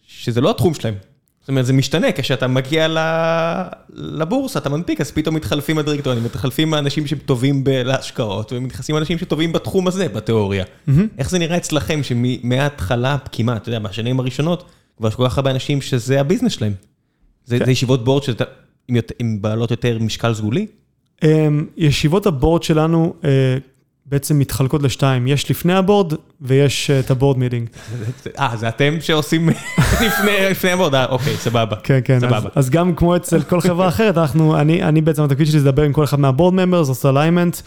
שזה 0.07 0.41
לא 0.41 0.49
התחום 0.49 0.73
שלהם. 0.73 0.95
זאת 1.41 1.49
אומרת, 1.49 1.65
זה 1.65 1.73
משתנה, 1.73 2.11
כשאתה 2.11 2.47
מגיע 2.47 2.87
לבורסה, 3.89 4.59
אתה 4.59 4.69
מנפיק, 4.69 5.01
אז 5.01 5.11
פתאום 5.11 5.35
מתחלפים 5.35 5.77
הדירקטורים, 5.77 6.23
מתחלפים 6.23 6.73
האנשים 6.73 7.07
שטובים 7.07 7.63
להשקעות, 7.67 8.53
ומתייחסים 8.53 8.97
אנשים 8.97 9.17
שטובים 9.17 9.53
בתחום 9.53 9.87
הזה, 9.87 10.09
בתיאוריה. 10.09 10.65
איך 11.17 11.29
זה 11.29 11.39
נראה 11.39 11.57
אצלכם, 11.57 12.03
שמההתחלה, 12.03 13.17
כמעט, 13.31 13.61
אתה 13.61 13.69
יודע, 13.69 13.79
בשנים 13.79 14.19
הראשונות, 14.19 14.69
כבר 14.97 15.07
יש 15.07 15.15
כל 15.15 15.29
כך 15.29 15.37
הרבה 15.37 15.51
אנשים 15.51 15.81
שזה 15.81 16.19
הביזנס 16.19 16.51
שלהם. 16.51 16.73
זה 17.45 17.59
כן. 17.59 17.65
זה 17.65 17.71
ישיבות 17.71 18.03
בורד 18.03 18.23
שאתה, 18.23 18.43
עם 18.87 18.97
עם 19.19 19.41
בעלות 19.41 19.71
יותר 19.71 19.99
משקל 19.99 20.33
סגולי? 20.33 20.67
אמ, 21.23 21.65
ישיבות 21.77 22.25
הבורד 22.25 22.63
שלנו 22.63 23.13
אה, 23.23 23.57
בעצם 24.11 24.39
מתחלקות 24.39 24.83
לשתיים, 24.83 25.27
יש 25.27 25.51
לפני 25.51 25.73
הבורד 25.73 26.13
ויש 26.41 26.91
אה, 26.91 26.99
את 26.99 27.11
ה 27.11 27.15
board 27.15 27.37
meeting. 27.37 27.69
אה, 28.39 28.57
זה 28.57 28.67
אתם 28.67 28.97
שעושים 28.99 29.49
לפני 30.51 30.71
ה 30.71 30.75
board, 30.75 30.95
אה, 30.95 31.05
אוקיי, 31.05 31.35
סבבה. 31.35 31.75
כן, 31.83 31.99
כן, 32.03 32.15
אז, 32.15 32.21
סבבה. 32.21 32.49
אז 32.55 32.69
גם 32.69 32.95
כמו 32.95 33.15
אצל 33.15 33.41
כל 33.41 33.61
חברה 33.61 33.87
אחרת, 33.87 34.17
אנחנו, 34.17 34.59
אני, 34.59 34.83
אני 34.83 35.01
בעצם, 35.01 35.23
התפקיד 35.23 35.47
שלי 35.47 35.59
זה 35.59 35.69
לדבר 35.69 35.83
עם 35.83 35.93
כל 35.93 36.03
אחד 36.03 36.19
מה 36.19 36.29
board 36.29 36.53
members, 36.53 36.89
לעשות 36.89 37.17
alignment. 37.17 37.57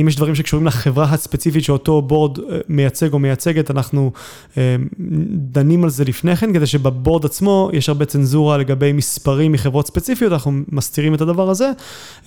אם 0.00 0.08
יש 0.08 0.16
דברים 0.16 0.34
שקשורים 0.34 0.66
לחברה 0.66 1.04
הספציפית 1.04 1.64
שאותו 1.64 2.02
board 2.02 2.38
אה, 2.38 2.58
מייצג 2.68 3.12
או 3.12 3.18
מייצגת, 3.18 3.70
אנחנו 3.70 4.12
אה, 4.58 4.76
דנים 5.30 5.84
על 5.84 5.90
זה 5.90 6.04
לפני 6.04 6.36
כן, 6.36 6.52
כדי 6.52 6.66
שב 6.66 6.88
board 6.88 7.24
עצמו 7.24 7.70
יש 7.72 7.88
הרבה 7.88 8.04
צנזורה 8.04 8.58
לגבי 8.58 8.92
מספרים 8.92 9.52
מחברות 9.52 9.86
ספציפיות, 9.86 10.32
אנחנו 10.32 10.52
מסתירים 10.68 11.14
את 11.14 11.20
הדבר 11.20 11.50
הזה, 11.50 11.70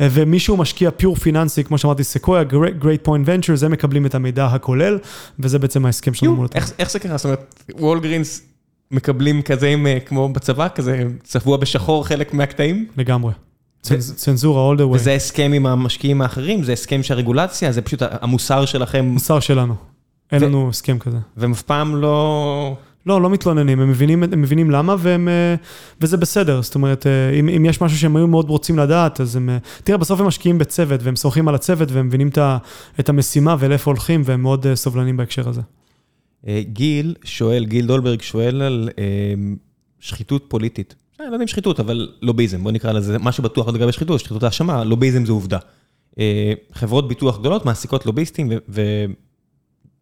אה, 0.02 0.08
ומישהו 0.12 0.58
משקיע 0.58 0.92
pure 0.92 1.16
פיננסי, 1.16 1.64
כמו 1.64 1.78
שאמרתי, 1.78 2.04
סקויה, 2.04 2.44
Great 2.82 3.08
Point 3.08 3.28
Ventures, 3.28 3.66
הם 3.66 3.72
מקבלים 3.72 4.06
את 4.06 4.16
המידע 4.16 4.46
הכולל, 4.46 4.98
וזה 5.40 5.60
בעצם 5.60 5.86
ההסכם 5.86 6.14
שלנו 6.14 6.36
מול 6.36 6.46
אותם. 6.46 6.60
איך 6.80 6.92
זה 6.92 7.00
קרה? 7.00 7.18
זאת 7.18 7.26
אומרת, 7.26 7.66
וולגרינס 7.80 8.42
מקבלים 8.92 9.42
כזה 9.42 9.76
אה, 9.86 10.00
כמו 10.00 10.30
בצבא, 10.30 10.68
כזה 10.76 11.04
צבוע 11.24 11.58
בשחור 11.58 12.08
חלק 12.08 12.34
מהקטעים? 12.34 12.88
לגמרי. 12.98 13.32
צנז- 13.84 14.14
צנזורה 14.16 14.74
all 14.74 14.78
the 14.78 14.82
way. 14.82 14.96
וזה 14.96 15.14
הסכם 15.14 15.52
עם 15.56 15.66
המשקיעים 15.66 16.22
האחרים? 16.22 16.64
זה 16.64 16.74
הסכם 16.74 17.04
שהרגולציה? 17.04 17.72
זה 17.72 17.82
פשוט 17.82 18.02
המוסר 18.02 18.66
שלכם, 18.66 19.06
מוסר 19.06 19.40
שלנו. 19.40 19.76
אין 20.32 20.44
לנו 20.44 20.70
הסכם 20.70 21.00
כזה. 21.00 21.18
והם 21.38 21.52
אף 21.52 21.62
פעם 21.62 21.96
לא... 21.96 22.76
לא, 23.06 23.22
לא 23.22 23.30
מתלוננים, 23.30 23.80
הם 23.80 23.90
מבינים, 23.90 24.24
הם 24.24 24.42
מבינים 24.42 24.72
למה, 24.72 24.96
והם, 25.00 25.28
אה, 25.28 25.56
וזה 26.02 26.18
בסדר. 26.18 26.62
זאת 26.62 26.76
אומרת, 26.76 27.08
אה, 27.08 27.40
אם, 27.40 27.50
אם 27.50 27.66
יש 27.66 27.82
משהו 27.82 27.98
שהם 27.98 28.16
היו 28.16 28.28
מאוד 28.28 28.50
רוצים 28.50 28.80
לדעת, 28.80 29.22
אז 29.22 29.36
הם... 29.36 29.50
אה, 29.50 29.58
תראה, 29.84 29.98
בסוף 29.98 30.20
הם 30.20 30.28
משקיעים 30.28 30.58
בצוות, 30.58 31.04
והם 31.04 31.16
סומכים 31.16 31.48
על 31.48 31.56
הצוות, 31.56 31.92
והם 31.92 32.08
מבינים 32.08 32.28
את, 32.28 32.38
את 33.00 33.10
המשימה 33.10 33.56
ולאיפה 33.60 33.92
הולכים, 33.92 34.22
והם 34.26 34.42
מאוד 34.42 34.66
סובלנים 34.74 35.18
בהקשר 35.18 35.50
הזה. 35.50 35.62
גיל 36.62 37.16
שואל, 37.24 37.66
גיל 37.66 37.86
דולברג 37.86 38.22
שואל 38.22 38.62
על 38.62 38.90
שחיתות 40.00 40.46
פוליטית. 40.48 40.96
אה, 41.22 41.30
לא 41.30 41.34
יודע 41.34 41.44
אם 41.44 41.48
שחיתות, 41.48 41.80
אבל 41.80 42.12
לוביזם, 42.22 42.64
בוא 42.64 42.72
נקרא 42.72 42.92
לזה, 42.92 43.18
מה 43.18 43.32
שבטוח 43.32 43.68
לגבי 43.68 43.92
שחיתות, 43.92 44.20
שחיתות 44.20 44.44
האשמה, 44.44 44.84
לוביזם 44.84 45.26
זה 45.26 45.32
עובדה. 45.32 45.60
אה, 46.20 46.54
חברות 46.74 47.08
ביטוח 47.08 47.40
גדולות 47.40 47.66
מעסיקות 47.66 48.06
לוביסטים, 48.06 48.52
ו... 48.52 48.56
ו... 48.70 48.82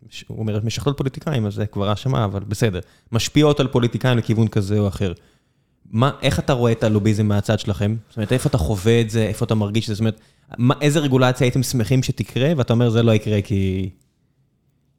ש- 0.10 0.24
הוא 0.28 0.40
אומר, 0.40 0.60
משחטות 0.64 0.98
פוליטיקאים, 0.98 1.46
אז 1.46 1.54
זה 1.54 1.66
כבר 1.66 1.90
האשמה, 1.90 2.26
אבל 2.26 2.40
בסדר. 2.40 2.80
משפיעות 3.12 3.60
על 3.60 3.68
פוליטיקאים 3.68 4.18
לכיוון 4.18 4.48
כזה 4.48 4.80
או 4.80 4.88
אחר. 4.88 5.14
מה, 5.92 6.12
איך 6.22 6.40
אתה 6.40 6.54
רואה 6.54 6.72
את 6.72 6.84
הלוביזם 6.84 7.26
מהצד 7.26 7.60
שלכם? 7.60 7.96
זאת 8.10 8.18
אומרת, 8.18 8.32
איפה 8.34 8.50
אתה 8.50 8.58
חווה 8.58 9.02
את 9.02 9.10
זה, 9.10 9.24
איפה 9.24 9.46
אתה 9.46 9.56
מרגיש 9.56 9.84
את 9.84 9.88
זה? 9.88 9.94
זאת 9.94 10.00
אומרת, 10.00 10.20
מה, 10.58 10.74
איזה 10.82 11.00
רגולציה 11.00 11.46
הייתם 11.46 11.64
שמחים 11.64 12.04
שתקרה, 12.04 12.52
ואתה 12.58 12.74
אומר, 12.74 12.90
זה 12.90 13.04
לא 13.04 13.12
יקרה 13.12 13.42
כי... 13.42 13.90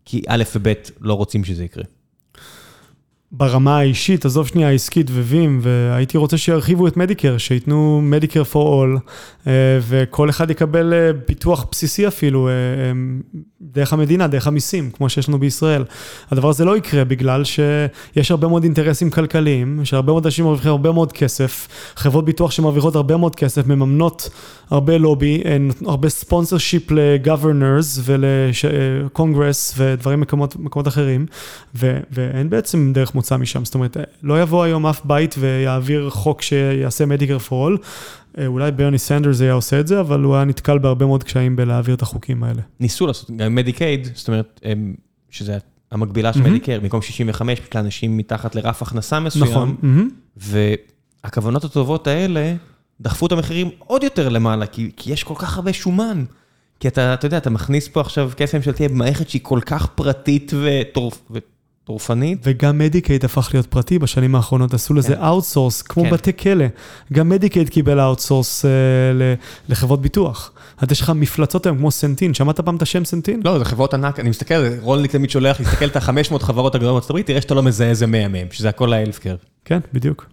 כי 0.04 0.22
א' 0.28 0.42
וב' 0.56 0.72
לא 1.00 1.14
רוצים 1.14 1.44
שזה 1.44 1.64
יקרה. 1.64 1.84
ברמה 3.32 3.78
האישית, 3.78 4.24
עזוב 4.24 4.46
שנייה 4.46 4.68
העסקית 4.68 5.10
ווים, 5.10 5.60
והייתי 5.62 6.18
רוצה 6.18 6.38
שירחיבו 6.38 6.86
את 6.86 6.96
מדיקר, 6.96 7.38
שייתנו 7.38 8.00
מדיקר 8.02 8.42
for 8.52 8.56
all, 8.56 9.00
אה, 9.46 9.52
וכל 9.88 10.30
אחד 10.30 10.50
יקבל 10.50 10.92
אה, 10.92 11.10
ביטוח 11.28 11.66
בסיסי 11.72 12.08
אפילו, 12.08 12.48
אה, 12.48 12.52
דרך 13.60 13.92
המדינה, 13.92 14.26
דרך 14.26 14.46
המיסים, 14.46 14.90
כמו 14.90 15.08
שיש 15.08 15.28
לנו 15.28 15.38
בישראל. 15.38 15.84
הדבר 16.30 16.48
הזה 16.48 16.64
לא 16.64 16.76
יקרה 16.76 17.04
בגלל 17.04 17.44
שיש 17.44 18.30
הרבה 18.30 18.48
מאוד 18.48 18.62
אינטרסים 18.62 19.10
כלכליים, 19.10 19.80
שהרבה 19.84 20.12
מאוד 20.12 20.26
אנשים 20.26 20.44
מרוויחים 20.44 20.70
הרבה 20.70 20.92
מאוד 20.92 21.12
כסף, 21.12 21.68
חברות 21.96 22.24
ביטוח 22.24 22.50
שמרוויחות 22.50 22.96
הרבה 22.96 23.16
מאוד 23.16 23.36
כסף, 23.36 23.66
מממנות 23.66 24.30
הרבה 24.70 24.98
לובי, 24.98 25.42
הרבה 25.86 26.08
sponsorship 26.08 26.58
ל 26.58 26.90
governors 26.90 28.00
ולקונגרס 28.04 29.74
ודברים 29.76 30.20
מקומות, 30.20 30.56
מקומות 30.56 30.88
אחרים, 30.88 31.26
ו, 31.74 32.00
ואין 32.10 32.50
בעצם 32.50 32.92
דרך 32.94 33.14
מוצא 33.20 33.36
משם. 33.36 33.64
זאת 33.64 33.74
אומרת, 33.74 33.96
לא 34.22 34.42
יבוא 34.42 34.64
היום 34.64 34.86
אף 34.86 35.00
בית 35.04 35.34
ויעביר 35.38 36.10
חוק 36.10 36.42
שיעשה 36.42 37.06
Medicare 37.06 37.38
for 37.38 37.64
all. 37.64 37.78
אולי 38.46 38.70
ברני 38.70 38.98
סנדרס 38.98 39.40
היה 39.40 39.52
עושה 39.52 39.80
את 39.80 39.86
זה, 39.86 40.00
אבל 40.00 40.20
הוא 40.20 40.34
היה 40.34 40.44
נתקל 40.44 40.78
בהרבה 40.78 41.06
מאוד 41.06 41.24
קשיים 41.24 41.56
בלהעביר 41.56 41.94
את 41.94 42.02
החוקים 42.02 42.44
האלה. 42.44 42.62
ניסו 42.80 43.06
לעשות, 43.06 43.30
גם 43.30 43.54
מדיקייד, 43.54 44.08
זאת 44.14 44.28
אומרת, 44.28 44.60
שזה 45.30 45.58
המקבילה 45.90 46.32
של. 46.32 46.42
מדיקר, 46.42 46.80
במקום 46.80 47.02
65, 47.02 47.60
פשוט 47.60 47.76
לאנשים 47.76 48.16
מתחת 48.16 48.54
לרף 48.54 48.82
הכנסה 48.82 49.20
מסוים, 49.20 49.76
נכון. 49.82 50.10
והכוונות 50.36 51.64
הטובות 51.64 52.06
האלה 52.06 52.54
דחפו 53.00 53.26
את 53.26 53.32
המחירים 53.32 53.70
עוד 53.78 54.02
יותר 54.02 54.28
למעלה, 54.28 54.66
כי, 54.66 54.90
כי 54.96 55.12
יש 55.12 55.24
כל 55.24 55.34
כך 55.38 55.56
הרבה 55.56 55.72
שומן. 55.72 56.24
כי 56.80 56.88
אתה, 56.88 57.14
אתה 57.14 57.26
יודע, 57.26 57.36
אתה 57.36 57.50
מכניס 57.50 57.88
פה 57.88 58.00
עכשיו 58.00 58.30
כסף 58.36 58.54
ממשלתי 58.54 58.88
במערכת 58.88 59.28
שהיא 59.28 59.42
כל 59.44 59.60
כך 59.66 59.86
פרטית 59.86 60.52
וטורף, 60.54 61.22
וטורפנית. 61.84 62.38
וגם 62.42 62.78
מדיקייד 62.78 63.24
הפך 63.24 63.50
להיות 63.52 63.66
פרטי 63.66 63.98
בשנים 63.98 64.34
האחרונות, 64.34 64.74
עשו 64.74 64.94
לזה 64.94 65.14
כן. 65.14 65.22
outsource, 65.22 65.82
כמו 65.82 66.02
כן. 66.02 66.10
בתי 66.10 66.36
כלא. 66.36 66.64
גם 67.12 67.28
מדיקייד 67.28 67.68
קיבל 67.68 68.00
outsource 68.00 68.64
אה, 68.64 68.70
לחברות 69.68 70.02
ביטוח. 70.02 70.52
אז 70.78 70.92
יש 70.92 71.00
לך 71.00 71.10
מפלצות 71.10 71.66
היום 71.66 71.78
כמו 71.78 71.90
סנטין, 71.90 72.34
שמעת 72.34 72.60
פעם 72.60 72.76
את 72.76 72.82
השם 72.82 73.04
סנטין? 73.04 73.40
לא, 73.44 73.58
זה 73.58 73.64
חברות 73.64 73.94
ענק, 73.94 74.20
אני 74.20 74.30
מסתכל, 74.30 74.54
רולניק 74.80 75.10
תמיד 75.10 75.30
שולח 75.30 75.60
להסתכל 75.60 75.86
את 75.86 75.96
ה-500 75.96 76.38
חברות 76.38 76.74
הגדולות 76.74 76.94
בארצות 76.94 77.10
הברית, 77.10 77.26
תראה 77.26 77.40
שאתה 77.40 77.54
לא 77.54 77.62
מזהה 77.62 77.88
איזה 77.88 78.06
100 78.06 78.28
מהם, 78.28 78.46
שזה 78.50 78.68
הכל 78.68 78.92
healthcare. 78.92 79.36
כן, 79.64 79.78
בדיוק. 79.92 80.26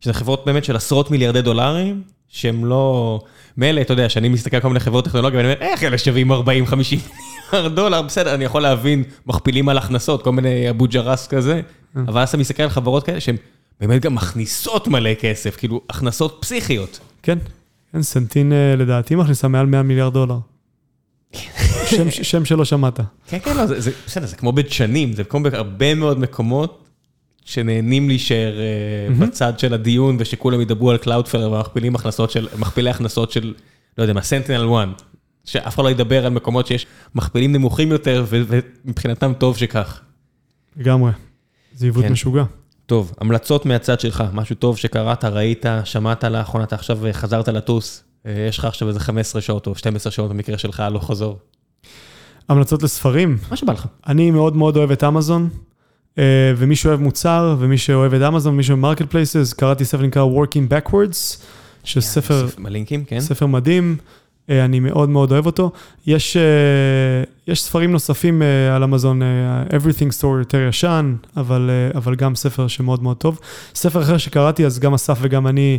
שזה 0.00 0.12
חברות 0.12 0.46
באמת 0.46 0.64
של 0.64 0.76
עשרות 0.76 1.10
מיליארדי 1.10 1.42
דולרים, 1.42 2.02
שהם 2.28 2.64
לא... 2.64 3.20
מילא, 3.56 3.80
אתה 3.80 3.92
יודע, 3.92 4.08
שאני 4.08 4.28
מסתכל 4.28 4.56
על 4.56 4.62
כל 4.62 4.68
מיני 4.68 4.80
חברות 4.80 5.04
טכנולוגיה, 5.04 5.38
ואני 5.38 5.52
אומר, 5.52 5.66
איך 5.66 5.82
אלה 5.82 5.98
שווים 5.98 6.32
40-50 6.32 6.34
מיליארד 6.34 7.37
דולר? 7.74 8.02
בסדר, 8.02 8.34
אני 8.34 8.44
יכול 8.44 8.62
להבין, 8.62 9.04
מכפילים 9.26 9.68
על 9.68 9.78
הכנסות, 9.78 10.22
כל 10.22 10.32
מיני 10.32 10.70
אבו 10.70 10.86
ג'רס 10.88 11.26
כזה, 11.26 11.60
אבל 11.96 12.20
אז 12.20 12.28
אתה 12.28 12.36
מסתכל 12.36 12.62
על 12.62 12.68
חברות 12.68 13.06
כאלה 13.06 13.20
שהן 13.20 13.36
באמת 13.80 14.02
גם 14.02 14.14
מכניסות 14.14 14.88
מלא 14.88 15.14
כסף, 15.14 15.56
כאילו, 15.56 15.80
הכנסות 15.90 16.38
פסיכיות. 16.40 17.00
כן, 17.22 17.38
כן, 17.92 18.02
Centene 18.02 18.52
אה, 18.52 18.76
לדעתי 18.76 19.14
מכניסה 19.14 19.48
מעל 19.48 19.66
100 19.66 19.82
מיליארד 19.82 20.12
דולר. 20.12 20.38
שם, 21.90 22.10
שם 22.10 22.44
שלא 22.44 22.64
שמעת. 22.64 23.00
כן, 23.26 23.38
כן, 23.38 23.56
לא, 23.56 23.66
זה, 23.66 23.80
זה, 23.80 23.90
בסדר, 24.06 24.26
זה 24.26 24.36
כמו 24.36 24.52
בדשנים, 24.52 25.12
זה 25.12 25.24
כמו 25.24 25.42
בהרבה 25.42 25.94
מאוד 25.94 26.18
מקומות 26.18 26.84
שנהנים 27.44 28.08
להישאר 28.08 28.60
אה, 28.60 29.26
בצד 29.26 29.58
של 29.58 29.74
הדיון, 29.74 30.16
ושכולם 30.18 30.60
ידברו 30.60 30.90
על 30.90 30.96
Cloudflare 30.96 31.52
ומכפילים 31.52 31.94
הכנסות 31.94 32.30
של, 32.30 32.48
מכפילי 32.58 32.90
הכנסות 32.90 33.32
של, 33.32 33.54
לא 33.98 34.02
יודע 34.02 34.12
מה, 34.12 34.22
SentinelOne, 34.22 35.02
שאף 35.48 35.74
אחד 35.74 35.84
לא 35.84 35.90
ידבר 35.90 36.26
על 36.26 36.32
מקומות 36.32 36.66
שיש 36.66 36.86
מכפילים 37.14 37.52
נמוכים 37.52 37.92
יותר, 37.92 38.24
ומבחינתם 38.28 39.32
טוב 39.38 39.56
שכך. 39.56 40.00
לגמרי. 40.76 41.12
זה 41.74 41.86
עיוות 41.86 42.04
כן. 42.04 42.12
משוגע. 42.12 42.44
טוב, 42.86 43.12
המלצות 43.20 43.66
מהצד 43.66 44.00
שלך, 44.00 44.24
משהו 44.32 44.56
טוב 44.56 44.76
שקראת, 44.76 45.24
ראית, 45.24 45.66
שמעת 45.84 46.24
לאחרונה, 46.24 46.64
אתה 46.64 46.74
עכשיו 46.74 46.98
חזרת 47.12 47.48
לטוס. 47.48 48.04
יש 48.24 48.58
לך 48.58 48.64
עכשיו 48.64 48.88
איזה 48.88 49.00
15 49.00 49.42
שעות 49.42 49.66
או 49.66 49.74
12 49.74 50.12
שעות 50.12 50.30
במקרה 50.30 50.58
שלך, 50.58 50.80
הלוך 50.80 51.10
חזור. 51.10 51.38
המלצות 52.48 52.82
לספרים. 52.82 53.38
מה 53.50 53.56
שבא 53.56 53.72
לך. 53.72 53.86
אני 54.06 54.30
מאוד 54.30 54.56
מאוד 54.56 54.76
אוהב 54.76 54.90
את 54.90 55.04
אמזון, 55.04 55.48
ומי 56.56 56.76
שאוהב 56.76 57.00
מוצר, 57.00 57.56
ומי 57.58 57.78
שאוהב 57.78 58.14
את 58.14 58.22
אמזון, 58.28 58.54
ומי 58.54 58.62
שאוהב 58.62 58.80
marketplaces, 58.80 59.52
קראתי 59.52 59.84
ספר 59.84 60.02
נקרא 60.02 60.24
Working 60.24 60.72
Backwards, 60.72 61.42
שספר... 61.84 62.46
מלינקים, 62.58 63.04
כן. 63.04 63.20
ספר 63.20 63.46
מדהים. 63.46 63.96
אני 64.48 64.80
מאוד 64.80 65.08
מאוד 65.08 65.32
אוהב 65.32 65.46
אותו. 65.46 65.70
יש, 66.06 66.36
יש 67.48 67.62
ספרים 67.62 67.92
נוספים 67.92 68.42
על 68.74 68.82
אמזון, 68.82 69.22
Everything 69.70 70.20
Store 70.20 70.38
יותר 70.38 70.66
ישן, 70.68 71.14
אבל, 71.36 71.70
אבל 71.94 72.14
גם 72.14 72.34
ספר 72.34 72.68
שמאוד 72.68 73.02
מאוד 73.02 73.16
טוב. 73.16 73.40
ספר 73.74 74.02
אחר 74.02 74.18
שקראתי, 74.18 74.66
אז 74.66 74.78
גם 74.78 74.94
אסף 74.94 75.18
וגם 75.20 75.46
אני 75.46 75.78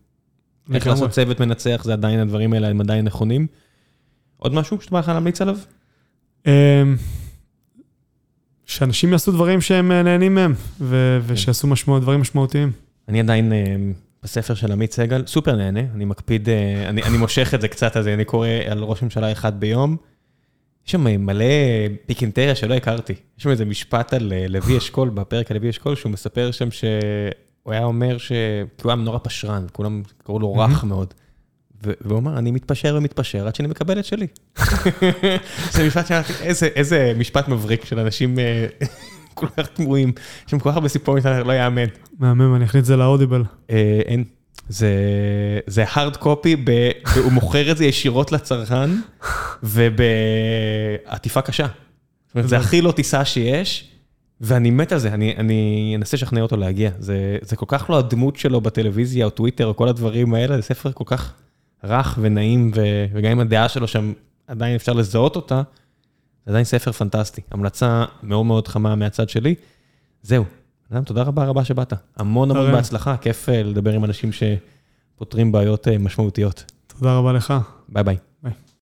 איך 0.74 0.86
לעשות 0.86 1.10
צוות 1.10 1.40
מנצח, 1.40 1.82
זה 1.84 1.92
עדיין, 1.92 2.20
הדברים 2.20 2.52
האלה 2.52 2.68
הם 2.68 2.80
עדיין 2.80 3.04
נכונים. 3.04 3.46
עוד 4.36 4.54
משהו 4.54 4.80
שאתה 4.80 4.90
בא 4.90 4.98
לך 4.98 5.08
להמליץ 5.08 5.40
עליו? 5.42 5.58
שאנשים 8.66 9.12
יעשו 9.12 9.32
דברים 9.32 9.60
שהם 9.60 9.92
נהנים 9.92 10.34
מהם, 10.34 10.54
ושיעשו 11.26 11.68
דברים 12.00 12.20
משמעותיים. 12.20 12.72
אני 13.08 13.20
עדיין... 13.20 13.52
בספר 14.24 14.54
של 14.54 14.72
עמית 14.72 14.92
סגל, 14.92 15.26
סופר 15.26 15.56
נהנה, 15.56 15.80
אני 15.94 16.04
מקפיד, 16.04 16.48
אני, 16.88 17.02
אני 17.02 17.16
מושך 17.16 17.54
את 17.54 17.60
זה 17.60 17.68
קצת, 17.68 17.96
אז 17.96 18.08
אני 18.08 18.24
קורא 18.24 18.48
על 18.68 18.82
ראש 18.82 19.02
ממשלה 19.02 19.32
אחד 19.32 19.60
ביום. 19.60 19.96
יש 20.86 20.92
שם 20.92 21.04
מלא 21.26 21.44
פיקינטריה 22.06 22.54
שלא 22.54 22.74
הכרתי. 22.74 23.12
יש 23.12 23.42
שם 23.42 23.50
איזה 23.50 23.64
משפט 23.64 24.14
על 24.14 24.32
לוי 24.48 24.78
אשכול, 24.78 25.08
בפרק 25.08 25.50
על 25.50 25.56
לוי 25.56 25.70
אשכול, 25.70 25.96
שהוא 25.96 26.12
מספר 26.12 26.50
שם 26.50 26.70
שהוא 26.70 27.72
היה 27.72 27.84
אומר 27.84 28.18
ש... 28.18 28.28
כי 28.78 28.82
הוא 28.82 28.92
היה 28.92 28.96
נורא 28.96 29.18
פשרן, 29.22 29.66
כולם 29.72 30.02
קראו 30.24 30.38
לו 30.38 30.54
רך 30.54 30.84
מאוד. 30.84 31.14
והוא 31.82 32.18
אמר, 32.18 32.38
אני 32.38 32.50
מתפשר 32.50 32.94
ומתפשר 32.98 33.46
עד 33.46 33.54
שאני 33.54 33.68
מקבל 33.68 33.98
את 33.98 34.04
שלי. 34.04 34.26
זה 35.72 35.86
משפט 35.86 36.06
שאמרתי, 36.06 36.32
איזה 36.74 37.12
משפט 37.16 37.48
מבריק 37.48 37.84
של 37.84 37.98
אנשים 37.98 38.38
כל 39.34 39.46
כך 39.46 39.66
תמוהים, 39.66 40.12
יש 40.46 40.50
שם 40.50 40.58
כל 40.58 40.70
כך 40.70 40.76
הרבה 40.76 40.88
סיפורים 40.88 41.22
שאתה 41.22 41.42
לא 41.42 41.52
יאמן. 41.52 41.86
מהמם, 42.18 42.54
אני 42.54 42.64
אכניס 42.64 42.80
את 42.80 42.86
זה 42.86 42.96
לאודיבל. 42.96 43.42
אין, 44.06 44.24
זה 44.68 45.84
hard 45.94 46.16
copy, 46.22 46.70
והוא 47.16 47.32
מוכר 47.32 47.70
את 47.70 47.76
זה 47.76 47.84
ישירות 47.84 48.32
לצרכן, 48.32 48.90
ובעטיפה 49.62 51.40
קשה. 51.40 51.66
זאת 52.26 52.34
אומרת, 52.34 52.48
זה 52.48 52.56
הכי 52.56 52.80
לא 52.80 52.92
טיסה 52.92 53.24
שיש, 53.24 53.90
ואני 54.40 54.70
מת 54.70 54.92
על 54.92 54.98
זה, 54.98 55.14
אני 55.14 55.94
אנסה 55.96 56.16
לשכנע 56.16 56.40
אותו 56.40 56.56
להגיע. 56.56 56.90
זה 57.42 57.56
כל 57.56 57.66
כך 57.68 57.90
לא 57.90 57.98
הדמות 57.98 58.36
שלו 58.36 58.60
בטלוויזיה 58.60 59.24
או 59.24 59.30
טוויטר 59.30 59.66
או 59.66 59.76
כל 59.76 59.88
הדברים 59.88 60.34
האלה, 60.34 60.56
זה 60.56 60.62
ספר 60.62 60.92
כל 60.92 61.04
כך 61.06 61.32
רך 61.84 62.18
ונעים, 62.22 62.70
וגם 63.14 63.30
אם 63.30 63.40
הדעה 63.40 63.68
שלו 63.68 63.88
שם 63.88 64.12
עדיין 64.46 64.74
אפשר 64.74 64.92
לזהות 64.92 65.36
אותה, 65.36 65.62
זה 66.46 66.52
עדיין 66.52 66.64
ספר 66.64 66.92
פנטסטי, 66.92 67.40
המלצה 67.50 68.04
מאוד 68.22 68.46
מאוד 68.46 68.68
חמה 68.68 68.94
מהצד 68.94 69.28
שלי. 69.28 69.54
זהו, 70.22 70.44
אדם, 70.92 71.04
תודה 71.04 71.22
רבה 71.22 71.44
רבה 71.44 71.64
שבאת. 71.64 71.92
המון 72.16 72.50
המון 72.50 72.72
בהצלחה, 72.72 73.16
כיף 73.16 73.48
לדבר 73.48 73.92
עם 73.92 74.04
אנשים 74.04 74.30
שפותרים 74.32 75.52
בעיות 75.52 75.88
משמעותיות. 75.88 76.64
תודה 76.86 77.18
רבה 77.18 77.32
לך. 77.32 77.54
ביי 77.88 78.04
ביי. 78.04 78.16